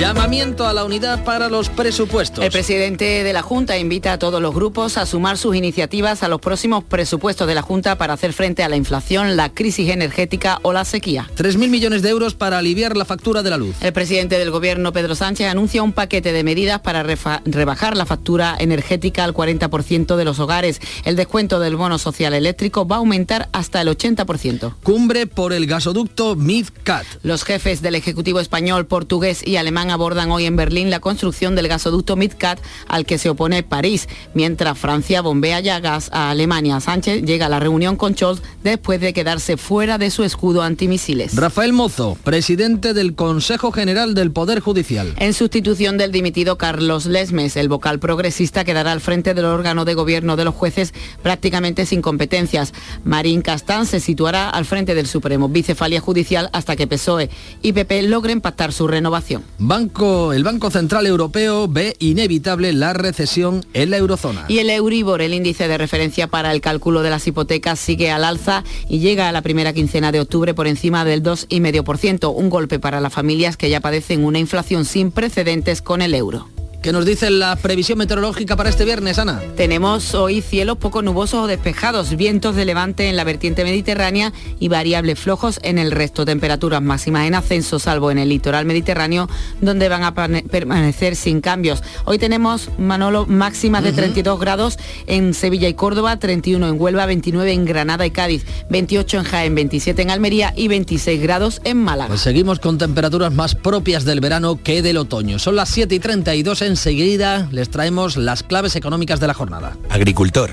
Llamamiento 0.00 0.66
a 0.66 0.72
la 0.72 0.86
unidad 0.86 1.24
para 1.24 1.50
los 1.50 1.68
presupuestos. 1.68 2.42
El 2.42 2.50
presidente 2.50 3.22
de 3.22 3.32
la 3.34 3.42
Junta 3.42 3.76
invita 3.76 4.14
a 4.14 4.18
todos 4.18 4.40
los 4.40 4.54
grupos 4.54 4.96
a 4.96 5.04
sumar 5.04 5.36
sus 5.36 5.54
iniciativas 5.54 6.22
a 6.22 6.28
los 6.28 6.40
próximos 6.40 6.82
presupuestos 6.84 7.46
de 7.46 7.54
la 7.54 7.60
Junta 7.60 7.98
para 7.98 8.14
hacer 8.14 8.32
frente 8.32 8.62
a 8.62 8.70
la 8.70 8.76
inflación, 8.76 9.36
la 9.36 9.50
crisis 9.50 9.90
energética 9.90 10.58
o 10.62 10.72
la 10.72 10.86
sequía. 10.86 11.28
3.000 11.36 11.68
millones 11.68 12.00
de 12.00 12.08
euros 12.08 12.34
para 12.34 12.56
aliviar 12.56 12.96
la 12.96 13.04
factura 13.04 13.42
de 13.42 13.50
la 13.50 13.58
luz. 13.58 13.76
El 13.82 13.92
presidente 13.92 14.38
del 14.38 14.50
gobierno, 14.50 14.90
Pedro 14.94 15.14
Sánchez, 15.14 15.48
anuncia 15.48 15.82
un 15.82 15.92
paquete 15.92 16.32
de 16.32 16.44
medidas 16.44 16.80
para 16.80 17.02
rebajar 17.02 17.94
la 17.94 18.06
factura 18.06 18.56
energética 18.58 19.24
al 19.24 19.34
40% 19.34 20.16
de 20.16 20.24
los 20.24 20.38
hogares. 20.38 20.80
El 21.04 21.16
descuento 21.16 21.60
del 21.60 21.76
bono 21.76 21.98
social 21.98 22.32
eléctrico 22.32 22.88
va 22.88 22.96
a 22.96 23.00
aumentar 23.00 23.50
hasta 23.52 23.82
el 23.82 23.88
80%. 23.88 24.76
Cumbre 24.82 25.26
por 25.26 25.52
el 25.52 25.66
gasoducto 25.66 26.36
MidCat. 26.36 27.04
Los 27.22 27.44
jefes 27.44 27.82
del 27.82 27.96
Ejecutivo 27.96 28.40
español, 28.40 28.86
portugués 28.86 29.46
y 29.46 29.56
alemán 29.90 30.00
abordan 30.00 30.30
hoy 30.30 30.46
en 30.46 30.56
Berlín 30.56 30.88
la 30.88 31.00
construcción 31.00 31.54
del 31.54 31.68
gasoducto 31.68 32.16
MidCat 32.16 32.58
al 32.88 33.04
que 33.04 33.18
se 33.18 33.28
opone 33.28 33.62
París, 33.62 34.08
mientras 34.34 34.78
Francia 34.78 35.20
bombea 35.20 35.60
ya 35.60 35.80
gas 35.80 36.08
a 36.12 36.30
Alemania. 36.30 36.80
Sánchez 36.80 37.22
llega 37.22 37.46
a 37.46 37.48
la 37.48 37.60
reunión 37.60 37.96
con 37.96 38.14
Scholz 38.14 38.40
después 38.62 39.00
de 39.00 39.12
quedarse 39.12 39.56
fuera 39.56 39.98
de 39.98 40.10
su 40.10 40.22
escudo 40.24 40.62
antimisiles. 40.62 41.34
Rafael 41.34 41.72
Mozo, 41.72 42.16
presidente 42.24 42.94
del 42.94 43.14
Consejo 43.14 43.72
General 43.72 44.14
del 44.14 44.30
Poder 44.30 44.60
Judicial. 44.60 45.14
En 45.18 45.34
sustitución 45.34 45.98
del 45.98 46.12
dimitido 46.12 46.56
Carlos 46.56 47.06
Lesmes, 47.06 47.56
el 47.56 47.68
vocal 47.68 47.98
progresista 47.98 48.64
quedará 48.64 48.92
al 48.92 49.00
frente 49.00 49.34
del 49.34 49.44
órgano 49.44 49.84
de 49.84 49.94
gobierno 49.94 50.36
de 50.36 50.44
los 50.44 50.54
jueces 50.54 50.94
prácticamente 51.22 51.84
sin 51.84 52.00
competencias. 52.00 52.72
Marín 53.04 53.42
Castán 53.42 53.86
se 53.86 54.00
situará 54.00 54.48
al 54.48 54.64
frente 54.64 54.94
del 54.94 55.06
Supremo, 55.06 55.48
bicefalia 55.48 56.00
judicial 56.00 56.48
hasta 56.52 56.76
que 56.76 56.86
PSOE 56.86 57.28
y 57.60 57.72
PP 57.72 58.02
logren 58.02 58.40
pactar 58.40 58.72
su 58.72 58.86
renovación. 58.86 59.42
El 59.80 60.44
Banco 60.44 60.70
Central 60.70 61.06
Europeo 61.06 61.66
ve 61.66 61.96
inevitable 62.00 62.74
la 62.74 62.92
recesión 62.92 63.64
en 63.72 63.88
la 63.88 63.96
eurozona. 63.96 64.44
Y 64.46 64.58
el 64.58 64.68
Euribor, 64.68 65.22
el 65.22 65.32
índice 65.32 65.68
de 65.68 65.78
referencia 65.78 66.26
para 66.26 66.52
el 66.52 66.60
cálculo 66.60 67.02
de 67.02 67.08
las 67.08 67.26
hipotecas, 67.26 67.80
sigue 67.80 68.10
al 68.10 68.24
alza 68.24 68.62
y 68.90 68.98
llega 68.98 69.28
a 69.28 69.32
la 69.32 69.40
primera 69.40 69.72
quincena 69.72 70.12
de 70.12 70.20
octubre 70.20 70.52
por 70.52 70.66
encima 70.66 71.06
del 71.06 71.22
2,5%, 71.22 72.30
un 72.34 72.50
golpe 72.50 72.78
para 72.78 73.00
las 73.00 73.12
familias 73.12 73.56
que 73.56 73.70
ya 73.70 73.80
padecen 73.80 74.22
una 74.22 74.38
inflación 74.38 74.84
sin 74.84 75.12
precedentes 75.12 75.80
con 75.80 76.02
el 76.02 76.14
euro. 76.14 76.46
¿Qué 76.82 76.92
nos 76.92 77.04
dice 77.04 77.28
la 77.28 77.56
previsión 77.56 77.98
meteorológica 77.98 78.56
para 78.56 78.70
este 78.70 78.86
viernes, 78.86 79.18
Ana? 79.18 79.42
Tenemos 79.54 80.14
hoy 80.14 80.40
cielos 80.40 80.78
poco 80.78 81.02
nubosos 81.02 81.44
o 81.44 81.46
despejados, 81.46 82.16
vientos 82.16 82.56
de 82.56 82.64
levante 82.64 83.10
en 83.10 83.16
la 83.16 83.24
vertiente 83.24 83.64
mediterránea 83.64 84.32
y 84.58 84.68
variables 84.68 85.18
flojos 85.18 85.60
en 85.62 85.76
el 85.76 85.90
resto. 85.90 86.24
Temperaturas 86.24 86.80
máximas 86.80 87.26
en 87.26 87.34
ascenso, 87.34 87.78
salvo 87.78 88.10
en 88.10 88.16
el 88.16 88.30
litoral 88.30 88.64
mediterráneo, 88.64 89.28
donde 89.60 89.90
van 89.90 90.04
a 90.04 90.14
permanecer 90.14 91.16
sin 91.16 91.42
cambios. 91.42 91.82
Hoy 92.06 92.16
tenemos, 92.16 92.70
Manolo, 92.78 93.26
máximas 93.26 93.84
de 93.84 93.92
32 93.92 94.40
grados 94.40 94.78
en 95.06 95.34
Sevilla 95.34 95.68
y 95.68 95.74
Córdoba, 95.74 96.18
31 96.18 96.66
en 96.66 96.80
Huelva, 96.80 97.04
29 97.04 97.52
en 97.52 97.66
Granada 97.66 98.06
y 98.06 98.10
Cádiz, 98.10 98.46
28 98.70 99.18
en 99.18 99.24
Jaén, 99.24 99.54
27 99.54 100.00
en 100.00 100.10
Almería 100.10 100.54
y 100.56 100.68
26 100.68 101.20
grados 101.20 101.60
en 101.64 101.76
Málaga. 101.76 102.08
Pues 102.08 102.22
seguimos 102.22 102.58
con 102.58 102.78
temperaturas 102.78 103.34
más 103.34 103.54
propias 103.54 104.06
del 104.06 104.20
verano 104.20 104.58
que 104.62 104.80
del 104.80 104.96
otoño. 104.96 105.38
Son 105.38 105.56
las 105.56 105.68
7 105.68 105.94
y 105.94 105.98
32. 105.98 106.69
Enseguida 106.70 107.48
les 107.50 107.68
traemos 107.68 108.16
las 108.16 108.44
claves 108.44 108.76
económicas 108.76 109.18
de 109.18 109.26
la 109.26 109.34
jornada. 109.34 109.76
Agricultor, 109.88 110.52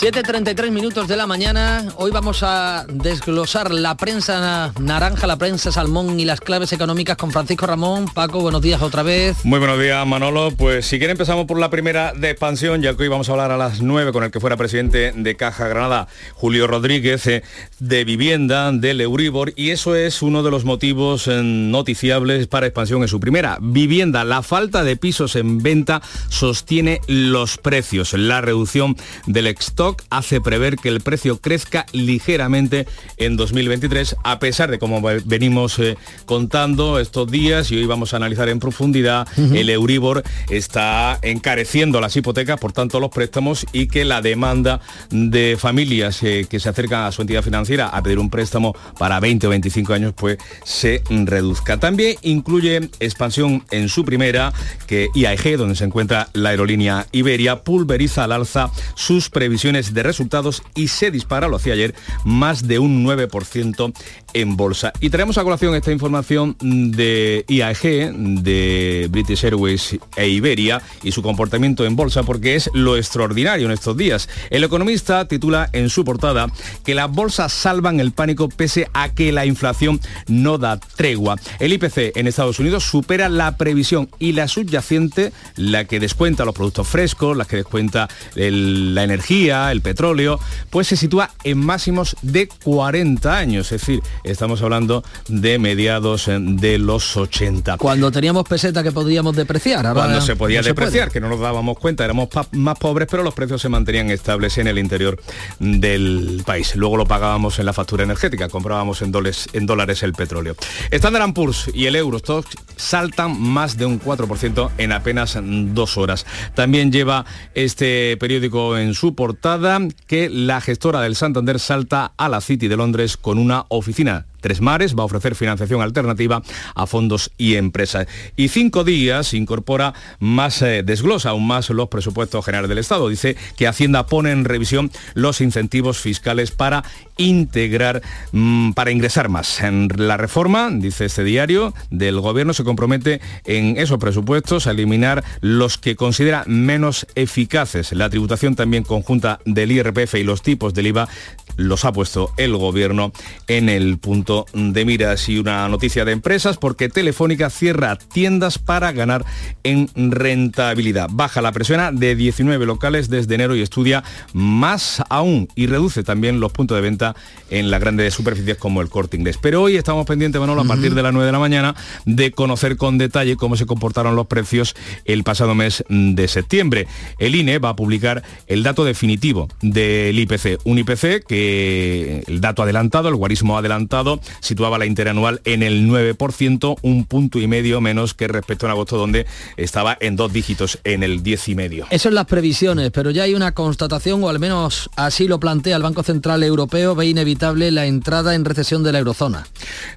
7.33 0.00 0.70
minutos 0.70 1.08
de 1.08 1.16
la 1.16 1.26
mañana. 1.26 1.84
Hoy 1.96 2.12
vamos 2.12 2.44
a 2.44 2.86
desglosar 2.88 3.72
la 3.72 3.96
prensa 3.96 4.72
naranja, 4.78 5.26
la 5.26 5.36
prensa 5.38 5.72
salmón 5.72 6.20
y 6.20 6.24
las 6.24 6.40
claves 6.40 6.72
económicas 6.72 7.16
con 7.16 7.32
Francisco 7.32 7.66
Ramón. 7.66 8.06
Paco, 8.06 8.40
buenos 8.40 8.62
días 8.62 8.80
otra 8.80 9.02
vez. 9.02 9.44
Muy 9.44 9.58
buenos 9.58 9.80
días, 9.80 10.06
Manolo. 10.06 10.52
Pues 10.56 10.86
si 10.86 10.98
quiere 10.98 11.10
empezamos 11.10 11.46
por 11.46 11.58
la 11.58 11.68
primera 11.68 12.12
de 12.12 12.30
expansión, 12.30 12.80
ya 12.80 12.94
que 12.94 13.02
hoy 13.02 13.08
vamos 13.08 13.28
a 13.28 13.32
hablar 13.32 13.50
a 13.50 13.56
las 13.56 13.82
9 13.82 14.12
con 14.12 14.22
el 14.22 14.30
que 14.30 14.38
fuera 14.38 14.56
presidente 14.56 15.12
de 15.16 15.36
Caja 15.36 15.66
Granada, 15.66 16.06
Julio 16.34 16.68
Rodríguez, 16.68 17.26
eh, 17.26 17.42
de 17.80 18.04
vivienda, 18.04 18.70
del 18.70 19.00
Euribor, 19.00 19.52
y 19.56 19.70
eso 19.70 19.96
es 19.96 20.22
uno 20.22 20.44
de 20.44 20.52
los 20.52 20.64
motivos 20.64 21.26
eh, 21.26 21.42
noticiables 21.42 22.46
para 22.46 22.66
expansión 22.66 23.02
en 23.02 23.08
su 23.08 23.18
primera. 23.18 23.58
Vivienda, 23.60 24.22
la 24.22 24.42
falta 24.42 24.84
de 24.84 24.96
pisos 24.96 25.34
en 25.34 25.58
venta 25.58 26.02
sostiene 26.28 27.00
los 27.08 27.58
precios. 27.58 28.12
La 28.12 28.40
reducción 28.40 28.96
del 29.26 29.48
stock 29.48 29.87
hace 30.10 30.40
prever 30.40 30.76
que 30.76 30.88
el 30.88 31.00
precio 31.00 31.38
crezca 31.38 31.86
ligeramente 31.92 32.86
en 33.16 33.36
2023, 33.36 34.16
a 34.24 34.38
pesar 34.38 34.70
de 34.70 34.78
como 34.78 35.00
venimos 35.24 35.78
eh, 35.78 35.96
contando 36.26 36.98
estos 36.98 37.30
días 37.30 37.70
y 37.70 37.76
hoy 37.76 37.86
vamos 37.86 38.12
a 38.12 38.16
analizar 38.16 38.48
en 38.48 38.60
profundidad, 38.60 39.26
el 39.36 39.70
Euribor 39.70 40.22
está 40.48 41.18
encareciendo 41.22 42.00
las 42.00 42.16
hipotecas, 42.16 42.58
por 42.58 42.72
tanto 42.72 43.00
los 43.00 43.10
préstamos 43.10 43.66
y 43.72 43.88
que 43.88 44.04
la 44.04 44.20
demanda 44.20 44.80
de 45.10 45.56
familias 45.58 46.22
eh, 46.22 46.46
que 46.48 46.60
se 46.60 46.68
acercan 46.68 47.04
a 47.04 47.12
su 47.12 47.22
entidad 47.22 47.42
financiera 47.42 47.88
a 47.88 48.02
pedir 48.02 48.18
un 48.18 48.30
préstamo 48.30 48.74
para 48.98 49.20
20 49.20 49.46
o 49.46 49.50
25 49.50 49.92
años, 49.92 50.14
pues 50.16 50.38
se 50.64 51.02
reduzca. 51.08 51.78
También 51.78 52.16
incluye 52.22 52.90
expansión 53.00 53.64
en 53.70 53.88
su 53.88 54.04
primera, 54.04 54.52
que 54.86 55.08
IAG, 55.14 55.56
donde 55.56 55.76
se 55.76 55.84
encuentra 55.84 56.28
la 56.32 56.50
aerolínea 56.50 57.06
Iberia, 57.12 57.62
pulveriza 57.62 58.24
al 58.24 58.32
alza 58.32 58.70
sus 58.94 59.30
previsiones 59.30 59.77
de 59.78 60.02
resultados 60.02 60.62
y 60.74 60.88
se 60.88 61.10
dispara, 61.10 61.48
lo 61.48 61.56
hacía 61.56 61.74
ayer, 61.74 61.94
más 62.24 62.66
de 62.66 62.78
un 62.78 63.04
9% 63.04 63.92
en 64.34 64.56
bolsa. 64.56 64.92
Y 65.00 65.10
traemos 65.10 65.38
a 65.38 65.44
colación 65.44 65.74
esta 65.74 65.92
información 65.92 66.56
de 66.60 67.44
IAG, 67.48 68.12
de 68.42 69.08
British 69.10 69.44
Airways 69.44 69.98
e 70.16 70.28
Iberia 70.28 70.82
y 71.02 71.12
su 71.12 71.22
comportamiento 71.22 71.84
en 71.84 71.96
bolsa 71.96 72.22
porque 72.22 72.56
es 72.56 72.70
lo 72.74 72.96
extraordinario 72.96 73.66
en 73.66 73.72
estos 73.72 73.96
días. 73.96 74.28
El 74.50 74.64
economista 74.64 75.26
titula 75.26 75.70
en 75.72 75.90
su 75.90 76.04
portada 76.04 76.48
que 76.84 76.94
las 76.94 77.10
bolsas 77.10 77.52
salvan 77.52 78.00
el 78.00 78.12
pánico 78.12 78.48
pese 78.48 78.88
a 78.92 79.10
que 79.10 79.32
la 79.32 79.46
inflación 79.46 80.00
no 80.26 80.58
da 80.58 80.78
tregua. 80.78 81.36
El 81.58 81.72
IPC 81.72 82.16
en 82.16 82.26
Estados 82.26 82.58
Unidos 82.58 82.84
supera 82.84 83.28
la 83.28 83.56
previsión 83.56 84.08
y 84.18 84.32
la 84.32 84.48
subyacente, 84.48 85.32
la 85.56 85.84
que 85.84 86.00
descuenta 86.00 86.44
los 86.44 86.54
productos 86.54 86.86
frescos, 86.88 87.36
la 87.36 87.44
que 87.44 87.56
descuenta 87.56 88.08
la 88.34 89.04
energía, 89.04 89.67
el 89.72 89.82
petróleo, 89.82 90.38
pues 90.70 90.88
se 90.88 90.96
sitúa 90.96 91.30
en 91.44 91.58
máximos 91.58 92.16
de 92.22 92.48
40 92.48 93.36
años, 93.36 93.72
es 93.72 93.80
decir, 93.80 94.02
estamos 94.24 94.62
hablando 94.62 95.02
de 95.28 95.58
mediados 95.58 96.28
eh, 96.28 96.38
de 96.40 96.78
los 96.78 97.16
80. 97.16 97.78
Cuando 97.78 98.10
teníamos 98.10 98.46
peseta 98.48 98.82
que 98.82 98.92
podíamos 98.92 99.36
depreciar. 99.36 99.86
Ahora 99.86 100.00
Cuando 100.00 100.20
se 100.20 100.36
podía 100.36 100.62
depreciar, 100.62 101.10
que 101.10 101.20
no 101.20 101.28
nos 101.28 101.40
dábamos 101.40 101.78
cuenta, 101.78 102.04
éramos 102.04 102.28
más 102.52 102.78
pobres, 102.78 103.08
pero 103.10 103.22
los 103.22 103.34
precios 103.34 103.60
se 103.60 103.68
mantenían 103.68 104.10
estables 104.10 104.58
en 104.58 104.66
el 104.66 104.78
interior 104.78 105.20
del 105.58 106.42
país. 106.44 106.74
Luego 106.76 106.96
lo 106.96 107.06
pagábamos 107.06 107.58
en 107.58 107.66
la 107.66 107.72
factura 107.72 108.04
energética, 108.04 108.48
comprábamos 108.48 109.02
en 109.02 109.12
dólares, 109.12 109.48
en 109.52 109.66
dólares 109.66 110.02
el 110.02 110.12
petróleo. 110.12 110.56
Standard 110.90 111.32
Poor's 111.32 111.70
y 111.74 111.86
el 111.86 111.96
Eurostox 111.96 112.56
saltan 112.76 113.40
más 113.40 113.76
de 113.76 113.86
un 113.86 114.00
4% 114.00 114.70
en 114.78 114.92
apenas 114.92 115.38
dos 115.42 115.96
horas. 115.96 116.26
También 116.54 116.92
lleva 116.92 117.24
este 117.54 118.16
periódico 118.18 118.78
en 118.78 118.94
su 118.94 119.14
portada 119.14 119.57
que 120.06 120.28
la 120.30 120.60
gestora 120.60 121.00
del 121.00 121.16
Santander 121.16 121.58
salta 121.58 122.12
a 122.16 122.28
la 122.28 122.40
City 122.40 122.68
de 122.68 122.76
Londres 122.76 123.16
con 123.16 123.38
una 123.38 123.64
oficina 123.68 124.26
Tres 124.40 124.60
Mares 124.60 124.94
va 124.94 125.02
a 125.02 125.06
ofrecer 125.06 125.34
financiación 125.34 125.82
alternativa 125.82 126.42
a 126.74 126.86
fondos 126.86 127.30
y 127.38 127.56
empresas. 127.56 128.06
Y 128.36 128.48
cinco 128.48 128.84
días 128.84 129.34
incorpora 129.34 129.94
más, 130.20 130.62
eh, 130.62 130.82
desglosa 130.84 131.30
aún 131.30 131.46
más 131.46 131.70
los 131.70 131.88
presupuestos 131.88 132.44
generales 132.44 132.68
del 132.68 132.78
Estado. 132.78 133.08
Dice 133.08 133.36
que 133.56 133.66
Hacienda 133.66 134.06
pone 134.06 134.30
en 134.30 134.44
revisión 134.44 134.90
los 135.14 135.40
incentivos 135.40 135.98
fiscales 135.98 136.50
para 136.50 136.84
integrar, 137.16 138.02
mm, 138.32 138.72
para 138.72 138.90
ingresar 138.90 139.28
más. 139.28 139.60
En 139.60 139.88
la 139.96 140.16
reforma, 140.16 140.70
dice 140.70 141.06
este 141.06 141.24
diario, 141.24 141.74
del 141.90 142.20
gobierno 142.20 142.54
se 142.54 142.64
compromete 142.64 143.20
en 143.44 143.76
esos 143.76 143.98
presupuestos 143.98 144.66
a 144.66 144.70
eliminar 144.70 145.24
los 145.40 145.78
que 145.78 145.96
considera 145.96 146.44
menos 146.46 147.06
eficaces. 147.14 147.92
La 147.92 148.10
tributación 148.10 148.54
también 148.54 148.84
conjunta 148.84 149.40
del 149.44 149.72
IRPF 149.72 150.14
y 150.14 150.24
los 150.24 150.42
tipos 150.42 150.74
del 150.74 150.88
IVA 150.88 151.08
los 151.56 151.84
ha 151.84 151.92
puesto 151.92 152.32
el 152.36 152.56
gobierno 152.56 153.12
en 153.48 153.68
el 153.68 153.98
punto 153.98 154.27
de 154.52 154.84
miras 154.84 155.26
y 155.30 155.38
una 155.38 155.66
noticia 155.68 156.04
de 156.04 156.12
empresas 156.12 156.58
porque 156.58 156.90
Telefónica 156.90 157.48
cierra 157.48 157.96
tiendas 157.96 158.58
para 158.58 158.92
ganar 158.92 159.24
en 159.62 159.88
rentabilidad. 159.94 161.08
Baja 161.10 161.40
la 161.40 161.50
presión 161.52 161.98
de 161.98 162.14
19 162.14 162.66
locales 162.66 163.08
desde 163.08 163.34
enero 163.36 163.56
y 163.56 163.62
estudia 163.62 164.04
más 164.34 165.02
aún 165.08 165.48
y 165.54 165.66
reduce 165.66 166.02
también 166.02 166.40
los 166.40 166.52
puntos 166.52 166.76
de 166.76 166.82
venta 166.82 167.16
en 167.48 167.70
las 167.70 167.80
grandes 167.80 168.12
superficies 168.12 168.58
como 168.58 168.82
el 168.82 168.90
corte 168.90 169.16
inglés. 169.16 169.38
Pero 169.40 169.62
hoy 169.62 169.76
estamos 169.76 170.06
pendientes, 170.06 170.38
Manolo, 170.38 170.60
a 170.60 170.64
partir 170.64 170.94
de 170.94 171.02
las 171.02 171.12
9 171.12 171.24
de 171.24 171.32
la 171.32 171.38
mañana 171.38 171.74
de 172.04 172.30
conocer 172.30 172.76
con 172.76 172.98
detalle 172.98 173.36
cómo 173.36 173.56
se 173.56 173.64
comportaron 173.64 174.14
los 174.14 174.26
precios 174.26 174.76
el 175.06 175.24
pasado 175.24 175.54
mes 175.54 175.84
de 175.88 176.28
septiembre. 176.28 176.86
El 177.18 177.34
INE 177.34 177.58
va 177.58 177.70
a 177.70 177.76
publicar 177.76 178.22
el 178.46 178.62
dato 178.62 178.84
definitivo 178.84 179.48
del 179.62 180.18
IPC, 180.18 180.60
un 180.64 180.78
IPC 180.78 181.24
que 181.26 182.24
el 182.26 182.42
dato 182.42 182.62
adelantado, 182.62 183.08
el 183.08 183.14
guarismo 183.14 183.56
adelantado, 183.56 184.17
situaba 184.40 184.78
la 184.78 184.86
interanual 184.86 185.40
en 185.44 185.62
el 185.62 185.88
9%, 185.88 186.76
un 186.82 187.04
punto 187.04 187.38
y 187.38 187.46
medio 187.46 187.80
menos 187.80 188.14
que 188.14 188.28
respecto 188.28 188.66
a 188.66 188.70
agosto 188.70 188.96
donde 188.96 189.26
estaba 189.56 189.96
en 190.00 190.16
dos 190.16 190.32
dígitos, 190.32 190.78
en 190.84 191.02
el 191.02 191.22
10 191.22 191.48
y 191.48 191.54
medio. 191.54 191.86
Eso 191.90 192.08
es 192.08 192.14
las 192.14 192.26
previsiones, 192.26 192.90
pero 192.90 193.10
ya 193.10 193.24
hay 193.24 193.34
una 193.34 193.52
constatación, 193.52 194.22
o 194.22 194.28
al 194.28 194.38
menos 194.38 194.90
así 194.96 195.28
lo 195.28 195.40
plantea 195.40 195.76
el 195.76 195.82
Banco 195.82 196.02
Central 196.02 196.42
Europeo, 196.42 196.94
ve 196.94 197.06
inevitable 197.06 197.70
la 197.70 197.86
entrada 197.86 198.34
en 198.34 198.44
recesión 198.44 198.82
de 198.82 198.92
la 198.92 198.98
eurozona. 198.98 199.46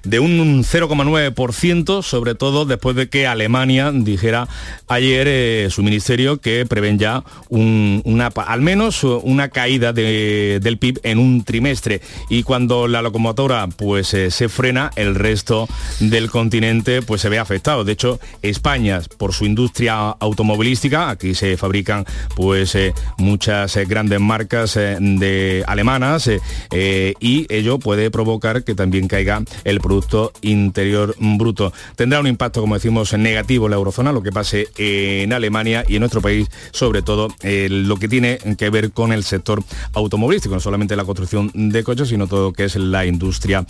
De 0.04 0.18
un 0.18 0.64
0,9%, 0.64 2.02
sobre 2.02 2.34
todo 2.34 2.64
después 2.64 2.96
de 2.96 3.08
que 3.08 3.26
Alemania 3.26 3.90
dijera 3.92 4.48
ayer 4.88 5.26
eh, 5.28 5.68
su 5.70 5.82
ministerio 5.82 6.40
que 6.40 6.66
prevén 6.66 6.98
ya 6.98 7.24
una, 7.48 8.26
al 8.26 8.60
menos 8.60 9.04
una 9.04 9.48
caída 9.48 9.92
del 9.92 10.78
PIB 10.78 11.00
en 11.02 11.18
un 11.18 11.44
trimestre 11.44 12.00
y 12.28 12.42
cuando 12.42 12.88
la 12.88 13.02
locomotora 13.02 13.66
pues 13.68 14.11
eh, 14.14 14.30
se 14.30 14.48
frena 14.48 14.90
el 14.96 15.14
resto 15.14 15.68
del 16.00 16.30
continente 16.30 17.02
pues 17.02 17.20
se 17.20 17.28
ve 17.28 17.38
afectado. 17.38 17.84
De 17.84 17.92
hecho 17.92 18.18
España 18.42 19.00
por 19.18 19.32
su 19.32 19.44
industria 19.44 20.10
automovilística 20.10 21.10
aquí 21.10 21.34
se 21.34 21.56
fabrican 21.56 22.04
pues 22.34 22.74
eh, 22.74 22.94
muchas 23.18 23.76
eh, 23.76 23.84
grandes 23.84 24.20
marcas 24.20 24.74
de 24.74 25.64
alemanas 25.66 26.30
y 26.70 27.46
ello 27.48 27.78
puede 27.78 28.10
provocar 28.10 28.64
que 28.64 28.74
también 28.74 29.08
caiga 29.08 29.42
el 29.64 29.80
producto 29.80 30.32
interior 30.42 31.14
bruto. 31.18 31.72
Tendrá 31.96 32.20
un 32.20 32.26
impacto 32.26 32.60
como 32.60 32.74
decimos 32.74 33.12
negativo 33.14 33.66
en 33.66 33.70
la 33.70 33.76
eurozona 33.76 34.12
lo 34.12 34.22
que 34.22 34.32
pase 34.32 34.68
en 34.76 35.32
Alemania 35.32 35.84
y 35.86 35.96
en 35.96 36.00
nuestro 36.00 36.20
país 36.20 36.48
sobre 36.70 37.02
todo 37.02 37.28
lo 37.42 37.96
que 37.96 38.08
tiene 38.08 38.38
que 38.56 38.70
ver 38.70 38.92
con 38.92 39.12
el 39.12 39.24
sector 39.24 39.62
automovilístico 39.94 40.54
no 40.54 40.60
solamente 40.60 40.96
la 40.96 41.04
construcción 41.04 41.50
de 41.54 41.84
coches, 41.84 42.08
sino 42.08 42.26
todo 42.26 42.48
lo 42.48 42.52
que 42.52 42.64
es 42.64 42.76
la 42.76 43.06
industria 43.06 43.64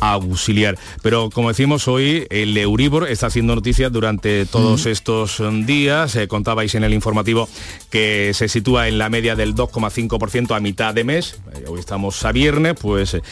auxiliar. 0.00 0.78
Pero 1.02 1.30
como 1.30 1.48
decimos 1.48 1.88
hoy, 1.88 2.26
el 2.30 2.56
Euribor 2.56 3.08
está 3.08 3.26
haciendo 3.26 3.54
noticias 3.54 3.92
durante 3.92 4.46
todos 4.46 4.86
estos 4.86 5.42
días. 5.66 6.16
Eh, 6.16 6.28
contabais 6.28 6.74
en 6.74 6.84
el 6.84 6.94
informativo 6.94 7.48
que 7.90 8.32
se 8.34 8.48
sitúa 8.48 8.88
en 8.88 8.98
la 8.98 9.08
media 9.08 9.34
del 9.36 9.54
2,5% 9.54 10.56
a 10.56 10.60
mitad 10.60 10.94
de 10.94 11.04
mes. 11.04 11.40
Eh, 11.54 11.64
hoy 11.68 11.80
estamos 11.80 12.24
a 12.24 12.32
viernes, 12.32 12.74
pues 12.80 13.14
eh, 13.14 13.22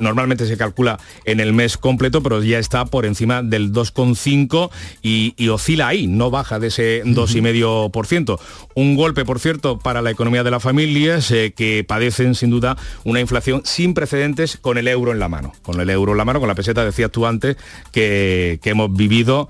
normalmente 0.00 0.46
se 0.46 0.56
calcula 0.56 0.98
en 1.24 1.40
el 1.40 1.52
mes 1.52 1.76
completo, 1.76 2.22
pero 2.22 2.42
ya 2.42 2.58
está 2.58 2.84
por 2.84 3.06
encima 3.06 3.42
del 3.42 3.72
2,5 3.72 4.70
y, 5.02 5.34
y, 5.36 5.48
oscila 5.48 5.88
ahí, 5.88 6.06
no 6.06 6.30
baja 6.30 6.58
de 6.58 6.68
ese 6.68 7.04
2,5%. 7.04 8.38
Un 8.74 8.96
golpe, 8.96 9.24
por 9.24 9.38
cierto, 9.38 9.78
para 9.78 10.02
la 10.02 10.10
economía 10.10 10.44
de 10.44 10.50
las 10.50 10.62
familias 10.62 11.28
que 11.28 11.84
padecen 11.86 12.34
sin 12.34 12.50
duda 12.50 12.76
una 13.04 13.20
inflación 13.20 13.62
sin 13.64 13.94
precedentes 13.94 14.56
con 14.56 14.78
el 14.78 14.88
euro 14.88 15.12
en 15.12 15.18
la 15.18 15.28
mano. 15.28 15.52
Con 15.62 15.80
el 15.80 15.90
euro 15.90 16.01
en 16.10 16.18
la 16.18 16.24
mano, 16.24 16.40
con 16.40 16.48
la 16.48 16.54
peseta, 16.56 16.84
decías 16.84 17.10
tú 17.10 17.24
antes, 17.24 17.56
que 17.92 18.58
hemos 18.64 18.92
vivido 18.92 19.48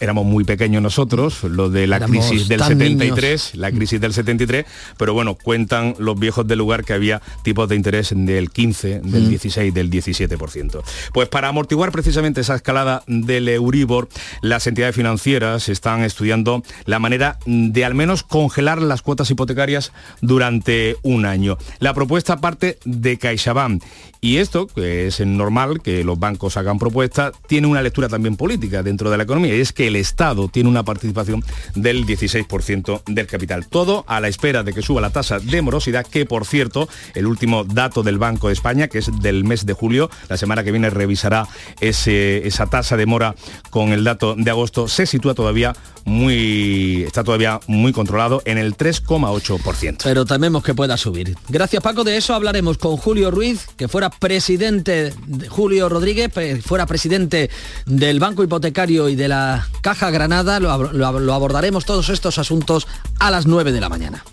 éramos 0.00 0.26
muy 0.26 0.44
pequeños 0.44 0.82
nosotros, 0.82 1.44
lo 1.44 1.70
de 1.70 1.86
la 1.86 2.00
crisis 2.00 2.48
del 2.48 2.60
73, 2.62 3.54
la 3.54 3.70
crisis 3.70 4.00
del 4.00 4.12
73, 4.12 4.66
pero 4.96 5.14
bueno, 5.14 5.34
cuentan 5.34 5.94
los 5.98 6.18
viejos 6.18 6.46
del 6.46 6.58
lugar 6.58 6.84
que 6.84 6.92
había 6.92 7.22
tipos 7.42 7.68
de 7.68 7.76
interés 7.76 8.12
del 8.14 8.50
15, 8.50 9.00
del 9.00 9.28
16, 9.28 9.72
mm. 9.72 9.74
del 9.74 9.90
17%. 9.90 10.82
Pues 11.12 11.28
para 11.28 11.48
amortiguar 11.48 11.92
precisamente 11.92 12.40
esa 12.40 12.56
escalada 12.56 13.02
del 13.06 13.48
Euribor, 13.48 14.08
las 14.40 14.66
entidades 14.66 14.94
financieras 14.94 15.68
están 15.68 16.02
estudiando 16.02 16.62
la 16.84 16.98
manera 16.98 17.38
de 17.46 17.84
al 17.84 17.94
menos 17.94 18.22
congelar 18.22 18.82
las 18.82 19.02
cuotas 19.02 19.30
hipotecarias 19.30 19.92
durante 20.20 20.96
un 21.02 21.26
año. 21.26 21.58
La 21.78 21.94
propuesta 21.94 22.40
parte 22.40 22.78
de 22.84 23.18
CaixaBank 23.18 23.82
y 24.20 24.38
esto, 24.38 24.66
que 24.66 25.06
es 25.06 25.20
normal 25.20 25.80
que 25.82 26.02
los 26.02 26.18
bancos 26.18 26.56
hagan 26.56 26.80
propuestas, 26.80 27.32
tiene 27.46 27.66
una 27.68 27.82
lectura 27.82 28.08
también 28.08 28.36
política 28.36 28.82
dentro 28.82 29.08
de 29.08 29.16
la 29.16 29.22
economía 29.22 29.54
y 29.54 29.60
es 29.60 29.72
que 29.76 29.86
el 29.86 29.96
Estado 29.96 30.48
tiene 30.48 30.68
una 30.68 30.84
participación 30.84 31.44
del 31.74 32.06
16% 32.06 33.02
del 33.06 33.26
capital. 33.26 33.66
Todo 33.68 34.04
a 34.08 34.20
la 34.20 34.28
espera 34.28 34.62
de 34.62 34.72
que 34.72 34.82
suba 34.82 35.00
la 35.00 35.10
tasa 35.10 35.38
de 35.38 35.62
morosidad, 35.62 36.06
que 36.06 36.26
por 36.26 36.46
cierto, 36.46 36.88
el 37.14 37.26
último 37.26 37.64
dato 37.64 38.02
del 38.02 38.18
Banco 38.18 38.48
de 38.48 38.54
España, 38.54 38.88
que 38.88 38.98
es 38.98 39.10
del 39.20 39.44
mes 39.44 39.66
de 39.66 39.74
julio, 39.74 40.10
la 40.28 40.36
semana 40.36 40.64
que 40.64 40.72
viene 40.72 40.90
revisará 40.90 41.46
esa 41.80 42.66
tasa 42.66 42.96
de 42.96 43.06
mora 43.06 43.34
con 43.70 43.92
el 43.92 44.02
dato 44.02 44.34
de 44.36 44.50
agosto, 44.50 44.88
se 44.88 45.06
sitúa 45.06 45.34
todavía 45.34 45.74
muy, 46.04 47.02
está 47.02 47.24
todavía 47.24 47.60
muy 47.66 47.92
controlado 47.92 48.40
en 48.44 48.58
el 48.58 48.76
3,8%. 48.76 49.98
Pero 50.04 50.24
tememos 50.24 50.62
que 50.62 50.74
pueda 50.74 50.96
subir. 50.96 51.36
Gracias 51.48 51.82
Paco, 51.82 52.04
de 52.04 52.16
eso 52.16 52.32
hablaremos 52.32 52.78
con 52.78 52.96
Julio 52.96 53.30
Ruiz, 53.30 53.66
que 53.76 53.88
fuera 53.88 54.08
presidente, 54.10 55.12
Julio 55.48 55.88
Rodríguez, 55.88 56.32
fuera 56.64 56.86
presidente 56.86 57.50
del 57.84 58.20
Banco 58.20 58.44
Hipotecario 58.44 59.08
y 59.08 59.16
de 59.16 59.28
la 59.28 59.65
Caja 59.80 60.10
Granada, 60.10 60.60
lo, 60.60 60.70
abordaremos 60.70 61.84
todos 61.84 62.08
estos 62.08 62.38
asuntos 62.38 62.86
a 63.18 63.30
las 63.30 63.46
9 63.46 63.72
de 63.72 63.80
la 63.80 63.88
mañana. 63.88 64.24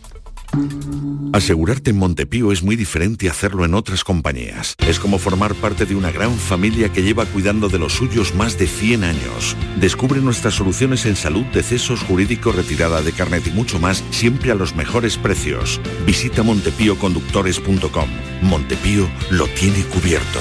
Asegurarte 1.34 1.90
en 1.90 1.98
Montepío 1.98 2.52
es 2.52 2.62
muy 2.62 2.76
diferente 2.76 3.28
a 3.28 3.32
hacerlo 3.32 3.66
en 3.66 3.74
otras 3.74 4.04
compañías. 4.04 4.76
Es 4.88 5.00
como 5.00 5.18
formar 5.18 5.56
parte 5.56 5.86
de 5.86 5.96
una 5.96 6.12
gran 6.12 6.36
familia 6.36 6.90
que 6.90 7.02
lleva 7.02 7.26
cuidando 7.26 7.70
de 7.70 7.80
los 7.80 7.94
suyos 7.94 8.36
más 8.36 8.60
de 8.60 8.68
100 8.68 9.04
años. 9.04 9.56
Descubre 9.80 10.22
nuestras 10.22 10.54
soluciones 10.54 11.06
en 11.08 11.16
salud, 11.16 11.44
decesos, 11.54 12.02
jurídico, 12.04 12.52
retirada 12.52 13.02
de 13.02 13.14
carnet 13.14 13.48
y 13.48 13.52
mucho 13.52 13.80
más, 13.80 14.04
siempre 14.12 14.52
a 14.52 14.56
los 14.56 14.76
mejores 14.76 15.18
precios. 15.18 15.82
Visita 16.06 16.44
montepíoconductores.com. 16.44 18.10
Montepío 18.44 19.10
lo 19.32 19.48
tiene 19.48 19.84
cubierto. 19.86 20.40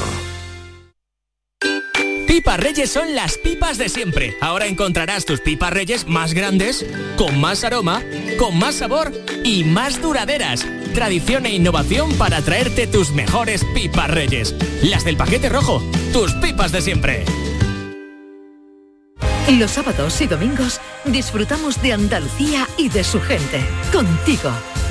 Pipas 2.33 2.59
Reyes 2.59 2.91
son 2.91 3.15
las 3.15 3.37
pipas 3.37 3.77
de 3.77 3.91
siempre. 3.91 4.39
Ahora 4.41 4.65
encontrarás 4.65 5.27
tus 5.27 5.41
pipas 5.43 5.71
Reyes 5.71 6.09
más 6.09 6.33
grandes, 6.33 6.83
con 7.19 7.39
más 7.39 7.63
aroma, 7.63 8.03
con 8.39 8.59
más 8.59 8.77
sabor 8.77 9.13
y 9.45 9.65
más 9.65 10.01
duraderas. 10.01 10.67
Tradición 10.95 11.45
e 11.45 11.51
innovación 11.51 12.15
para 12.15 12.41
traerte 12.41 12.87
tus 12.87 13.11
mejores 13.11 13.67
pipas 13.75 14.11
Reyes. 14.11 14.55
Las 14.83 15.05
del 15.05 15.19
paquete 15.19 15.51
rojo, 15.51 15.83
tus 16.15 16.33
pipas 16.33 16.73
de 16.73 16.81
siempre. 16.81 17.27
Los 19.51 19.73
sábados 19.73 20.19
y 20.23 20.27
domingos 20.27 20.81
disfrutamos 21.05 21.83
de 21.83 21.93
Andalucía 21.93 22.67
y 22.79 22.89
de 22.89 23.05
su 23.05 23.21
gente. 23.21 23.63
Contigo, 23.93 24.51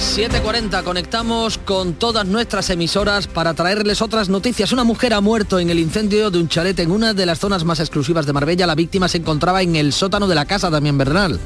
7.40, 0.00 0.82
conectamos 0.82 1.58
con 1.58 1.92
todas 1.92 2.26
nuestras 2.26 2.70
emisoras 2.70 3.26
para 3.26 3.52
traerles 3.52 4.00
otras 4.00 4.30
noticias. 4.30 4.72
Una 4.72 4.82
mujer 4.82 5.12
ha 5.12 5.20
muerto 5.20 5.58
en 5.58 5.68
el 5.68 5.78
incendio 5.78 6.30
de 6.30 6.38
un 6.38 6.48
chalet 6.48 6.78
en 6.80 6.90
una 6.90 7.12
de 7.12 7.26
las 7.26 7.38
zonas 7.38 7.64
más 7.64 7.80
exclusivas 7.80 8.24
de 8.24 8.32
Marbella. 8.32 8.66
La 8.66 8.74
víctima 8.74 9.08
se 9.08 9.18
encontraba 9.18 9.60
en 9.60 9.76
el 9.76 9.92
sótano 9.92 10.26
de 10.26 10.34
la 10.34 10.46
casa 10.46 10.70
también 10.70 10.96
Bernal. 10.96 11.38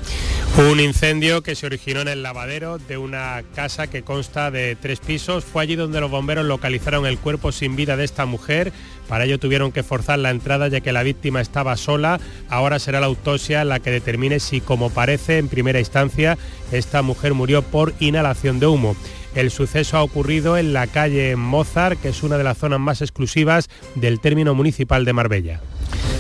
Un 0.57 0.79
incendio 0.79 1.43
que 1.43 1.57
se 1.57 1.67
originó 1.67 2.03
en 2.03 2.09
el 2.09 2.23
lavadero 2.23 2.79
de 2.79 2.97
una 2.97 3.43
casa 3.57 3.89
que 3.89 4.03
consta 4.03 4.53
de 4.53 4.77
tres 4.77 5.01
pisos. 5.01 5.45
Fue 5.45 5.65
allí 5.65 5.75
donde 5.75 6.01
los 6.01 6.13
bomberos 6.13 6.47
localizaron 6.47 7.07
el 7.07 7.19
cuerpo 7.19 7.51
sin 7.51 7.75
vida 7.75 7.97
de 7.97 8.05
esta 8.05 8.25
mujer. 8.25 8.73
Para 9.09 9.25
ello 9.25 9.39
tuvieron 9.39 9.73
que 9.73 9.83
forzar 9.83 10.19
la 10.19 10.31
entrada 10.31 10.69
ya 10.69 10.81
que 10.81 10.93
la 10.93 11.03
víctima 11.03 11.41
estaba 11.41 11.77
sola. 11.77 12.21
Ahora 12.49 12.79
será 12.79 13.01
la 13.01 13.07
autopsia 13.07 13.65
la 13.65 13.81
que 13.81 13.91
determine 13.91 14.41
si, 14.41 14.61
como 14.61 14.91
parece 14.91 15.39
en 15.39 15.49
primera 15.49 15.79
instancia, 15.79 16.39
esta 16.73 17.03
mujer 17.03 17.35
murió 17.35 17.63
por 17.63 17.95
inhalación 18.01 18.61
de 18.61 18.67
humo. 18.67 18.97
El 19.35 19.51
suceso 19.51 19.97
ha 19.97 20.03
ocurrido 20.03 20.57
en 20.57 20.73
la 20.73 20.87
calle 20.87 21.35
Mozart, 21.37 22.01
que 22.01 22.11
es 22.11 22.23
una 22.23 22.39
de 22.39 22.45
las 22.45 22.59
zonas 22.59 22.81
más 22.81 23.03
exclusivas 23.03 23.69
del 23.97 24.21
término 24.21 24.55
municipal 24.55 25.05
de 25.05 25.13
Marbella. 25.13 25.61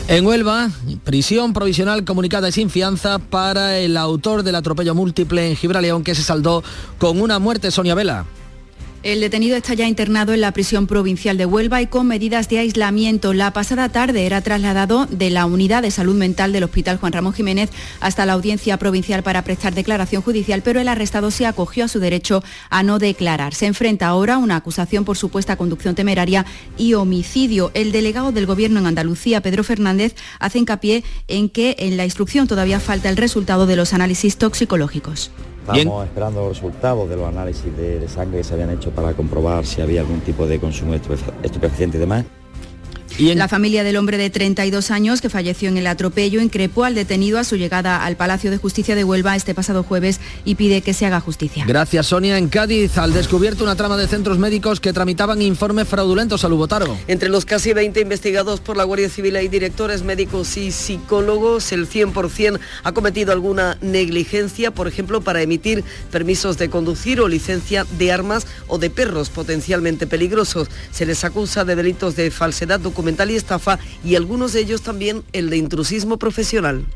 En 0.09 0.26
Huelva, 0.26 0.70
prisión 1.05 1.55
provisional 1.55 2.05
comunicada 2.05 2.49
y 2.49 2.53
sin 2.53 2.68
fianza 2.68 3.18
para 3.18 3.78
el 3.78 3.97
autor 3.97 4.43
del 4.43 4.57
atropello 4.57 4.95
múltiple 4.95 5.49
en 5.49 5.57
Gibraleón 5.57 6.05
que 6.05 6.14
se 6.14 6.22
saldó 6.22 6.62
con 6.99 7.22
una 7.22 7.39
muerte, 7.39 7.70
Sonia 7.70 7.95
Vela. 7.95 8.26
El 9.05 9.21
detenido 9.21 9.55
está 9.55 9.75
ya 9.75 9.87
internado 9.87 10.33
en 10.33 10.41
la 10.41 10.53
prisión 10.53 10.87
provincial 10.87 11.37
de 11.37 11.45
Huelva 11.45 11.83
y 11.83 11.87
con 11.89 12.07
medidas 12.07 12.49
de 12.49 12.61
aislamiento. 12.61 13.35
La 13.35 13.53
pasada 13.53 13.91
tarde 13.91 14.25
era 14.25 14.41
trasladado 14.41 15.05
de 15.05 15.29
la 15.29 15.45
unidad 15.45 15.83
de 15.83 15.91
salud 15.91 16.15
mental 16.15 16.55
del 16.55 16.65
Hospital 16.65 16.97
Juan 16.97 17.13
Ramón 17.13 17.35
Jiménez 17.35 17.69
hasta 18.01 18.25
la 18.25 18.33
audiencia 18.33 18.79
provincial 18.79 19.23
para 19.23 19.45
prestar 19.45 19.75
declaración 19.75 20.23
judicial, 20.23 20.63
pero 20.63 20.81
el 20.81 20.89
arrestado 20.89 21.31
se 21.31 21.45
acogió 21.45 21.85
a 21.85 21.89
su 21.89 22.01
derecho 22.01 22.43
a 22.71 22.83
no 22.83 22.99
declarar. 22.99 23.55
Se 23.55 23.67
enfrenta 23.67 24.07
ahora 24.07 24.37
a 24.37 24.39
una 24.39 24.57
acusación 24.57 25.05
por 25.05 25.19
supuesta 25.19 25.57
conducción 25.57 25.95
temeraria 25.95 26.47
y 26.79 26.95
homicidio. 26.95 27.73
El 27.75 27.93
delegado 27.93 28.33
del 28.33 28.47
Gobierno 28.47 28.81
en 28.81 28.87
Andalucía, 28.87 29.43
Pedro 29.43 29.65
Fernández, 29.65 30.15
hace 30.39 30.61
hincapié 30.61 31.05
en 31.29 31.51
que 31.51 31.77
en 31.79 31.99
la 31.99 32.07
instrucción 32.07 32.49
todavía 32.49 32.81
falta 32.81 33.11
el 33.11 33.19
resultado 33.19 33.67
de 33.67 33.77
los 33.77 33.93
análisis 33.93 34.39
toxicológicos. 34.39 35.31
Estamos 35.73 36.05
esperando 36.05 36.41
los 36.41 36.57
resultados 36.57 37.09
de 37.09 37.17
los 37.17 37.27
análisis 37.27 37.75
de, 37.75 38.07
sangre 38.07 38.39
que 38.39 38.45
se 38.45 38.53
habían 38.53 38.71
hecho 38.71 38.91
para 38.91 39.15
comprobar 39.15 39.65
si 39.65 39.81
había 39.81 40.03
algún 40.03 40.21
tipo 40.21 40.47
de 40.47 40.61
consumo 40.61 40.93
de 40.93 41.01
estupefaciente 41.43 41.97
y 41.97 42.01
demás. 42.01 42.27
La 43.17 43.47
familia 43.47 43.85
del 43.85 43.97
hombre 43.97 44.19
de 44.19 44.29
32 44.29 44.91
años 44.91 45.21
que 45.21 45.29
falleció 45.29 45.69
en 45.69 45.77
el 45.77 45.87
atropello 45.87 46.41
increpó 46.41 46.83
al 46.83 46.97
detenido 46.97 47.39
a 47.39 47.45
su 47.45 47.55
llegada 47.55 48.05
al 48.05 48.17
Palacio 48.17 48.51
de 48.51 48.57
Justicia 48.57 48.97
de 48.97 49.05
Huelva 49.05 49.37
este 49.37 49.55
pasado 49.55 49.85
jueves 49.85 50.19
y 50.45 50.57
pide 50.57 50.83
que 50.83 50.95
se 50.95 51.07
haga 51.07 51.21
justicia. 51.21 51.65
Gracias, 51.65 52.09
Sonia. 52.09 52.39
En 52.39 52.49
Cádiz, 52.49 52.99
al 52.99 53.12
descubierto 53.12 53.62
una 53.62 53.77
trama 53.77 53.97
de 53.97 54.09
centros 54.09 54.39
médicos 54.39 54.81
que 54.81 54.93
tramitaban 54.93 55.43
informes 55.43 55.87
fraudulentos 55.87 56.45
a 56.45 56.49
Lubotaro. 56.49 56.99
Entre 57.07 57.29
los 57.29 57.45
casi 57.45 57.73
20 57.73 58.01
investigados 58.01 58.59
por 58.59 58.77
la 58.77 58.83
Guardia 58.83 59.09
Civil 59.09 59.37
hay 59.37 59.47
directores 59.47 60.03
médicos 60.03 60.57
y 60.57 60.73
psicólogos. 60.73 61.71
El 61.71 61.89
100% 61.89 62.59
ha 62.83 62.93
cometido 62.93 63.31
alguna 63.31 63.79
negligencia, 63.81 64.73
por 64.73 64.89
ejemplo, 64.89 65.21
para 65.21 65.41
emitir 65.41 65.85
permisos 66.11 66.59
de 66.59 66.69
conducir 66.69 67.21
o 67.21 67.29
licencia 67.29 67.87
de 67.97 68.11
armas 68.11 68.49
o 68.67 68.79
de 68.79 68.91
perros 68.91 69.31
potencialmente 69.31 70.09
peligrosos. 70.09 70.67
Se 70.91 71.07
les 71.07 71.23
acusa 71.23 71.65
de 71.65 71.77
delitos 71.77 72.17
de 72.17 72.33
falsedad 72.33 72.81
documental 72.81 73.04
y 73.05 73.37
estafa 73.37 73.79
y 74.05 74.17
algunos 74.17 74.53
de 74.53 74.61
ellos 74.61 74.83
también 74.83 75.23
el 75.33 75.51
de 75.51 75.57
intrusismo 75.57 76.19
profesional. 76.19 76.87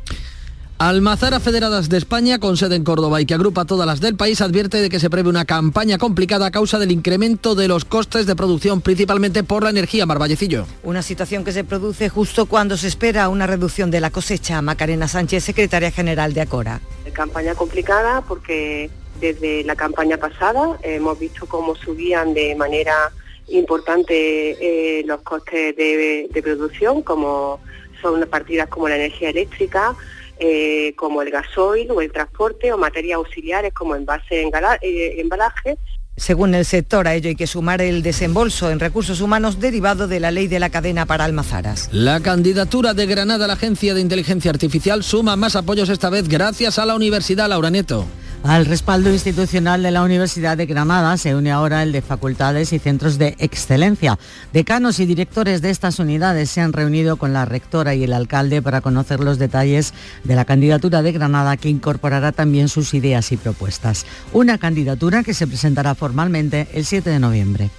Almazara 0.80 1.40
Federadas 1.40 1.88
de 1.88 1.98
España, 1.98 2.38
con 2.38 2.56
sede 2.56 2.76
en 2.76 2.84
Córdoba 2.84 3.20
y 3.20 3.26
que 3.26 3.34
agrupa 3.34 3.64
todas 3.64 3.84
las 3.84 4.00
del 4.00 4.14
país, 4.14 4.40
advierte 4.40 4.80
de 4.80 4.88
que 4.88 5.00
se 5.00 5.10
prevé 5.10 5.28
una 5.28 5.44
campaña 5.44 5.98
complicada 5.98 6.46
a 6.46 6.50
causa 6.52 6.78
del 6.78 6.92
incremento 6.92 7.56
de 7.56 7.66
los 7.66 7.84
costes 7.84 8.26
de 8.26 8.36
producción, 8.36 8.80
principalmente 8.80 9.42
por 9.42 9.64
la 9.64 9.70
energía, 9.70 10.06
Marvallecillo. 10.06 10.66
Una 10.84 11.02
situación 11.02 11.42
que 11.42 11.50
se 11.50 11.64
produce 11.64 12.08
justo 12.08 12.46
cuando 12.46 12.76
se 12.76 12.86
espera 12.86 13.28
una 13.28 13.48
reducción 13.48 13.90
de 13.90 14.00
la 14.00 14.10
cosecha. 14.10 14.62
Macarena 14.62 15.08
Sánchez, 15.08 15.42
secretaria 15.42 15.90
general 15.90 16.32
de 16.32 16.42
Acora. 16.42 16.80
Campaña 17.12 17.56
complicada 17.56 18.20
porque 18.20 18.88
desde 19.20 19.64
la 19.64 19.74
campaña 19.74 20.16
pasada 20.16 20.78
hemos 20.84 21.18
visto 21.18 21.46
cómo 21.46 21.74
subían 21.74 22.34
de 22.34 22.54
manera 22.54 23.10
importante 23.50 24.12
eh, 24.60 25.02
los 25.04 25.22
costes 25.22 25.76
de, 25.76 26.40
producción, 26.42 27.02
como 27.02 27.60
son 28.00 28.26
partidas 28.28 28.68
como 28.68 28.88
la 28.88 28.96
energía 28.96 29.30
eléctrica, 29.30 29.96
eh, 30.38 30.94
como 30.96 31.22
el 31.22 31.30
gasoil 31.30 31.90
o 31.90 32.00
el 32.00 32.12
transporte 32.12 32.72
o 32.72 32.78
materias 32.78 33.16
auxiliares 33.16 33.72
como 33.72 33.96
envase 33.96 34.42
eh, 34.42 35.20
embalaje. 35.20 35.78
Según 36.16 36.54
el 36.54 36.64
sector, 36.64 37.06
a 37.06 37.14
ello 37.14 37.28
hay 37.28 37.36
que 37.36 37.46
sumar 37.46 37.80
el 37.80 38.02
desembolso 38.02 38.70
en 38.70 38.80
recursos 38.80 39.20
humanos 39.20 39.60
derivado 39.60 40.08
de 40.08 40.18
la 40.18 40.32
ley 40.32 40.48
de 40.48 40.58
la 40.58 40.68
cadena 40.68 41.06
para 41.06 41.24
almazaras. 41.24 41.88
La 41.92 42.20
candidatura 42.20 42.92
de 42.92 43.06
Granada 43.06 43.44
a 43.44 43.48
la 43.48 43.54
Agencia 43.54 43.94
de 43.94 44.00
Inteligencia 44.00 44.50
Artificial 44.50 45.04
suma 45.04 45.36
más 45.36 45.54
apoyos 45.54 45.88
esta 45.88 46.10
vez 46.10 46.28
gracias 46.28 46.80
a 46.80 46.86
la 46.86 46.96
Universidad 46.96 47.48
Laura 47.48 47.70
Nieto. 47.70 48.04
Al 48.44 48.66
respaldo 48.66 49.10
institucional 49.10 49.82
de 49.82 49.90
la 49.90 50.02
Universidad 50.02 50.56
de 50.56 50.66
Granada 50.66 51.16
se 51.16 51.34
une 51.34 51.50
ahora 51.50 51.82
el 51.82 51.92
de 51.92 52.02
facultades 52.02 52.72
y 52.72 52.78
centros 52.78 53.18
de 53.18 53.34
excelencia. 53.38 54.18
Decanos 54.52 55.00
y 55.00 55.06
directores 55.06 55.60
de 55.60 55.70
estas 55.70 55.98
unidades 55.98 56.48
se 56.48 56.60
han 56.60 56.72
reunido 56.72 57.16
con 57.16 57.32
la 57.32 57.44
rectora 57.44 57.94
y 57.94 58.04
el 58.04 58.12
alcalde 58.12 58.62
para 58.62 58.80
conocer 58.80 59.20
los 59.20 59.38
detalles 59.38 59.92
de 60.24 60.36
la 60.36 60.44
candidatura 60.44 61.02
de 61.02 61.12
Granada 61.12 61.56
que 61.56 61.68
incorporará 61.68 62.32
también 62.32 62.68
sus 62.68 62.94
ideas 62.94 63.32
y 63.32 63.36
propuestas. 63.36 64.06
Una 64.32 64.56
candidatura 64.56 65.24
que 65.24 65.34
se 65.34 65.46
presentará 65.46 65.94
formalmente 65.94 66.68
el 66.72 66.84
7 66.84 67.10
de 67.10 67.18
noviembre. 67.18 67.70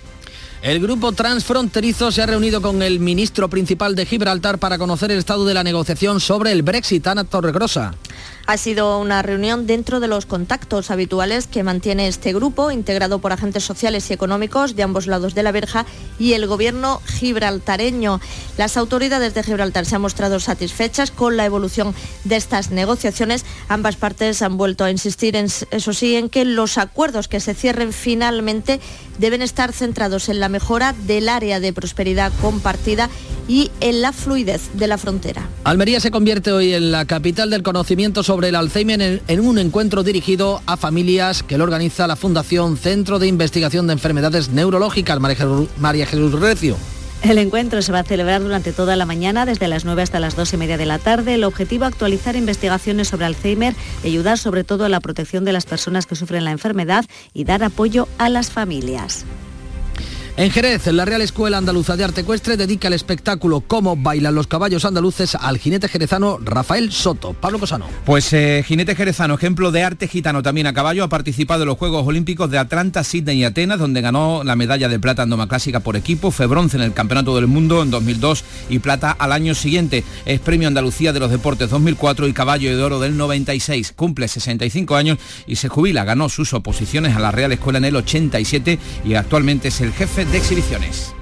El 0.61 0.81
grupo 0.81 1.13
transfronterizo 1.13 2.11
se 2.11 2.21
ha 2.21 2.25
reunido 2.25 2.61
con 2.61 2.81
el 2.81 2.99
ministro 2.99 3.49
principal 3.49 3.95
de 3.95 4.05
Gibraltar 4.05 4.57
para 4.57 4.77
conocer 4.77 5.09
el 5.09 5.19
estado 5.19 5.45
de 5.45 5.53
la 5.53 5.63
negociación 5.63 6.19
sobre 6.19 6.51
el 6.51 6.63
Brexit, 6.63 7.07
Ana 7.07 7.23
Torregrosa. 7.23 7.95
Ha 8.49 8.57
sido 8.57 8.97
una 8.97 9.21
reunión 9.21 9.67
dentro 9.67 9.99
de 9.99 10.07
los 10.07 10.25
contactos 10.25 10.89
habituales 10.89 11.45
que 11.45 11.61
mantiene 11.61 12.07
este 12.07 12.33
grupo, 12.33 12.71
integrado 12.71 13.19
por 13.19 13.31
agentes 13.31 13.63
sociales 13.63 14.09
y 14.09 14.13
económicos 14.13 14.75
de 14.75 14.81
ambos 14.81 15.05
lados 15.05 15.35
de 15.35 15.43
la 15.43 15.51
verja 15.51 15.85
y 16.17 16.33
el 16.33 16.47
gobierno 16.47 16.99
gibraltareño. 17.05 18.19
Las 18.57 18.75
autoridades 18.75 19.35
de 19.35 19.43
Gibraltar 19.43 19.85
se 19.85 19.97
han 19.97 20.01
mostrado 20.01 20.39
satisfechas 20.39 21.11
con 21.11 21.37
la 21.37 21.45
evolución 21.45 21.93
de 22.23 22.37
estas 22.37 22.71
negociaciones. 22.71 23.45
Ambas 23.67 23.97
partes 23.97 24.41
han 24.41 24.57
vuelto 24.57 24.83
a 24.83 24.89
insistir, 24.89 25.35
en, 25.35 25.45
eso 25.45 25.93
sí, 25.93 26.15
en 26.15 26.27
que 26.27 26.43
los 26.43 26.79
acuerdos 26.79 27.27
que 27.27 27.41
se 27.41 27.53
cierren 27.53 27.93
finalmente 27.93 28.79
deben 29.19 29.43
estar 29.43 29.73
centrados 29.73 30.27
en 30.27 30.39
la 30.39 30.49
mejora 30.49 30.95
del 31.05 31.29
área 31.29 31.59
de 31.59 31.71
prosperidad 31.71 32.31
compartida 32.41 33.11
y 33.47 33.71
en 33.81 34.01
la 34.01 34.13
fluidez 34.13 34.69
de 34.73 34.87
la 34.87 34.97
frontera. 34.97 35.49
Almería 35.63 35.99
se 35.99 36.11
convierte 36.11 36.51
hoy 36.51 36.73
en 36.73 36.91
la 36.91 37.05
capital 37.05 37.49
del 37.49 37.63
conocimiento 37.63 38.23
sobre 38.23 38.38
el 38.45 38.55
Alzheimer 38.55 39.21
en, 39.27 39.39
un 39.39 39.59
encuentro 39.59 40.03
dirigido 40.03 40.61
a 40.65 40.77
familias 40.77 41.43
que 41.43 41.57
lo 41.57 41.63
organiza 41.63 42.07
la 42.07 42.15
Fundación 42.15 42.77
Centro 42.77 43.19
de 43.19 43.27
Investigación 43.27 43.87
de 43.87 43.93
Enfermedades 43.93 44.49
Neurológicas, 44.49 45.19
María 45.19 46.05
Jesús 46.05 46.39
Recio. 46.39 46.75
El 47.21 47.37
encuentro 47.37 47.81
se 47.81 47.91
va 47.91 47.99
a 47.99 48.03
celebrar 48.03 48.41
durante 48.41 48.71
toda 48.71 48.95
la 48.95 49.05
mañana, 49.05 49.45
desde 49.45 49.67
las 49.67 49.83
9 49.83 50.01
hasta 50.01 50.21
las 50.21 50.35
2 50.35 50.53
y 50.53 50.57
media 50.57 50.77
de 50.77 50.85
la 50.85 50.99
tarde. 50.99 51.35
El 51.35 51.43
objetivo, 51.43 51.85
actualizar 51.85 52.35
investigaciones 52.35 53.09
sobre 53.09 53.25
Alzheimer 53.25 53.75
y 54.03 54.07
ayudar 54.07 54.37
sobre 54.37 54.63
todo 54.63 54.85
a 54.85 54.89
la 54.89 55.01
protección 55.01 55.43
de 55.43 55.51
las 55.51 55.65
personas 55.65 56.05
que 56.05 56.15
sufren 56.15 56.45
la 56.45 56.51
enfermedad 56.51 57.05
y 57.33 57.43
dar 57.43 57.63
apoyo 57.63 58.07
a 58.17 58.29
las 58.29 58.51
familias. 58.51 59.25
En 60.37 60.51
Jerez, 60.51 60.87
la 60.87 61.03
Real 61.03 61.21
Escuela 61.21 61.57
Andaluza 61.57 61.97
de 61.97 62.05
Arte 62.05 62.21
Ecuestre 62.21 62.55
dedica 62.55 62.87
el 62.87 62.93
espectáculo 62.93 63.61
Cómo 63.61 63.97
bailan 63.97 64.35
los 64.35 64.47
caballos 64.47 64.85
andaluces 64.85 65.35
al 65.35 65.57
jinete 65.57 65.89
jerezano 65.89 66.39
Rafael 66.41 66.91
Soto. 66.91 67.33
Pablo 67.33 67.59
Cosano. 67.59 67.87
Pues 68.05 68.31
eh, 68.31 68.63
jinete 68.65 68.95
jerezano, 68.95 69.33
ejemplo 69.33 69.71
de 69.71 69.83
arte 69.83 70.07
gitano 70.07 70.41
también 70.41 70.67
a 70.67 70.73
caballo, 70.73 71.03
ha 71.03 71.09
participado 71.09 71.63
en 71.63 71.67
los 71.67 71.77
Juegos 71.77 72.07
Olímpicos 72.07 72.49
de 72.49 72.57
Atlanta, 72.57 73.03
Sydney 73.03 73.39
y 73.39 73.43
Atenas, 73.43 73.79
donde 73.79 74.01
ganó 74.01 74.43
la 74.45 74.55
medalla 74.55 74.87
de 74.87 74.99
plata 74.99 75.23
en 75.23 75.29
doma 75.29 75.49
clásica 75.49 75.81
por 75.81 75.97
equipo, 75.97 76.31
fue 76.31 76.45
bronce 76.45 76.77
en 76.77 76.83
el 76.83 76.93
Campeonato 76.93 77.35
del 77.35 77.47
Mundo 77.47 77.83
en 77.83 77.91
2002 77.91 78.43
y 78.69 78.79
plata 78.79 79.11
al 79.11 79.33
año 79.33 79.55
siguiente. 79.55 80.03
Es 80.25 80.39
Premio 80.39 80.69
Andalucía 80.69 81.11
de 81.11 81.19
los 81.19 81.31
Deportes 81.31 81.69
2004 81.69 82.27
y 82.27 82.33
Caballo 82.33 82.75
de 82.75 82.81
Oro 82.81 82.99
del 82.99 83.17
96. 83.17 83.93
Cumple 83.95 84.27
65 84.27 84.95
años 84.95 85.17
y 85.47 85.57
se 85.57 85.67
jubila. 85.67 86.05
Ganó 86.05 86.29
sus 86.29 86.53
oposiciones 86.53 87.15
a 87.15 87.19
la 87.19 87.31
Real 87.31 87.51
Escuela 87.51 87.79
en 87.79 87.85
el 87.85 87.95
87 87.97 88.79
y 89.03 89.15
actualmente 89.15 89.67
es 89.67 89.81
el 89.81 89.91
jefe 89.91 90.28
exhibiciones. 90.37 91.13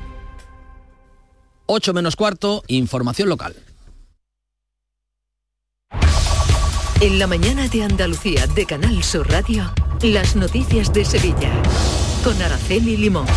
8 1.66 1.94
menos 1.94 2.16
cuarto, 2.16 2.64
información 2.68 3.30
local. 3.30 3.56
En 7.00 7.20
la 7.20 7.28
mañana 7.28 7.68
de 7.68 7.84
Andalucía 7.84 8.48
de 8.48 8.66
Canal 8.66 9.04
Sur 9.04 9.30
Radio, 9.30 9.72
las 10.02 10.36
noticias 10.36 10.92
de 10.94 11.06
Sevilla. 11.06 11.52
Con 12.24 12.42
Araceli 12.42 12.98
Limón. 12.98 13.28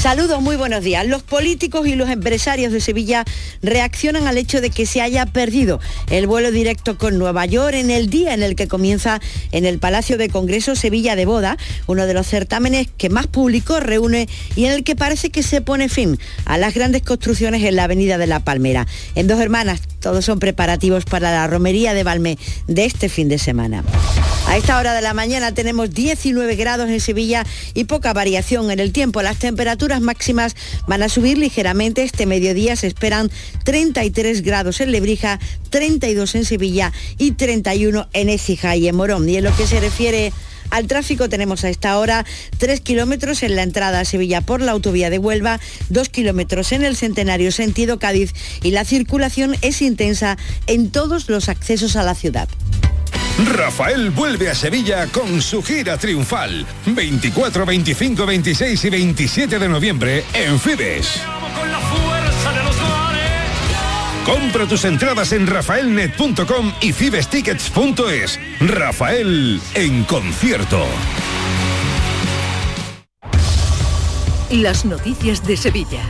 Saludos, 0.00 0.40
muy 0.40 0.56
buenos 0.56 0.82
días. 0.82 1.06
Los 1.06 1.22
políticos 1.22 1.86
y 1.86 1.94
los 1.94 2.08
empresarios 2.08 2.72
de 2.72 2.80
Sevilla 2.80 3.26
reaccionan 3.60 4.26
al 4.26 4.38
hecho 4.38 4.62
de 4.62 4.70
que 4.70 4.86
se 4.86 5.02
haya 5.02 5.26
perdido 5.26 5.78
el 6.08 6.26
vuelo 6.26 6.50
directo 6.50 6.96
con 6.96 7.18
Nueva 7.18 7.44
York 7.44 7.74
en 7.74 7.90
el 7.90 8.08
día 8.08 8.32
en 8.32 8.42
el 8.42 8.56
que 8.56 8.66
comienza 8.66 9.20
en 9.52 9.66
el 9.66 9.78
Palacio 9.78 10.16
de 10.16 10.30
Congreso 10.30 10.74
Sevilla 10.74 11.16
de 11.16 11.26
Boda, 11.26 11.58
uno 11.86 12.06
de 12.06 12.14
los 12.14 12.26
certámenes 12.26 12.88
que 12.96 13.10
más 13.10 13.26
público 13.26 13.78
reúne 13.78 14.26
y 14.56 14.64
en 14.64 14.72
el 14.72 14.84
que 14.84 14.96
parece 14.96 15.28
que 15.28 15.42
se 15.42 15.60
pone 15.60 15.90
fin 15.90 16.18
a 16.46 16.56
las 16.56 16.72
grandes 16.72 17.02
construcciones 17.02 17.62
en 17.62 17.76
la 17.76 17.84
Avenida 17.84 18.16
de 18.16 18.26
la 18.26 18.40
Palmera. 18.40 18.86
En 19.16 19.26
Dos 19.26 19.38
Hermanas, 19.38 19.82
todos 20.00 20.24
son 20.24 20.38
preparativos 20.38 21.04
para 21.04 21.30
la 21.30 21.46
romería 21.46 21.94
de 21.94 22.02
Valme 22.02 22.38
de 22.66 22.84
este 22.84 23.08
fin 23.08 23.28
de 23.28 23.38
semana. 23.38 23.84
A 24.46 24.56
esta 24.56 24.78
hora 24.78 24.94
de 24.94 25.02
la 25.02 25.14
mañana 25.14 25.54
tenemos 25.54 25.94
19 25.94 26.56
grados 26.56 26.88
en 26.88 27.00
Sevilla 27.00 27.46
y 27.74 27.84
poca 27.84 28.12
variación 28.12 28.70
en 28.70 28.80
el 28.80 28.92
tiempo. 28.92 29.22
Las 29.22 29.38
temperaturas 29.38 30.00
máximas 30.00 30.56
van 30.88 31.02
a 31.04 31.08
subir 31.08 31.38
ligeramente. 31.38 32.02
Este 32.02 32.26
mediodía 32.26 32.74
se 32.74 32.88
esperan 32.88 33.30
33 33.64 34.42
grados 34.42 34.80
en 34.80 34.90
Lebrija, 34.90 35.38
32 35.68 36.34
en 36.34 36.44
Sevilla 36.44 36.92
y 37.16 37.32
31 37.32 38.08
en 38.12 38.28
Écija 38.28 38.74
y 38.74 38.88
en 38.88 38.96
Morón. 38.96 39.28
Y 39.28 39.36
en 39.36 39.44
lo 39.44 39.54
que 39.54 39.66
se 39.66 39.78
refiere 39.78 40.32
al 40.70 40.86
tráfico 40.86 41.28
tenemos 41.28 41.64
a 41.64 41.68
esta 41.68 41.98
hora 41.98 42.24
3 42.58 42.80
kilómetros 42.80 43.42
en 43.42 43.56
la 43.56 43.62
entrada 43.62 44.00
a 44.00 44.04
Sevilla 44.04 44.40
por 44.40 44.60
la 44.60 44.72
autovía 44.72 45.10
de 45.10 45.18
Huelva, 45.18 45.60
2 45.88 46.08
kilómetros 46.08 46.72
en 46.72 46.84
el 46.84 46.96
Centenario 46.96 47.52
sentido 47.52 47.98
Cádiz 47.98 48.32
y 48.62 48.70
la 48.70 48.84
circulación 48.84 49.56
es 49.62 49.82
intensa 49.82 50.36
en 50.66 50.90
todos 50.90 51.28
los 51.28 51.48
accesos 51.48 51.96
a 51.96 52.02
la 52.02 52.14
ciudad. 52.14 52.48
Rafael 53.46 54.10
vuelve 54.10 54.50
a 54.50 54.54
Sevilla 54.54 55.06
con 55.06 55.40
su 55.40 55.62
gira 55.62 55.96
triunfal. 55.96 56.66
24, 56.86 57.64
25, 57.64 58.26
26 58.26 58.84
y 58.84 58.90
27 58.90 59.58
de 59.58 59.68
noviembre 59.68 60.24
en 60.34 60.58
Fibes. 60.58 61.20
Compra 64.30 64.64
tus 64.64 64.84
entradas 64.84 65.32
en 65.32 65.44
rafaelnet.com 65.44 66.72
y 66.80 66.92
fibestickets.es. 66.92 68.38
Rafael 68.60 69.60
en 69.74 70.04
concierto. 70.04 70.86
Las 74.52 74.84
noticias 74.84 75.44
de 75.44 75.56
Sevilla. 75.56 76.08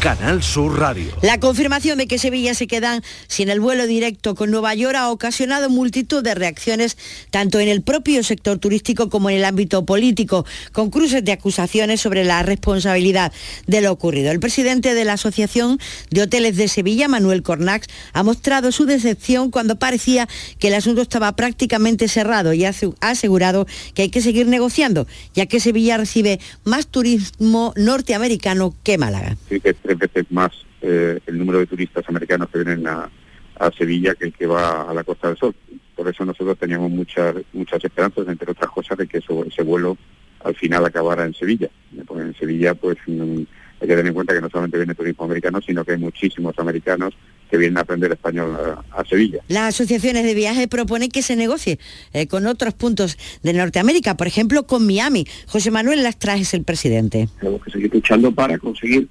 Canal 0.00 0.42
Sur 0.42 0.78
Radio. 0.78 1.12
La 1.22 1.40
confirmación 1.40 1.98
de 1.98 2.06
que 2.06 2.18
Sevilla 2.18 2.54
se 2.54 2.66
quedan 2.66 3.02
sin 3.26 3.48
el 3.48 3.60
vuelo 3.60 3.86
directo 3.86 4.34
con 4.34 4.50
Nueva 4.50 4.74
York 4.74 4.96
ha 4.96 5.10
ocasionado 5.10 5.70
multitud 5.70 6.22
de 6.22 6.34
reacciones 6.34 6.96
tanto 7.30 7.58
en 7.58 7.68
el 7.68 7.82
propio 7.82 8.22
sector 8.22 8.58
turístico 8.58 9.08
como 9.08 9.30
en 9.30 9.36
el 9.36 9.44
ámbito 9.44 9.84
político, 9.84 10.44
con 10.72 10.90
cruces 10.90 11.24
de 11.24 11.32
acusaciones 11.32 12.00
sobre 12.00 12.24
la 12.24 12.42
responsabilidad 12.42 13.32
de 13.66 13.80
lo 13.80 13.92
ocurrido. 13.92 14.30
El 14.30 14.40
presidente 14.40 14.94
de 14.94 15.04
la 15.04 15.14
Asociación 15.14 15.78
de 16.10 16.22
Hoteles 16.22 16.56
de 16.56 16.68
Sevilla, 16.68 17.08
Manuel 17.08 17.42
Cornax, 17.42 17.86
ha 18.12 18.22
mostrado 18.22 18.72
su 18.72 18.86
decepción 18.86 19.50
cuando 19.50 19.76
parecía 19.76 20.28
que 20.58 20.68
el 20.68 20.74
asunto 20.74 21.02
estaba 21.02 21.34
prácticamente 21.36 22.08
cerrado 22.08 22.52
y 22.52 22.64
ha 22.64 22.74
asegurado 23.00 23.66
que 23.94 24.02
hay 24.02 24.10
que 24.10 24.20
seguir 24.20 24.46
negociando, 24.46 25.06
ya 25.34 25.46
que 25.46 25.60
Sevilla 25.60 25.96
recibe 25.96 26.40
más 26.64 26.86
turismo 26.86 27.72
norteamericano 27.76 28.74
que 28.82 28.98
Málaga. 28.98 29.36
Sí, 29.48 29.60
que 29.60 29.74
tres 29.98 30.12
veces 30.12 30.32
más 30.32 30.50
eh, 30.80 31.20
el 31.26 31.38
número 31.38 31.58
de 31.58 31.66
turistas 31.66 32.04
americanos 32.08 32.48
que 32.50 32.62
vienen 32.62 32.86
a, 32.86 33.10
a, 33.58 33.70
Sevilla 33.72 34.14
que 34.14 34.26
el 34.26 34.32
que 34.32 34.46
va 34.46 34.82
a 34.82 34.94
la 34.94 35.04
Costa 35.04 35.28
del 35.28 35.36
Sol. 35.36 35.54
Por 35.94 36.08
eso 36.08 36.24
nosotros 36.24 36.58
teníamos 36.58 36.90
muchas 36.90 37.34
muchas 37.52 37.82
esperanzas, 37.84 38.28
entre 38.28 38.50
otras 38.50 38.70
cosas, 38.70 38.98
de 38.98 39.06
que 39.06 39.18
eso, 39.18 39.44
ese 39.44 39.62
vuelo 39.62 39.96
al 40.44 40.54
final 40.54 40.84
acabara 40.84 41.24
en 41.24 41.34
Sevilla. 41.34 41.68
Porque 42.06 42.22
en 42.22 42.34
Sevilla, 42.34 42.74
pues 42.74 42.98
mm, 43.06 43.42
hay 43.80 43.88
que 43.88 43.94
tener 43.94 44.06
en 44.06 44.14
cuenta 44.14 44.34
que 44.34 44.40
no 44.40 44.48
solamente 44.48 44.78
viene 44.78 44.94
turismo 44.94 45.24
americano, 45.24 45.60
sino 45.60 45.84
que 45.84 45.92
hay 45.92 45.98
muchísimos 45.98 46.58
americanos 46.58 47.14
que 47.50 47.56
vienen 47.56 47.78
a 47.78 47.82
aprender 47.82 48.10
español 48.12 48.56
a, 48.56 49.00
a 49.00 49.04
Sevilla. 49.04 49.40
Las 49.48 49.74
asociaciones 49.74 50.24
de 50.24 50.34
viajes 50.34 50.66
proponen 50.66 51.10
que 51.10 51.22
se 51.22 51.36
negocie 51.36 51.78
eh, 52.12 52.26
con 52.26 52.46
otros 52.46 52.74
puntos 52.74 53.18
de 53.42 53.52
Norteamérica, 53.52 54.16
por 54.16 54.26
ejemplo 54.26 54.66
con 54.66 54.86
Miami. 54.86 55.26
José 55.46 55.70
Manuel 55.70 56.02
Lastras 56.02 56.40
es 56.40 56.54
el 56.54 56.64
presidente. 56.64 57.28
Tenemos 57.38 57.62
que 57.62 57.70
seguir 57.70 57.92
luchando 57.92 58.32
para 58.32 58.58
conseguir 58.58 59.08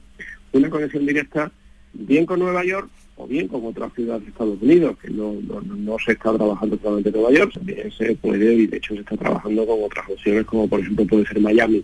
una 0.57 0.69
conexión 0.69 1.05
directa 1.05 1.51
bien 1.93 2.25
con 2.25 2.39
Nueva 2.39 2.63
York 2.63 2.89
o 3.17 3.27
bien 3.27 3.47
con 3.47 3.65
otras 3.65 3.93
ciudades 3.93 4.23
de 4.23 4.29
Estados 4.29 4.61
Unidos, 4.61 4.97
que 5.01 5.09
no, 5.09 5.33
no, 5.33 5.61
no 5.61 5.95
se 6.03 6.13
está 6.13 6.33
trabajando 6.33 6.77
solamente 6.81 7.09
en 7.09 7.15
Nueva 7.15 7.31
York, 7.31 7.53
también 7.53 7.91
se 7.97 8.15
puede 8.15 8.53
y 8.53 8.67
de 8.67 8.77
hecho 8.77 8.93
se 8.93 9.01
está 9.01 9.15
trabajando 9.15 9.65
con 9.65 9.83
otras 9.83 10.09
opciones 10.09 10.45
como 10.45 10.67
por 10.67 10.81
ejemplo 10.81 11.05
puede 11.05 11.25
ser 11.25 11.39
Miami. 11.39 11.83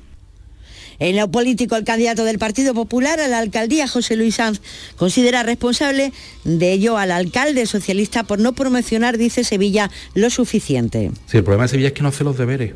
En 0.99 1.15
lo 1.15 1.32
político, 1.32 1.76
el 1.76 1.84
candidato 1.84 2.26
del 2.26 2.38
Partido 2.38 2.76
Popular 2.76 3.19
a 3.19 3.28
la 3.28 3.39
alcaldía, 3.39 3.88
José 3.88 4.15
Luis 4.15 4.36
Sanz, 4.36 4.61
considera 4.97 5.41
responsable 5.41 6.13
de 6.43 6.74
ello 6.74 6.95
al 6.95 7.09
alcalde 7.09 7.65
socialista 7.65 8.24
por 8.24 8.38
no 8.38 8.53
promocionar, 8.53 9.17
dice 9.17 9.43
Sevilla, 9.43 9.89
lo 10.13 10.30
suficiente. 10.30 11.09
Sí, 11.26 11.38
el 11.38 11.43
problema 11.43 11.63
de 11.63 11.69
Sevilla 11.69 11.88
es 11.88 11.93
que 11.93 12.03
no 12.03 12.09
hace 12.09 12.24
los 12.24 12.38
deberes. 12.38 12.74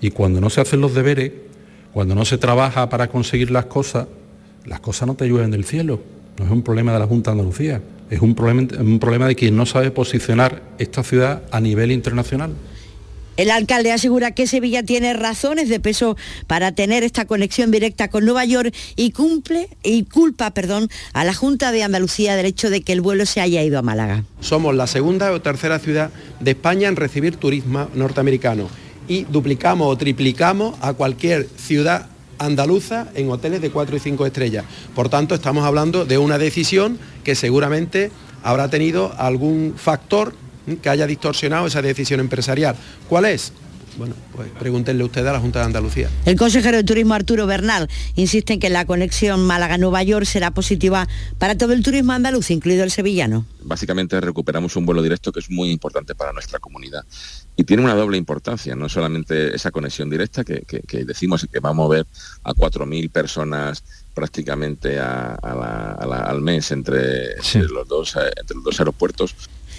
Y 0.00 0.10
cuando 0.10 0.40
no 0.40 0.48
se 0.48 0.62
hacen 0.62 0.80
los 0.80 0.94
deberes, 0.94 1.32
cuando 1.92 2.14
no 2.14 2.24
se 2.24 2.38
trabaja 2.38 2.88
para 2.88 3.08
conseguir 3.08 3.50
las 3.50 3.66
cosas, 3.66 4.08
las 4.66 4.80
cosas 4.80 5.06
no 5.06 5.14
te 5.14 5.26
llueven 5.26 5.50
del 5.50 5.64
cielo. 5.64 6.00
No 6.38 6.44
es 6.44 6.50
un 6.50 6.62
problema 6.62 6.92
de 6.92 6.98
la 6.98 7.06
Junta 7.06 7.30
de 7.30 7.38
Andalucía, 7.38 7.80
es 8.10 8.20
un 8.20 8.34
problema, 8.34 8.66
un 8.78 8.98
problema 8.98 9.26
de 9.26 9.34
quien 9.34 9.56
no 9.56 9.64
sabe 9.66 9.90
posicionar 9.90 10.62
esta 10.78 11.02
ciudad 11.02 11.42
a 11.50 11.60
nivel 11.60 11.92
internacional. 11.92 12.52
El 13.36 13.50
alcalde 13.50 13.92
asegura 13.92 14.30
que 14.30 14.46
Sevilla 14.46 14.82
tiene 14.82 15.12
razones 15.12 15.68
de 15.68 15.78
peso 15.78 16.16
para 16.46 16.72
tener 16.72 17.04
esta 17.04 17.26
conexión 17.26 17.70
directa 17.70 18.08
con 18.08 18.24
Nueva 18.24 18.46
York 18.46 18.74
y 18.96 19.10
cumple 19.10 19.68
y 19.82 20.04
culpa, 20.04 20.52
perdón, 20.52 20.88
a 21.12 21.22
la 21.24 21.34
Junta 21.34 21.70
de 21.70 21.82
Andalucía 21.82 22.34
del 22.34 22.46
hecho 22.46 22.70
de 22.70 22.80
que 22.80 22.92
el 22.94 23.02
vuelo 23.02 23.26
se 23.26 23.42
haya 23.42 23.62
ido 23.62 23.78
a 23.78 23.82
Málaga. 23.82 24.24
Somos 24.40 24.74
la 24.74 24.86
segunda 24.86 25.30
o 25.32 25.42
tercera 25.42 25.78
ciudad 25.78 26.10
de 26.40 26.52
España 26.52 26.88
en 26.88 26.96
recibir 26.96 27.36
turismo 27.36 27.88
norteamericano 27.94 28.68
y 29.06 29.24
duplicamos 29.24 29.92
o 29.92 29.96
triplicamos 29.98 30.74
a 30.80 30.94
cualquier 30.94 31.46
ciudad 31.58 32.08
andaluza 32.38 33.08
en 33.14 33.30
hoteles 33.30 33.60
de 33.60 33.70
4 33.70 33.96
y 33.96 34.00
5 34.00 34.26
estrellas. 34.26 34.64
Por 34.94 35.08
tanto, 35.08 35.34
estamos 35.34 35.64
hablando 35.64 36.04
de 36.04 36.18
una 36.18 36.38
decisión 36.38 36.98
que 37.24 37.34
seguramente 37.34 38.10
habrá 38.42 38.68
tenido 38.68 39.12
algún 39.18 39.74
factor 39.76 40.34
que 40.82 40.88
haya 40.88 41.06
distorsionado 41.06 41.66
esa 41.66 41.82
decisión 41.82 42.20
empresarial. 42.20 42.76
¿Cuál 43.08 43.26
es? 43.26 43.52
Bueno, 43.98 44.14
pues 44.34 44.50
pregúntenle 44.58 45.04
usted 45.04 45.26
a 45.26 45.32
la 45.32 45.40
Junta 45.40 45.60
de 45.60 45.66
Andalucía. 45.66 46.10
El 46.26 46.36
consejero 46.36 46.76
de 46.76 46.84
Turismo 46.84 47.14
Arturo 47.14 47.46
Bernal 47.46 47.88
insiste 48.14 48.52
en 48.52 48.60
que 48.60 48.68
la 48.68 48.84
conexión 48.84 49.46
Málaga-Nueva 49.46 50.02
York 50.02 50.26
será 50.26 50.50
positiva 50.50 51.08
para 51.38 51.56
todo 51.56 51.72
el 51.72 51.82
turismo 51.82 52.12
andaluz, 52.12 52.50
incluido 52.50 52.84
el 52.84 52.90
sevillano. 52.90 53.46
Básicamente 53.62 54.20
recuperamos 54.20 54.76
un 54.76 54.84
vuelo 54.84 55.02
directo 55.02 55.32
que 55.32 55.40
es 55.40 55.50
muy 55.50 55.70
importante 55.70 56.14
para 56.14 56.32
nuestra 56.32 56.58
comunidad 56.58 57.04
y 57.56 57.64
tiene 57.64 57.82
una 57.82 57.94
doble 57.94 58.18
importancia, 58.18 58.76
no 58.76 58.88
solamente 58.88 59.54
esa 59.54 59.70
conexión 59.70 60.10
directa 60.10 60.44
que, 60.44 60.64
decimos 61.06 61.46
que 61.50 61.60
va 61.60 61.70
a 61.70 61.72
mover 61.72 62.06
a 62.44 62.52
4.000 62.52 63.10
personas 63.10 63.82
prácticamente 64.14 64.98
al 65.00 66.40
mes 66.42 66.70
entre, 66.70 67.36
los 67.68 67.88
dos, 67.88 68.16
eh, 68.16 68.30
entre 68.40 68.56
los 68.56 68.64
dos 68.64 68.78
aeropuertos, 68.78 69.34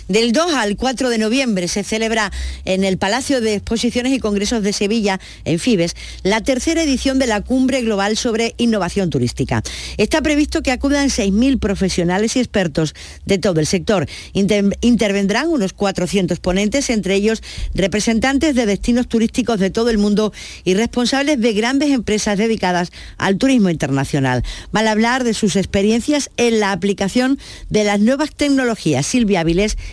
del 0.07 0.31
2 0.31 0.53
al 0.53 0.75
4 0.75 1.09
de 1.09 1.17
noviembre 1.17 1.67
se 1.67 1.83
celebra 1.83 2.31
en 2.65 2.83
el 2.83 2.97
Palacio 2.97 3.41
de 3.41 3.55
Exposiciones 3.55 4.13
y 4.13 4.19
Congresos 4.19 4.63
de 4.63 4.73
Sevilla, 4.73 5.19
en 5.45 5.59
Fibes, 5.59 5.95
la 6.23 6.41
tercera 6.41 6.83
edición 6.83 7.19
de 7.19 7.27
la 7.27 7.41
Cumbre 7.41 7.81
Global 7.81 8.17
sobre 8.17 8.53
Innovación 8.57 9.09
Turística. 9.09 9.63
Está 9.97 10.21
previsto 10.21 10.61
que 10.61 10.71
acudan 10.71 11.09
6.000 11.09 11.59
profesionales 11.59 12.35
y 12.35 12.39
expertos 12.39 12.95
de 13.25 13.37
todo 13.37 13.59
el 13.59 13.67
sector. 13.67 14.07
intervendrán 14.33 15.49
unos 15.49 15.73
400 15.73 16.39
ponentes, 16.39 16.89
entre 16.89 17.15
ellos 17.15 17.41
representantes 17.73 18.55
de 18.55 18.65
destinos 18.65 19.07
turísticos 19.07 19.59
de 19.59 19.69
todo 19.69 19.89
el 19.89 19.97
mundo 19.97 20.33
y 20.63 20.73
responsables 20.73 21.39
de 21.39 21.53
grandes 21.53 21.91
empresas 21.91 22.37
dedicadas 22.37 22.91
al 23.17 23.37
turismo 23.37 23.69
internacional. 23.69 24.43
Van 24.71 24.87
a 24.87 24.91
hablar 24.91 25.23
de 25.23 25.33
sus 25.33 25.55
experiencias 25.55 26.29
en 26.37 26.59
la 26.59 26.71
aplicación 26.71 27.39
de 27.69 27.83
las 27.83 27.99
nuevas 27.99 28.33
tecnologías. 28.33 29.05
Silvia 29.05 29.43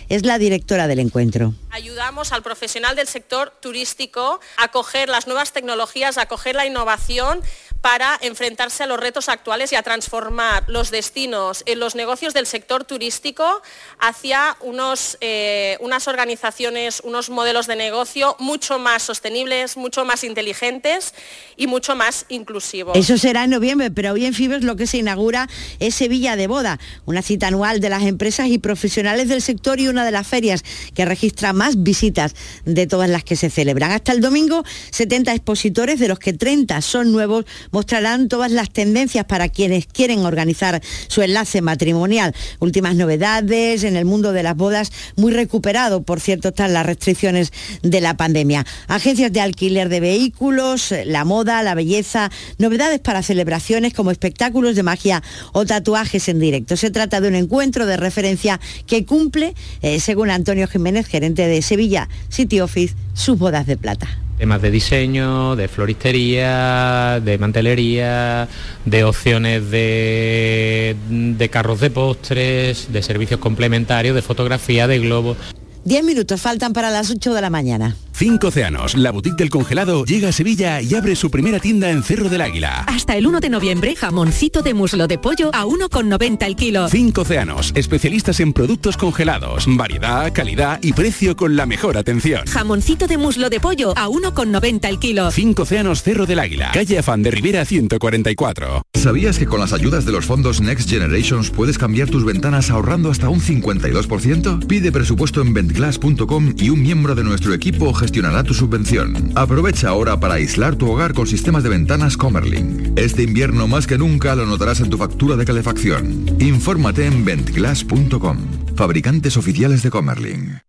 es 0.09 0.25
la 0.25 0.37
directora 0.37 0.87
del 0.87 0.99
encuentro. 0.99 1.53
Ayudamos 1.71 2.31
al 2.31 2.43
profesional 2.43 2.95
del 2.95 3.07
sector 3.07 3.51
turístico 3.59 4.39
a 4.57 4.67
coger 4.69 5.09
las 5.09 5.27
nuevas 5.27 5.51
tecnologías, 5.51 6.17
a 6.17 6.27
coger 6.27 6.55
la 6.55 6.65
innovación 6.65 7.41
para 7.85 8.17
enfrentarse 8.21 8.81
a 8.81 8.87
los 8.87 8.99
retos 8.99 9.29
actuales 9.29 9.71
y 9.71 9.75
a 9.75 9.83
transformar 9.83 10.63
los 10.65 10.89
destinos 10.89 11.61
en 11.67 11.79
los 11.79 11.93
negocios 11.93 12.33
del 12.33 12.47
sector 12.47 12.83
turístico 12.83 13.61
hacia 13.99 14.57
unos, 14.61 15.19
eh, 15.21 15.77
unas 15.81 16.07
organizaciones, 16.07 16.99
unos 17.03 17.29
modelos 17.29 17.67
de 17.67 17.75
negocio 17.75 18.37
mucho 18.39 18.79
más 18.79 19.03
sostenibles, 19.03 19.77
mucho 19.77 20.03
más 20.03 20.23
inteligentes 20.23 21.13
y 21.57 21.67
mucho 21.67 21.95
más 21.95 22.25
inclusivos. 22.29 22.97
Eso 22.97 23.19
será 23.19 23.43
en 23.43 23.51
noviembre, 23.51 23.91
pero 23.91 24.13
hoy 24.13 24.25
en 24.25 24.33
Fibes 24.33 24.63
lo 24.63 24.75
que 24.75 24.87
se 24.87 24.97
inaugura 24.97 25.47
es 25.79 25.93
Sevilla 25.93 26.35
de 26.35 26.47
Boda, 26.47 26.79
una 27.05 27.21
cita 27.21 27.49
anual 27.49 27.81
de 27.81 27.91
las 27.91 28.01
empresas 28.01 28.47
y 28.47 28.57
profesionales 28.57 29.27
del 29.27 29.43
sector 29.43 29.79
y 29.79 29.89
una 29.89 30.03
de 30.05 30.11
las 30.11 30.25
ferias 30.25 30.63
que 30.95 31.05
registra 31.05 31.53
más 31.53 31.83
visitas 31.83 32.33
de 32.65 32.87
todas 32.87 33.11
las 33.11 33.23
que 33.23 33.35
se 33.35 33.51
celebran. 33.51 33.91
Hasta 33.91 34.11
el 34.11 34.21
domingo, 34.21 34.63
70 34.89 35.33
expositores, 35.33 35.99
de 35.99 36.07
los 36.07 36.17
que 36.17 36.33
30 36.33 36.81
son 36.81 37.11
nuevos, 37.11 37.45
mostrarán 37.75 38.29
todas 38.29 38.51
las 38.51 38.69
tendencias 38.69 39.25
para 39.25 39.49
quienes 39.49 39.85
quieren 39.85 40.19
organizar 40.19 40.81
su 41.09 41.21
enlace 41.21 41.61
matrimonial. 41.61 42.33
Últimas 42.59 42.95
novedades 42.95 43.83
en 43.83 43.97
el 43.97 44.05
mundo 44.05 44.31
de 44.31 44.43
las 44.43 44.55
bodas, 44.55 44.93
muy 45.17 45.33
recuperado, 45.33 46.01
por 46.01 46.21
cierto, 46.21 46.47
están 46.47 46.71
las 46.71 46.85
restricciones 46.85 47.51
de 47.81 47.99
la 47.99 48.15
pandemia. 48.15 48.65
Agencias 48.87 49.33
de 49.33 49.41
alquiler 49.41 49.89
de 49.89 49.99
vehículos, 49.99 50.93
la 51.03 51.25
moda, 51.25 51.61
la 51.63 51.75
belleza, 51.75 52.31
novedades 52.59 53.01
para 53.01 53.21
celebraciones 53.21 53.93
como 53.93 54.09
espectáculos 54.09 54.77
de 54.77 54.83
magia 54.83 55.21
o 55.51 55.65
tatuajes 55.65 56.29
en 56.29 56.39
directo. 56.39 56.77
Se 56.77 56.91
trata 56.91 57.19
de 57.19 57.27
un 57.27 57.35
encuentro 57.35 57.85
de 57.85 57.97
referencia 57.97 58.61
que 58.87 59.03
cumple, 59.03 59.53
eh, 59.81 59.99
según 59.99 60.29
Antonio 60.29 60.65
Jiménez, 60.69 61.07
gerente 61.07 61.45
de 61.45 61.61
Sevilla 61.61 62.07
City 62.29 62.61
Office, 62.61 62.95
sus 63.13 63.37
bodas 63.37 63.67
de 63.67 63.75
plata 63.75 64.24
temas 64.37 64.61
de 64.61 64.71
diseño, 64.71 65.55
de 65.55 65.67
floristería, 65.67 67.19
de 67.23 67.37
mantelería, 67.37 68.47
de 68.85 69.03
opciones 69.03 69.71
de, 69.71 70.95
de 71.09 71.49
carros 71.49 71.79
de 71.79 71.89
postres, 71.89 72.91
de 72.91 73.01
servicios 73.01 73.39
complementarios, 73.39 74.15
de 74.15 74.21
fotografía, 74.21 74.87
de 74.87 74.99
globos. 74.99 75.37
Diez 75.83 76.03
minutos 76.03 76.41
faltan 76.41 76.73
para 76.73 76.89
las 76.89 77.11
8 77.11 77.33
de 77.33 77.41
la 77.41 77.49
mañana. 77.49 77.95
Cinco 78.17 78.47
Océanos, 78.47 78.95
la 78.95 79.11
boutique 79.11 79.35
del 79.35 79.49
congelado, 79.49 80.05
llega 80.05 80.29
a 80.29 80.31
Sevilla 80.31 80.81
y 80.81 80.95
abre 80.95 81.17
su 81.17 81.29
primera 81.29 81.59
tienda 81.59 81.91
en 81.91 82.01
Cerro 82.01 82.29
del 82.29 82.39
Águila. 82.39 82.85
Hasta 82.87 83.17
el 83.17 83.27
1 83.27 83.41
de 83.41 83.49
noviembre, 83.49 83.93
jamoncito 83.93 84.61
de 84.61 84.73
muslo 84.73 85.07
de 85.07 85.17
pollo 85.17 85.49
a 85.53 85.65
1,90 85.65 86.45
el 86.45 86.55
kilo. 86.55 86.87
Cinco 86.87 87.23
Océanos, 87.23 87.73
especialistas 87.75 88.39
en 88.39 88.53
productos 88.53 88.95
congelados, 88.95 89.65
variedad, 89.67 90.31
calidad 90.31 90.79
y 90.81 90.93
precio 90.93 91.35
con 91.35 91.57
la 91.57 91.65
mejor 91.65 91.97
atención. 91.97 92.45
Jamoncito 92.47 93.05
de 93.05 93.17
muslo 93.17 93.49
de 93.49 93.59
pollo 93.59 93.91
a 93.97 94.07
1,90 94.07 94.87
el 94.87 94.97
kilo. 94.97 95.29
Cinco 95.31 95.63
Océanos, 95.63 96.01
Cerro 96.01 96.25
del 96.25 96.39
Águila, 96.39 96.71
calle 96.73 96.97
Afán 96.97 97.21
de 97.21 97.31
Rivera 97.31 97.65
144. 97.65 98.81
¿Sabías 98.93 99.37
que 99.37 99.45
con 99.45 99.59
las 99.59 99.73
ayudas 99.73 100.05
de 100.05 100.13
los 100.13 100.25
fondos 100.25 100.61
Next 100.61 100.89
Generations 100.89 101.49
puedes 101.49 101.77
cambiar 101.77 102.09
tus 102.09 102.23
ventanas 102.23 102.69
ahorrando 102.69 103.11
hasta 103.11 103.27
un 103.27 103.41
52%? 103.41 104.65
Pide 104.67 104.93
presupuesto 104.93 105.41
en 105.41 105.53
ventglass.com 105.53 106.53
y 106.57 106.69
un 106.69 106.81
miembro 106.81 107.13
de 107.13 107.25
nuestro 107.25 107.53
equipo 107.53 107.93
gestionará 108.05 108.43
tu 108.43 108.53
subvención. 108.53 109.31
Aprovecha 109.33 109.89
ahora 109.89 110.19
para 110.19 110.35
aislar 110.35 110.75
tu 110.75 110.91
hogar 110.91 111.15
con 111.15 111.25
sistemas 111.25 111.63
de 111.63 111.69
ventanas 111.69 112.17
Comerling. 112.17 112.93
Este 112.95 113.23
invierno 113.23 113.67
más 113.67 113.87
que 113.87 113.97
nunca 113.97 114.35
lo 114.35 114.45
notarás 114.45 114.79
en 114.79 114.91
tu 114.91 114.97
factura 114.97 115.35
de 115.35 115.43
calefacción. 115.43 116.37
Infórmate 116.39 117.07
en 117.07 117.25
ventglass.com. 117.25 118.37
Fabricantes 118.75 119.37
oficiales 119.37 119.81
de 119.81 119.89
Comerling. 119.89 120.59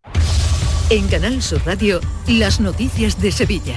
En 0.89 1.07
Canal 1.09 1.43
Sur 1.43 1.61
Radio, 1.63 1.99
las 2.27 2.59
noticias 2.59 3.21
de 3.21 3.31
Sevilla. 3.31 3.75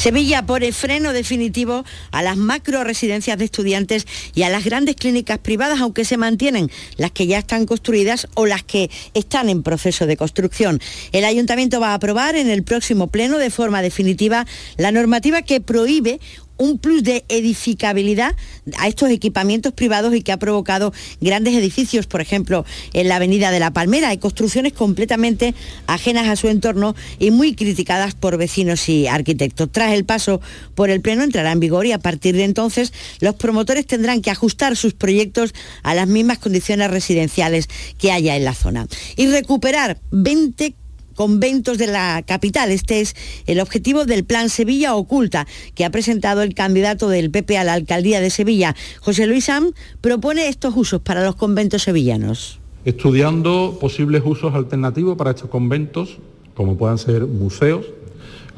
Sevilla 0.00 0.46
pone 0.46 0.72
freno 0.72 1.12
definitivo 1.12 1.84
a 2.10 2.22
las 2.22 2.38
macro 2.38 2.84
residencias 2.84 3.36
de 3.36 3.44
estudiantes 3.44 4.06
y 4.34 4.44
a 4.44 4.48
las 4.48 4.64
grandes 4.64 4.96
clínicas 4.96 5.36
privadas, 5.36 5.78
aunque 5.78 6.06
se 6.06 6.16
mantienen 6.16 6.70
las 6.96 7.10
que 7.10 7.26
ya 7.26 7.36
están 7.36 7.66
construidas 7.66 8.26
o 8.32 8.46
las 8.46 8.62
que 8.62 8.90
están 9.12 9.50
en 9.50 9.62
proceso 9.62 10.06
de 10.06 10.16
construcción. 10.16 10.80
El 11.12 11.26
ayuntamiento 11.26 11.80
va 11.80 11.88
a 11.88 11.94
aprobar 11.96 12.34
en 12.34 12.48
el 12.48 12.62
próximo 12.62 13.08
pleno 13.08 13.36
de 13.36 13.50
forma 13.50 13.82
definitiva 13.82 14.46
la 14.78 14.90
normativa 14.90 15.42
que 15.42 15.60
prohíbe 15.60 16.18
un 16.60 16.78
plus 16.78 17.02
de 17.02 17.24
edificabilidad 17.28 18.36
a 18.78 18.86
estos 18.86 19.10
equipamientos 19.10 19.72
privados 19.72 20.14
y 20.14 20.22
que 20.22 20.30
ha 20.30 20.36
provocado 20.36 20.92
grandes 21.20 21.54
edificios, 21.54 22.06
por 22.06 22.20
ejemplo, 22.20 22.66
en 22.92 23.08
la 23.08 23.16
Avenida 23.16 23.50
de 23.50 23.58
la 23.58 23.72
Palmera. 23.72 24.10
Hay 24.10 24.18
construcciones 24.18 24.74
completamente 24.74 25.54
ajenas 25.86 26.28
a 26.28 26.36
su 26.36 26.48
entorno 26.48 26.94
y 27.18 27.30
muy 27.30 27.54
criticadas 27.54 28.14
por 28.14 28.36
vecinos 28.36 28.88
y 28.90 29.06
arquitectos. 29.06 29.72
Tras 29.72 29.94
el 29.94 30.04
paso 30.04 30.42
por 30.74 30.90
el 30.90 31.00
Pleno 31.00 31.22
entrará 31.22 31.50
en 31.50 31.60
vigor 31.60 31.86
y 31.86 31.92
a 31.92 31.98
partir 31.98 32.36
de 32.36 32.44
entonces 32.44 32.92
los 33.20 33.36
promotores 33.36 33.86
tendrán 33.86 34.20
que 34.20 34.30
ajustar 34.30 34.76
sus 34.76 34.92
proyectos 34.92 35.54
a 35.82 35.94
las 35.94 36.08
mismas 36.08 36.38
condiciones 36.38 36.90
residenciales 36.90 37.68
que 37.98 38.12
haya 38.12 38.36
en 38.36 38.44
la 38.44 38.54
zona. 38.54 38.86
Y 39.16 39.28
recuperar 39.28 39.98
20 40.10 40.74
conventos 41.20 41.76
de 41.76 41.86
la 41.86 42.22
capital. 42.26 42.70
Este 42.70 43.02
es 43.02 43.14
el 43.44 43.60
objetivo 43.60 44.06
del 44.06 44.24
Plan 44.24 44.48
Sevilla 44.48 44.94
Oculta 44.94 45.46
que 45.74 45.84
ha 45.84 45.90
presentado 45.90 46.40
el 46.40 46.54
candidato 46.54 47.10
del 47.10 47.30
PP 47.30 47.58
a 47.58 47.64
la 47.64 47.74
alcaldía 47.74 48.22
de 48.22 48.30
Sevilla. 48.30 48.74
José 49.00 49.26
Luis 49.26 49.44
Sam 49.44 49.72
propone 50.00 50.48
estos 50.48 50.74
usos 50.74 51.02
para 51.02 51.22
los 51.22 51.36
conventos 51.36 51.82
sevillanos. 51.82 52.58
Estudiando 52.86 53.76
posibles 53.78 54.22
usos 54.24 54.54
alternativos 54.54 55.18
para 55.18 55.32
estos 55.32 55.50
conventos, 55.50 56.16
como 56.54 56.78
puedan 56.78 56.96
ser 56.96 57.26
museos, 57.26 57.84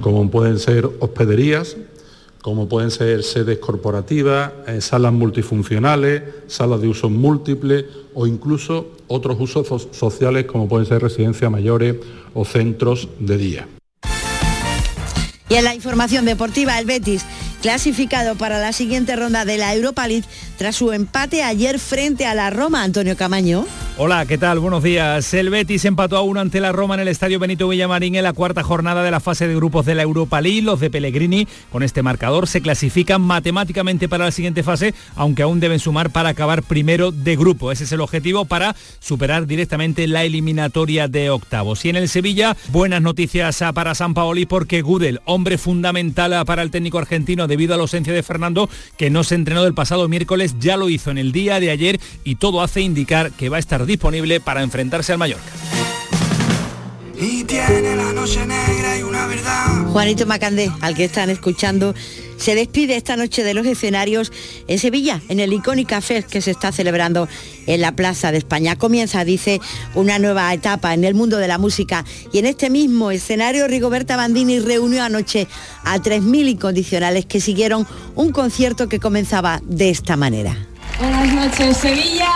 como 0.01 0.31
pueden 0.31 0.61
ser 0.61 0.89
hospederías, 1.01 1.77
como 2.43 2.69
pueden 2.69 2.91
ser 2.91 3.23
sedes 3.23 3.59
corporativas, 3.59 4.53
eh, 4.67 4.81
salas 4.81 5.13
multifuncionales, 5.13 6.23
salas 6.49 6.81
de 6.83 6.89
usos 6.89 7.11
múltiples 7.11 7.85
o 8.15 8.27
incluso 8.27 8.93
otros 9.07 9.39
usos 9.41 9.89
sociales 9.93 10.45
como 10.45 10.69
pueden 10.69 10.87
ser 10.87 11.01
residencias 11.01 11.51
mayores 11.51 11.97
o 12.35 12.45
centros 12.45 13.09
de 13.19 13.39
día. 13.39 13.69
Y 15.49 15.55
en 15.55 15.65
la 15.65 15.75
información 15.75 16.25
deportiva, 16.25 16.79
el 16.79 16.87
Betis 16.87 17.25
clasificado 17.63 18.35
para 18.35 18.59
la 18.59 18.73
siguiente 18.73 19.15
ronda 19.15 19.45
de 19.45 19.57
la 19.57 19.75
Europa 19.75 20.09
League 20.09 20.27
tras 20.59 20.77
su 20.77 20.93
empate 20.93 21.45
ayer 21.45 21.79
frente 21.79 22.27
a 22.27 22.35
la 22.35 22.51
Roma, 22.51 22.83
Antonio 22.83 23.17
Camaño. 23.17 23.67
Hola, 23.99 24.25
¿qué 24.25 24.39
tal? 24.39 24.59
Buenos 24.59 24.83
días. 24.83 25.35
El 25.35 25.51
Betis 25.51 25.85
empató 25.85 26.17
a 26.17 26.23
uno 26.23 26.41
ante 26.41 26.61
la 26.61 26.73
Roma 26.73 26.95
en 26.95 27.01
el 27.01 27.09
Estadio 27.09 27.39
Benito 27.39 27.69
Villamarín 27.69 28.15
en 28.15 28.23
la 28.23 28.33
cuarta 28.33 28.63
jornada 28.63 29.03
de 29.03 29.11
la 29.11 29.21
fase 29.21 29.47
de 29.47 29.55
grupos 29.55 29.85
de 29.85 29.95
la 29.95 30.03
Europa 30.03 30.41
League. 30.41 30.63
Los 30.63 30.81
de 30.81 30.89
Pellegrini, 30.89 31.47
con 31.71 31.83
este 31.83 32.03
marcador, 32.03 32.49
se 32.49 32.63
clasifican 32.63 33.21
matemáticamente 33.21 34.09
para 34.09 34.25
la 34.25 34.31
siguiente 34.31 34.63
fase, 34.63 34.95
aunque 35.15 35.43
aún 35.43 35.61
deben 35.61 35.79
sumar 35.79 36.09
para 36.09 36.31
acabar 36.31 36.63
primero 36.63 37.13
de 37.13 37.37
grupo. 37.37 37.71
Ese 37.71 37.85
es 37.85 37.93
el 37.93 38.01
objetivo 38.01 38.47
para 38.47 38.75
superar 38.99 39.47
directamente 39.47 40.09
la 40.09 40.25
eliminatoria 40.25 41.07
de 41.07 41.29
octavos. 41.29 41.85
Y 41.85 41.91
en 41.91 41.97
el 41.97 42.09
Sevilla, 42.09 42.57
buenas 42.71 43.03
noticias 43.03 43.63
para 43.75 43.95
San 43.95 44.15
Paoli 44.15 44.47
porque 44.47 44.81
Gudel, 44.81 45.21
hombre 45.27 45.59
fundamental 45.59 46.47
para 46.47 46.63
el 46.63 46.71
técnico 46.71 46.99
argentino 46.99 47.47
debido 47.47 47.75
a 47.75 47.77
la 47.77 47.83
ausencia 47.83 48.15
de 48.15 48.23
Fernando, 48.23 48.71
que 48.97 49.11
no 49.11 49.23
se 49.23 49.35
entrenó 49.35 49.67
el 49.67 49.75
pasado 49.75 50.09
miércoles, 50.09 50.57
ya 50.59 50.79
lo 50.79 50.89
hizo 50.89 51.11
en 51.11 51.19
el 51.19 51.31
día 51.31 51.61
de 51.61 51.71
ayer 51.71 52.01
y 52.25 52.37
todo 52.37 52.63
hace 52.63 52.81
indicar 52.81 53.33
que 53.33 53.51
va 53.51 53.59
a 53.59 53.61
estar 53.61 53.82
disponible 53.87 54.41
para 54.41 54.63
enfrentarse 54.63 55.13
al 55.13 55.19
Mallorca. 55.19 55.53
y 57.19 57.45
tiene 57.45 57.95
la 57.95 58.13
noche 58.13 58.45
negra 58.47 58.99
y 58.99 59.03
una 59.03 59.27
verdad. 59.27 59.87
Juanito 59.93 60.27
Macandé, 60.27 60.73
al 60.81 60.97
que 60.97 61.05
están 61.05 61.31
escuchando, 61.31 61.95
se 62.37 62.57
despide 62.57 62.97
esta 62.97 63.15
noche 63.17 63.45
de 63.45 63.55
los 63.55 63.65
escenarios 63.65 64.33
en 64.67 64.81
Sevilla, 64.81 65.21
en 65.29 65.39
el 65.39 65.53
Icónica 65.53 66.01
Fest 66.01 66.29
que 66.29 66.41
se 66.41 66.51
está 66.51 66.73
celebrando 66.73 67.29
en 67.67 67.81
la 67.81 67.93
Plaza 67.93 68.33
de 68.33 68.39
España. 68.39 68.75
Comienza, 68.75 69.25
dice, 69.25 69.61
una 69.95 70.19
nueva 70.19 70.53
etapa 70.53 70.95
en 70.95 71.05
el 71.05 71.15
mundo 71.15 71.37
de 71.37 71.47
la 71.47 71.59
música 71.59 72.05
y 72.33 72.39
en 72.39 72.47
este 72.47 72.71
mismo 72.71 73.13
escenario 73.13 73.69
Rigoberta 73.69 74.17
Bandini 74.17 74.59
reunió 74.59 75.05
anoche 75.05 75.47
a 75.85 75.99
3.000 75.99 76.49
incondicionales 76.49 77.27
que 77.27 77.41
siguieron 77.41 77.87
un 78.17 78.33
concierto 78.33 78.89
que 78.89 78.99
comenzaba 78.99 79.61
de 79.65 79.91
esta 79.91 80.17
manera. 80.17 80.57
Buenas 80.99 81.33
noches, 81.33 81.77
Sevilla. 81.77 82.27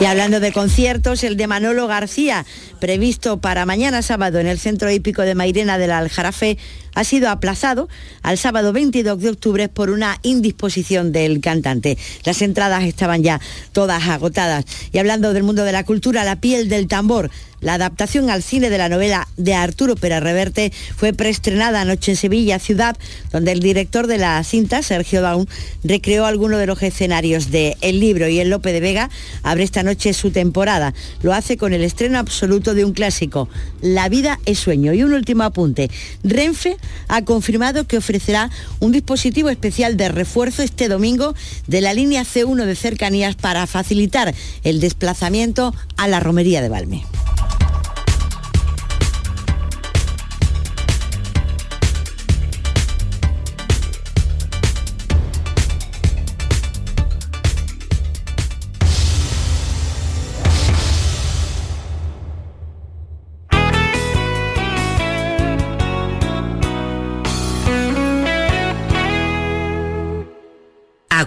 Y 0.00 0.06
hablando 0.06 0.40
de 0.40 0.50
conciertos, 0.50 1.22
el 1.24 1.36
de 1.36 1.46
Manolo 1.46 1.86
García, 1.86 2.46
previsto 2.80 3.40
para 3.40 3.66
mañana 3.66 4.02
sábado 4.02 4.38
en 4.38 4.46
el 4.46 4.58
Centro 4.58 4.90
Hípico 4.90 5.22
de 5.22 5.34
Mairena 5.34 5.78
del 5.78 5.92
Aljarafe, 5.92 6.58
ha 6.94 7.04
sido 7.04 7.28
aplazado 7.28 7.88
al 8.22 8.38
sábado 8.38 8.72
22 8.72 9.20
de 9.20 9.30
octubre 9.30 9.68
por 9.68 9.90
una 9.90 10.18
indisposición 10.22 11.12
del 11.12 11.40
cantante. 11.40 11.96
Las 12.24 12.42
entradas 12.42 12.84
estaban 12.84 13.22
ya 13.22 13.40
todas 13.72 14.08
agotadas. 14.08 14.64
Y 14.90 14.98
hablando 14.98 15.32
del 15.32 15.44
mundo 15.44 15.62
de 15.62 15.72
la 15.72 15.84
cultura, 15.84 16.24
La 16.24 16.40
piel 16.40 16.68
del 16.68 16.88
tambor 16.88 17.30
la 17.60 17.74
adaptación 17.74 18.30
al 18.30 18.42
cine 18.42 18.70
de 18.70 18.78
la 18.78 18.88
novela 18.88 19.28
de 19.36 19.54
Arturo 19.54 19.94
Pérez 19.94 20.22
Reverte 20.22 20.72
fue 20.96 21.12
preestrenada 21.12 21.82
anoche 21.82 22.12
en 22.12 22.16
Sevilla, 22.16 22.58
ciudad 22.58 22.96
donde 23.32 23.52
el 23.52 23.60
director 23.60 24.06
de 24.06 24.18
la 24.18 24.42
cinta, 24.44 24.82
Sergio 24.82 25.20
Daun, 25.20 25.46
recreó 25.84 26.24
algunos 26.24 26.58
de 26.58 26.66
los 26.66 26.82
escenarios 26.82 27.50
de 27.50 27.76
El 27.82 28.00
libro 28.00 28.28
y 28.28 28.40
el 28.40 28.48
Lope 28.48 28.72
de 28.72 28.80
Vega 28.80 29.10
abre 29.42 29.64
esta 29.64 29.82
noche 29.82 30.14
su 30.14 30.30
temporada. 30.30 30.94
Lo 31.22 31.34
hace 31.34 31.58
con 31.58 31.74
el 31.74 31.82
estreno 31.82 32.18
absoluto 32.18 32.69
de 32.74 32.84
un 32.84 32.92
clásico, 32.92 33.48
La 33.80 34.08
vida 34.08 34.38
es 34.46 34.58
sueño. 34.58 34.92
Y 34.92 35.02
un 35.02 35.12
último 35.12 35.42
apunte. 35.42 35.90
Renfe 36.22 36.76
ha 37.08 37.24
confirmado 37.24 37.86
que 37.86 37.98
ofrecerá 37.98 38.50
un 38.80 38.92
dispositivo 38.92 39.48
especial 39.48 39.96
de 39.96 40.08
refuerzo 40.08 40.62
este 40.62 40.88
domingo 40.88 41.34
de 41.66 41.80
la 41.80 41.94
línea 41.94 42.22
C1 42.22 42.64
de 42.64 42.76
cercanías 42.76 43.36
para 43.36 43.66
facilitar 43.66 44.34
el 44.64 44.80
desplazamiento 44.80 45.74
a 45.96 46.08
la 46.08 46.20
romería 46.20 46.62
de 46.62 46.68
Valme. 46.68 47.04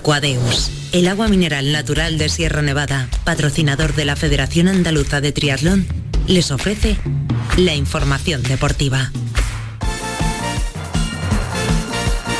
Aquadeus, 0.03 0.69
el 0.91 1.07
agua 1.07 1.29
mineral 1.29 1.71
natural 1.71 2.17
de 2.17 2.27
Sierra 2.27 2.61
Nevada, 2.61 3.07
patrocinador 3.23 3.95
de 3.95 4.03
la 4.03 4.17
Federación 4.17 4.67
Andaluza 4.67 5.21
de 5.21 5.31
Triatlón, 5.31 5.87
les 6.27 6.51
ofrece 6.51 6.97
la 7.55 7.73
información 7.73 8.43
deportiva. 8.43 9.13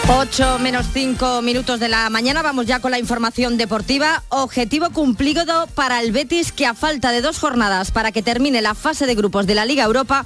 8 0.10 0.60
menos 0.60 0.88
5 0.92 1.42
minutos 1.42 1.80
de 1.80 1.88
la 1.88 2.10
mañana, 2.10 2.42
vamos 2.42 2.66
ya 2.66 2.82
con 2.82 2.92
la 2.92 3.00
información 3.00 3.56
deportiva. 3.56 4.24
Objetivo 4.28 4.90
cumplido 4.90 5.46
para 5.68 6.02
el 6.02 6.12
Betis 6.12 6.52
que 6.52 6.66
a 6.66 6.74
falta 6.74 7.14
de 7.14 7.22
dos 7.22 7.40
jornadas 7.40 7.92
para 7.92 8.12
que 8.12 8.22
termine 8.22 8.62
la 8.62 8.76
fase 8.76 9.06
de 9.06 9.16
grupos 9.16 9.48
de 9.48 9.56
la 9.56 9.64
Liga 9.64 9.86
Europa 9.86 10.26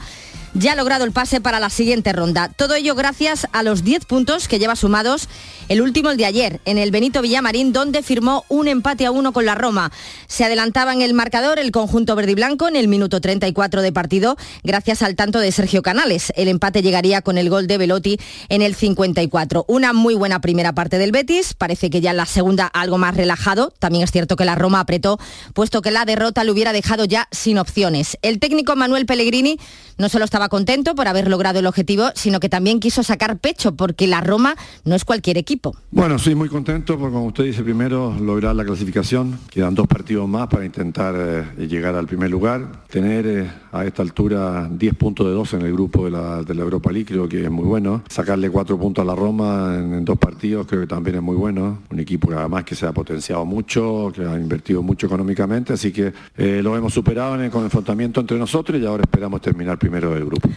ya 0.54 0.72
ha 0.72 0.76
logrado 0.76 1.04
el 1.04 1.12
pase 1.12 1.40
para 1.42 1.60
la 1.60 1.70
siguiente 1.70 2.14
ronda. 2.14 2.50
Todo 2.50 2.76
ello 2.76 2.96
gracias 2.96 3.48
a 3.52 3.64
los 3.64 3.84
10 3.84 4.06
puntos 4.06 4.48
que 4.48 4.60
lleva 4.60 4.76
sumados 4.76 5.30
el 5.70 5.82
último 5.82 6.12
el 6.12 6.18
de 6.18 6.26
ayer, 6.26 6.62
en 6.66 6.78
el 6.78 6.92
Benito 6.92 7.22
Villamarín, 7.22 7.74
donde 7.74 8.02
firmó 8.02 8.46
un 8.48 8.68
empate 8.68 9.06
a 9.06 9.12
uno 9.12 9.34
con 9.34 9.46
la 9.46 9.56
Roma. 9.56 9.92
Se 10.28 10.46
adelantaba 10.46 10.94
en 10.94 11.02
el 11.02 11.14
marcador 11.14 11.60
el 11.60 11.72
conjunto 11.72 12.16
verde 12.16 12.32
y 12.32 12.36
blanco 12.36 12.68
en 12.68 12.76
el 12.76 12.88
minuto 12.88 13.20
34 13.20 13.82
de 13.82 13.92
partido, 13.92 14.38
gracias 14.64 15.02
al 15.02 15.16
tanto 15.16 15.40
de 15.40 15.52
Sergio 15.52 15.82
Canales. 15.82 16.32
El 16.36 16.48
empate 16.48 16.82
llegaría 16.82 17.22
con 17.22 17.38
el 17.38 17.50
gol 17.50 17.68
de 17.68 17.78
Velotti 17.78 18.20
en 18.48 18.62
el 18.62 18.76
54. 18.76 19.66
Una 19.68 19.92
muy 19.92 20.16
buena 20.16 20.40
primera 20.40 20.74
parte 20.74 20.98
del 20.98 21.12
Betis, 21.12 21.54
parece 21.54 21.90
que 21.90 22.00
ya 22.00 22.14
la 22.14 22.26
segunda 22.26 22.68
algo 22.68 22.98
más 22.98 23.18
relajado. 23.18 23.74
También 23.80 24.04
es 24.04 24.12
cierto 24.12 24.38
que 24.38 24.46
la 24.46 24.56
Roma 24.56 24.80
apretó, 24.80 25.20
puesto 25.54 25.82
que 25.82 25.92
la 25.92 26.06
derrota 26.06 26.44
le 26.44 26.52
hubiera 26.52 26.72
dejado 26.72 27.04
ya 27.06 27.28
sin 27.32 27.58
opciones. 27.58 28.18
El 28.22 28.40
técnico 28.40 28.76
Manuel 28.76 29.06
Pellegrini 29.06 29.60
no 29.98 30.10
solo 30.10 30.26
estaba 30.26 30.48
contento 30.48 30.96
por 30.96 31.08
haber 31.08 31.28
logrado 31.28 31.60
el 31.60 31.66
objetivo, 31.66 32.12
sino 32.16 32.40
que 32.40 32.50
también 32.50 32.80
quiso 32.80 33.04
sacar 33.04 33.38
pecho, 33.40 33.76
porque 33.76 34.08
la 34.08 34.22
Roma 34.22 34.56
no 34.86 34.96
es 34.96 35.04
cualquier 35.04 35.38
equipo. 35.38 35.57
Bueno, 35.92 36.20
sí, 36.20 36.36
muy 36.36 36.50
contento, 36.50 36.98
porque 36.98 37.14
como 37.14 37.28
usted 37.28 37.46
dice, 37.46 37.64
primero 37.64 38.16
lograr 38.20 38.56
la 38.56 38.66
clasificación, 38.66 39.40
quedan 39.50 39.76
dos 39.76 39.88
partidos 39.88 40.28
más 40.28 40.48
para 40.48 40.66
intentar 40.66 41.16
eh, 41.18 41.68
llegar 41.68 41.96
al 41.96 42.08
primer 42.08 42.30
lugar, 42.30 42.84
tener 42.90 43.26
eh, 43.28 43.52
a 43.72 43.86
esta 43.86 44.02
altura 44.02 44.70
10 44.70 44.96
puntos 44.96 45.26
de 45.26 45.34
12 45.34 45.58
en 45.58 45.62
el 45.64 45.74
grupo 45.74 46.06
de 46.06 46.12
la, 46.12 46.64
Europa 46.64 46.92
League, 46.92 47.06
creo 47.06 47.28
que 47.28 47.44
es 47.44 47.52
muy 47.52 47.66
bueno, 47.66 48.04
sacarle 48.10 48.50
cuatro 48.50 48.78
puntos 48.78 49.02
a 49.02 49.06
la 49.06 49.16
Roma 49.16 49.76
en, 49.76 50.04
dos 50.04 50.18
partidos, 50.18 50.68
creo 50.68 50.82
que 50.82 50.88
también 50.88 51.18
es 51.18 51.22
muy 51.22 51.36
bueno, 51.36 51.80
un 51.90 52.00
equipo 52.00 52.28
que 52.28 52.36
además 52.36 52.64
que 52.64 52.76
se 52.76 52.86
ha 52.86 52.92
potenciado 52.92 53.46
mucho, 53.46 54.12
que 54.14 54.24
ha 54.24 54.36
invertido 54.36 54.82
mucho 54.82 55.08
económicamente, 55.08 55.74
así 55.74 55.92
que 55.92 56.14
eh, 56.38 56.62
lo 56.62 56.76
hemos 56.76 56.94
superado 56.94 57.36
en 57.36 57.42
el, 57.42 57.52
con 57.52 57.62
el 57.62 57.66
enfrentamiento 57.66 58.22
entre 58.22 58.38
nosotros 58.38 58.80
y 58.80 58.86
ahora 58.86 59.04
esperamos 59.04 59.42
terminar 59.42 59.78
primero 59.78 60.14
del 60.14 60.26
grupo. 60.26 60.50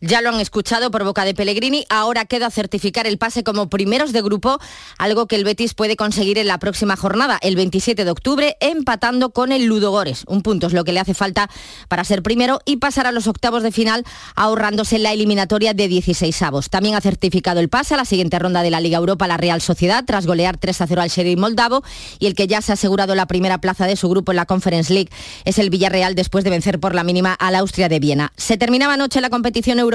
Ya 0.00 0.22
lo 0.22 0.28
han 0.28 0.38
escuchado 0.38 0.92
por 0.92 1.02
boca 1.02 1.24
de 1.24 1.34
Pellegrini, 1.34 1.84
ahora 1.88 2.24
queda 2.24 2.52
certificar 2.52 3.08
el 3.08 3.18
pase 3.18 3.42
como 3.42 3.68
primeros 3.68 4.12
de 4.12 4.22
grupo, 4.22 4.60
algo 4.96 5.26
que 5.26 5.34
el 5.34 5.42
Betis 5.42 5.74
puede 5.74 5.96
conseguir 5.96 6.38
en 6.38 6.46
la 6.46 6.58
próxima 6.58 6.94
jornada, 6.96 7.36
el 7.42 7.56
27 7.56 8.04
de 8.04 8.10
octubre, 8.12 8.56
empatando 8.60 9.30
con 9.30 9.50
el 9.50 9.64
Ludogores. 9.64 10.22
Un 10.28 10.42
punto 10.42 10.68
es 10.68 10.72
lo 10.72 10.84
que 10.84 10.92
le 10.92 11.00
hace 11.00 11.14
falta 11.14 11.50
para 11.88 12.04
ser 12.04 12.22
primero 12.22 12.60
y 12.64 12.76
pasar 12.76 13.08
a 13.08 13.12
los 13.12 13.26
octavos 13.26 13.64
de 13.64 13.72
final, 13.72 14.04
ahorrándose 14.36 15.00
la 15.00 15.12
eliminatoria 15.12 15.74
de 15.74 15.88
16 15.88 16.42
avos. 16.42 16.70
También 16.70 16.94
ha 16.94 17.00
certificado 17.00 17.58
el 17.58 17.68
pase 17.68 17.94
a 17.94 17.96
la 17.96 18.04
siguiente 18.04 18.38
ronda 18.38 18.62
de 18.62 18.70
la 18.70 18.78
Liga 18.78 18.98
Europa 18.98 19.26
la 19.26 19.36
Real 19.36 19.60
Sociedad, 19.60 20.04
tras 20.06 20.26
golear 20.26 20.58
3 20.58 20.80
a 20.80 20.86
0 20.86 21.02
al 21.02 21.08
Sheriff 21.08 21.40
Moldavo, 21.40 21.82
y 22.20 22.26
el 22.26 22.36
que 22.36 22.46
ya 22.46 22.62
se 22.62 22.70
ha 22.70 22.74
asegurado 22.74 23.16
la 23.16 23.26
primera 23.26 23.58
plaza 23.58 23.88
de 23.88 23.96
su 23.96 24.08
grupo 24.08 24.30
en 24.30 24.36
la 24.36 24.46
Conference 24.46 24.94
League 24.94 25.10
es 25.44 25.58
el 25.58 25.70
Villarreal 25.70 26.14
después 26.14 26.44
de 26.44 26.50
vencer 26.50 26.78
por 26.78 26.94
la 26.94 27.02
mínima 27.02 27.34
al 27.34 27.56
Austria 27.56 27.88
de 27.88 27.98
Viena. 27.98 28.32
Se 28.36 28.56
terminaba 28.56 28.94
anoche 28.94 29.20
la 29.20 29.30
competición 29.30 29.80
europea 29.80 29.87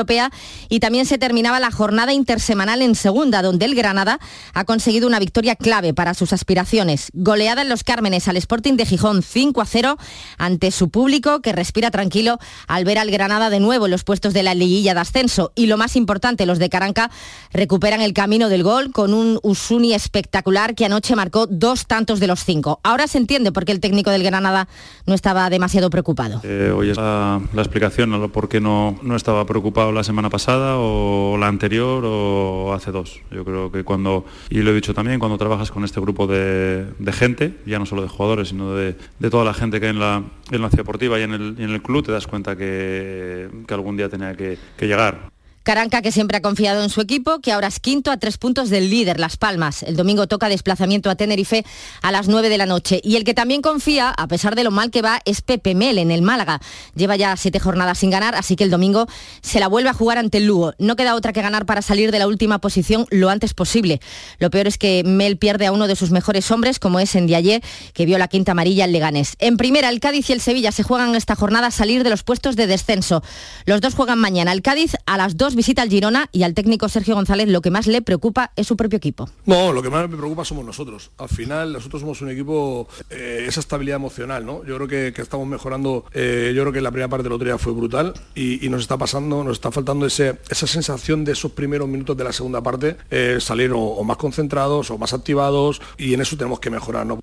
y 0.70 0.80
también 0.80 1.06
se 1.06 1.18
terminaba 1.18 1.60
la 1.60 1.72
jornada 1.72 2.14
intersemanal 2.14 2.82
en 2.82 2.96
segunda, 2.96 3.42
donde 3.42 3.66
el 3.66 3.76
Granada 3.76 4.20
ha 4.54 4.66
conseguido 4.66 5.08
una 5.08 5.20
victoria 5.20 5.56
clave 5.56 5.94
para 5.94 6.14
sus 6.14 6.34
aspiraciones. 6.34 7.10
Goleada 7.14 7.62
en 7.62 7.70
los 7.70 7.84
Cármenes 7.84 8.28
al 8.28 8.38
Sporting 8.38 8.74
de 8.74 8.86
Gijón 8.86 9.22
5 9.22 9.62
a 9.62 9.66
0 9.66 9.98
ante 10.38 10.72
su 10.72 10.90
público 10.90 11.42
que 11.42 11.52
respira 11.52 11.92
tranquilo 11.92 12.40
al 12.68 12.86
ver 12.86 12.98
al 12.98 13.12
Granada 13.12 13.50
de 13.50 13.60
nuevo 13.60 13.86
en 13.86 13.92
los 13.92 14.04
puestos 14.04 14.34
de 14.34 14.44
la 14.44 14.56
liguilla 14.56 14.94
de 14.94 15.02
ascenso. 15.02 15.52
Y 15.56 15.68
lo 15.68 15.78
más 15.78 15.96
importante, 15.96 16.46
los 16.46 16.60
de 16.60 16.70
Caranca 16.70 17.12
recuperan 17.52 18.02
el 18.02 18.14
camino 18.14 18.50
del 18.50 18.64
gol 18.64 18.92
con 18.92 19.14
un 19.14 19.40
Usuni 19.44 19.94
espectacular 19.94 20.76
que 20.76 20.86
anoche 20.86 21.16
marcó 21.16 21.48
dos 21.48 21.86
tantos 21.86 22.20
de 22.20 22.28
los 22.28 22.44
cinco. 22.44 22.80
Ahora 22.84 23.08
se 23.08 23.18
entiende 23.18 23.52
por 23.52 23.66
qué 23.66 23.72
el 23.72 23.80
técnico 23.80 24.10
del 24.12 24.24
Granada 24.24 24.68
no 25.06 25.14
estaba 25.14 25.50
demasiado 25.50 25.90
preocupado. 25.90 26.42
Eh, 26.44 26.74
hoy 26.76 26.90
es 26.90 26.98
la, 26.98 27.42
explicación 27.56 28.14
a 28.14 28.28
por 28.28 28.50
qué 28.50 28.60
no, 28.60 28.98
no 29.02 29.16
estaba 29.16 29.46
preocupado 29.46 29.83
la 29.92 30.04
semana 30.04 30.30
pasada 30.30 30.78
o 30.78 31.38
la 31.38 31.48
anterior 31.48 32.04
o 32.06 32.74
hace 32.74 32.92
dos. 32.92 33.22
Yo 33.32 33.44
creo 33.44 33.72
que 33.72 33.84
cuando, 33.84 34.26
y 34.50 34.62
lo 34.62 34.72
he 34.72 34.74
dicho 34.74 34.94
también, 34.94 35.20
cuando 35.20 35.38
trabajas 35.38 35.72
con 35.72 35.84
este 35.84 36.00
grupo 36.00 36.28
de, 36.28 36.88
gente, 37.12 37.56
ya 37.66 37.80
no 37.80 37.86
solo 37.86 38.02
de 38.02 38.08
jugadores, 38.08 38.50
sino 38.50 38.74
de, 38.74 38.96
toda 39.30 39.46
la 39.46 39.54
gente 39.54 39.80
que 39.80 39.88
hay 39.88 39.92
en 39.92 40.00
la, 40.00 40.24
en 40.52 40.62
la 40.62 40.70
ciudad 40.70 40.84
deportiva 40.84 41.20
y 41.20 41.24
en, 41.24 41.34
el, 41.34 41.56
en 41.58 41.70
el 41.70 41.82
club, 41.82 42.06
te 42.06 42.12
das 42.12 42.28
cuenta 42.28 42.56
que, 42.56 43.50
que 43.68 43.74
algún 43.74 43.98
día 43.98 44.10
tenía 44.10 44.36
que, 44.36 44.58
que 44.78 44.88
llegar. 44.88 45.34
Caranca, 45.64 46.02
que 46.02 46.12
siempre 46.12 46.38
ha 46.38 46.42
confiado 46.42 46.84
en 46.84 46.90
su 46.90 47.02
equipo, 47.02 47.40
que 47.40 47.52
ahora 47.52 47.68
es 47.68 47.80
quinto 47.80 48.12
a 48.12 48.18
tres 48.18 48.38
puntos 48.38 48.70
del 48.70 48.90
líder, 48.90 49.20
Las 49.20 49.38
Palmas. 49.38 49.84
El 49.84 49.96
domingo 49.96 50.28
toca 50.28 50.50
desplazamiento 50.50 51.10
a 51.10 51.16
Tenerife 51.16 51.66
a 52.02 52.12
las 52.12 52.28
nueve 52.28 52.50
de 52.50 52.58
la 52.58 52.66
noche. 52.66 53.00
Y 53.04 53.16
el 53.16 53.24
que 53.24 53.34
también 53.34 53.62
confía, 53.62 54.10
a 54.10 54.28
pesar 54.28 54.56
de 54.56 54.64
lo 54.64 54.72
mal 54.72 54.92
que 54.92 55.02
va, 55.02 55.22
es 55.26 55.42
Pepe 55.42 55.76
Mel 55.76 55.98
en 55.98 56.12
el 56.12 56.22
Málaga. 56.22 56.60
Lleva 56.96 57.16
ya 57.16 57.36
siete 57.38 57.60
jornadas 57.60 58.00
sin 58.00 58.10
ganar, 58.10 58.36
así 58.36 58.56
que 58.56 58.64
el 58.64 58.70
domingo 58.72 59.08
se 59.42 59.60
la 59.60 59.68
vuelve 59.68 59.90
a 59.90 59.94
jugar 59.94 60.18
ante 60.18 60.38
el 60.38 60.46
Lugo. 60.46 60.74
No 60.80 60.96
queda 60.96 61.16
otra 61.16 61.34
que 61.34 61.42
ganar 61.42 61.66
para 61.66 61.82
salir 61.82 62.12
de 62.12 62.20
la 62.20 62.28
última 62.28 62.60
posición 62.60 63.06
lo 63.10 63.30
antes 63.30 63.54
posible. 63.54 64.02
Lo 64.40 64.50
peor 64.50 64.68
es 64.68 64.78
que 64.78 65.04
Mel 65.06 65.38
pierde 65.38 65.66
a 65.66 65.72
uno 65.72 65.88
de 65.88 65.96
sus 65.96 66.12
mejores 66.12 66.52
hombres, 66.52 66.80
como 66.80 67.00
es 67.00 67.16
en 67.16 67.34
ayer, 67.34 67.62
que 67.94 68.06
vio 68.06 68.18
la 68.18 68.28
quinta 68.28 68.52
amarilla 68.52 68.86
en 68.86 68.92
Leganés. 68.92 69.36
En 69.40 69.58
primera, 69.58 69.90
el 69.90 70.00
Cádiz 70.00 70.30
y 70.30 70.34
el 70.34 70.42
Sevilla 70.42 70.72
se 70.72 70.84
juegan 70.84 71.16
esta 71.16 71.36
jornada 71.36 71.68
a 71.68 71.72
salir 71.72 72.04
de 72.04 72.10
los 72.10 72.24
puestos 72.24 72.56
de 72.56 72.68
descenso. 72.68 73.24
Los 73.66 73.82
dos 73.82 73.96
juegan 73.96 74.20
mañana. 74.20 74.52
El 74.52 74.62
Cádiz 74.62 74.96
a 75.06 75.18
las 75.18 75.38
dos 75.38 75.53
Visita 75.56 75.82
al 75.82 75.90
Girona 75.90 76.30
y 76.32 76.44
al 76.44 76.54
técnico 76.54 76.90
Sergio 76.90 77.16
González 77.16 77.48
lo 77.48 77.62
que 77.62 77.72
más 77.72 77.88
le 77.88 78.02
preocupa 78.02 78.52
es 78.56 78.68
su 78.68 78.78
propio 78.78 78.98
equipo. 78.98 79.30
No, 79.46 79.72
lo 79.72 79.82
que 79.82 79.90
más 79.90 80.10
me 80.10 80.18
preocupa 80.18 80.46
somos 80.46 80.66
nosotros. 80.66 81.12
Al 81.18 81.30
final 81.30 81.74
nosotros 81.74 82.02
somos 82.02 82.22
un 82.22 82.30
equipo, 82.30 82.88
eh, 83.10 83.46
esa 83.48 83.60
estabilidad 83.60 83.98
emocional, 83.98 84.46
¿no? 84.46 84.64
Yo 84.66 84.76
creo 84.76 84.88
que, 84.88 85.22
estamos 85.22 85.48
mejorando, 85.48 86.06
eh, 86.14 86.54
yo 86.56 86.64
creo 86.64 86.74
que 86.74 86.82
la 86.82 86.92
primera 86.92 87.08
parte 87.08 87.24
del 87.24 87.34
otro 87.34 87.46
día 87.46 87.58
fue 87.58 87.74
brutal 87.74 88.14
y, 88.36 88.68
nos 88.70 88.82
está 88.82 88.98
pasando, 88.98 89.44
nos 89.44 89.58
está 89.58 89.72
faltando 89.72 90.06
ese, 90.06 90.40
esa 90.50 90.66
sensación 90.66 91.24
de 91.24 91.34
esos 91.34 91.52
primeros 91.52 91.88
minutos 91.88 92.18
de 92.18 92.24
la 92.24 92.34
segunda 92.34 92.62
parte, 92.62 92.98
eh, 93.12 93.38
salir 93.40 93.72
o, 93.74 94.04
más 94.04 94.18
concentrados 94.18 94.90
o 94.90 94.98
más 94.98 95.14
activados 95.14 95.82
y 95.98 96.14
en 96.14 96.22
eso 96.22 96.38
tenemos 96.38 96.60
que 96.60 96.70
mejorar, 96.70 97.06
¿no? 97.06 97.20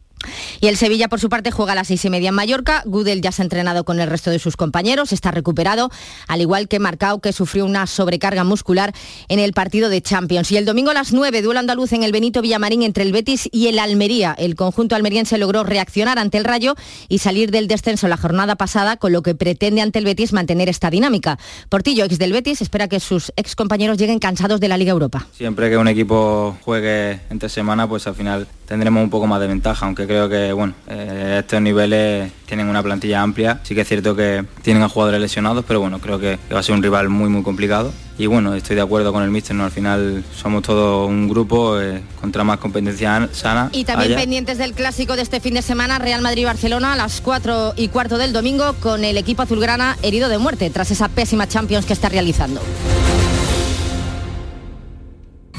Y 0.60 0.66
el 0.68 0.76
Sevilla, 0.76 1.08
por 1.08 1.20
su 1.20 1.28
parte, 1.28 1.50
juega 1.50 1.72
a 1.72 1.74
las 1.74 1.88
seis 1.88 2.04
y 2.04 2.10
media 2.10 2.30
en 2.30 2.34
Mallorca. 2.34 2.82
Gudel 2.86 3.20
ya 3.20 3.32
se 3.32 3.42
ha 3.42 3.44
entrenado 3.44 3.84
con 3.84 4.00
el 4.00 4.08
resto 4.08 4.30
de 4.30 4.38
sus 4.38 4.56
compañeros, 4.56 5.12
está 5.12 5.30
recuperado, 5.30 5.90
al 6.28 6.40
igual 6.40 6.68
que 6.68 6.78
Marcao, 6.78 7.20
que 7.20 7.32
sufrió 7.32 7.64
una 7.64 7.86
sobrecarga 7.86 8.44
muscular 8.44 8.92
en 9.28 9.38
el 9.38 9.52
partido 9.52 9.88
de 9.88 10.02
Champions. 10.02 10.50
Y 10.52 10.56
el 10.56 10.64
domingo 10.64 10.90
a 10.90 10.94
las 10.94 11.12
nueve, 11.12 11.42
duelo 11.42 11.60
andaluz 11.60 11.92
en 11.92 12.02
el 12.02 12.12
Benito 12.12 12.42
Villamarín 12.42 12.82
entre 12.82 13.04
el 13.04 13.12
Betis 13.12 13.48
y 13.52 13.68
el 13.68 13.78
Almería. 13.78 14.34
El 14.38 14.54
conjunto 14.54 14.96
almeriense 14.96 15.38
logró 15.38 15.64
reaccionar 15.64 16.18
ante 16.18 16.38
el 16.38 16.44
Rayo 16.44 16.74
y 17.08 17.18
salir 17.18 17.50
del 17.50 17.68
descenso 17.68 18.08
la 18.08 18.16
jornada 18.16 18.56
pasada, 18.56 18.96
con 18.96 19.12
lo 19.12 19.22
que 19.22 19.34
pretende 19.34 19.80
ante 19.80 19.98
el 19.98 20.04
Betis 20.04 20.32
mantener 20.32 20.68
esta 20.68 20.90
dinámica. 20.90 21.38
Portillo, 21.68 22.04
ex 22.04 22.18
del 22.18 22.32
Betis, 22.32 22.60
espera 22.60 22.88
que 22.88 23.00
sus 23.00 23.32
ex 23.36 23.56
compañeros 23.56 23.98
lleguen 23.98 24.18
cansados 24.18 24.60
de 24.60 24.68
la 24.68 24.76
Liga 24.76 24.92
Europa. 24.92 25.26
Siempre 25.32 25.70
que 25.70 25.76
un 25.76 25.88
equipo 25.88 26.56
juegue 26.62 27.20
entre 27.30 27.48
semana, 27.48 27.88
pues 27.88 28.06
al 28.06 28.14
final 28.14 28.46
tendremos 28.66 29.02
un 29.02 29.10
poco 29.10 29.26
más 29.26 29.40
de 29.40 29.46
ventaja, 29.46 29.86
aunque 29.86 30.06
creo 30.06 30.19
que 30.28 30.52
bueno, 30.52 30.74
eh, 30.88 31.36
estos 31.40 31.60
niveles 31.60 32.30
tienen 32.46 32.68
una 32.68 32.82
plantilla 32.82 33.22
amplia. 33.22 33.60
Sí 33.62 33.74
que 33.74 33.82
es 33.82 33.88
cierto 33.88 34.14
que 34.14 34.44
tienen 34.62 34.82
a 34.82 34.88
jugadores 34.88 35.20
lesionados, 35.20 35.64
pero 35.66 35.80
bueno, 35.80 36.00
creo 36.00 36.18
que 36.18 36.38
va 36.52 36.60
a 36.60 36.62
ser 36.62 36.74
un 36.74 36.82
rival 36.82 37.08
muy 37.08 37.28
muy 37.28 37.42
complicado. 37.42 37.92
Y 38.18 38.26
bueno, 38.26 38.54
estoy 38.54 38.76
de 38.76 38.82
acuerdo 38.82 39.12
con 39.14 39.22
el 39.22 39.30
míster, 39.30 39.56
¿no? 39.56 39.64
Al 39.64 39.70
final 39.70 40.22
somos 40.36 40.62
todo 40.62 41.06
un 41.06 41.26
grupo 41.26 41.80
eh, 41.80 42.02
contra 42.20 42.44
más 42.44 42.58
competencia 42.58 43.28
sana. 43.32 43.70
Y 43.72 43.84
también 43.84 44.14
pendientes 44.14 44.58
del 44.58 44.74
clásico 44.74 45.16
de 45.16 45.22
este 45.22 45.40
fin 45.40 45.54
de 45.54 45.62
semana, 45.62 45.98
Real 45.98 46.20
Madrid-Barcelona 46.20 46.92
a 46.92 46.96
las 46.96 47.22
4 47.22 47.74
y 47.76 47.88
cuarto 47.88 48.18
del 48.18 48.34
domingo, 48.34 48.74
con 48.80 49.04
el 49.04 49.16
equipo 49.16 49.40
azulgrana 49.42 49.96
herido 50.02 50.28
de 50.28 50.36
muerte 50.36 50.68
tras 50.68 50.90
esa 50.90 51.08
pésima 51.08 51.48
Champions 51.48 51.86
que 51.86 51.94
está 51.94 52.10
realizando. 52.10 52.60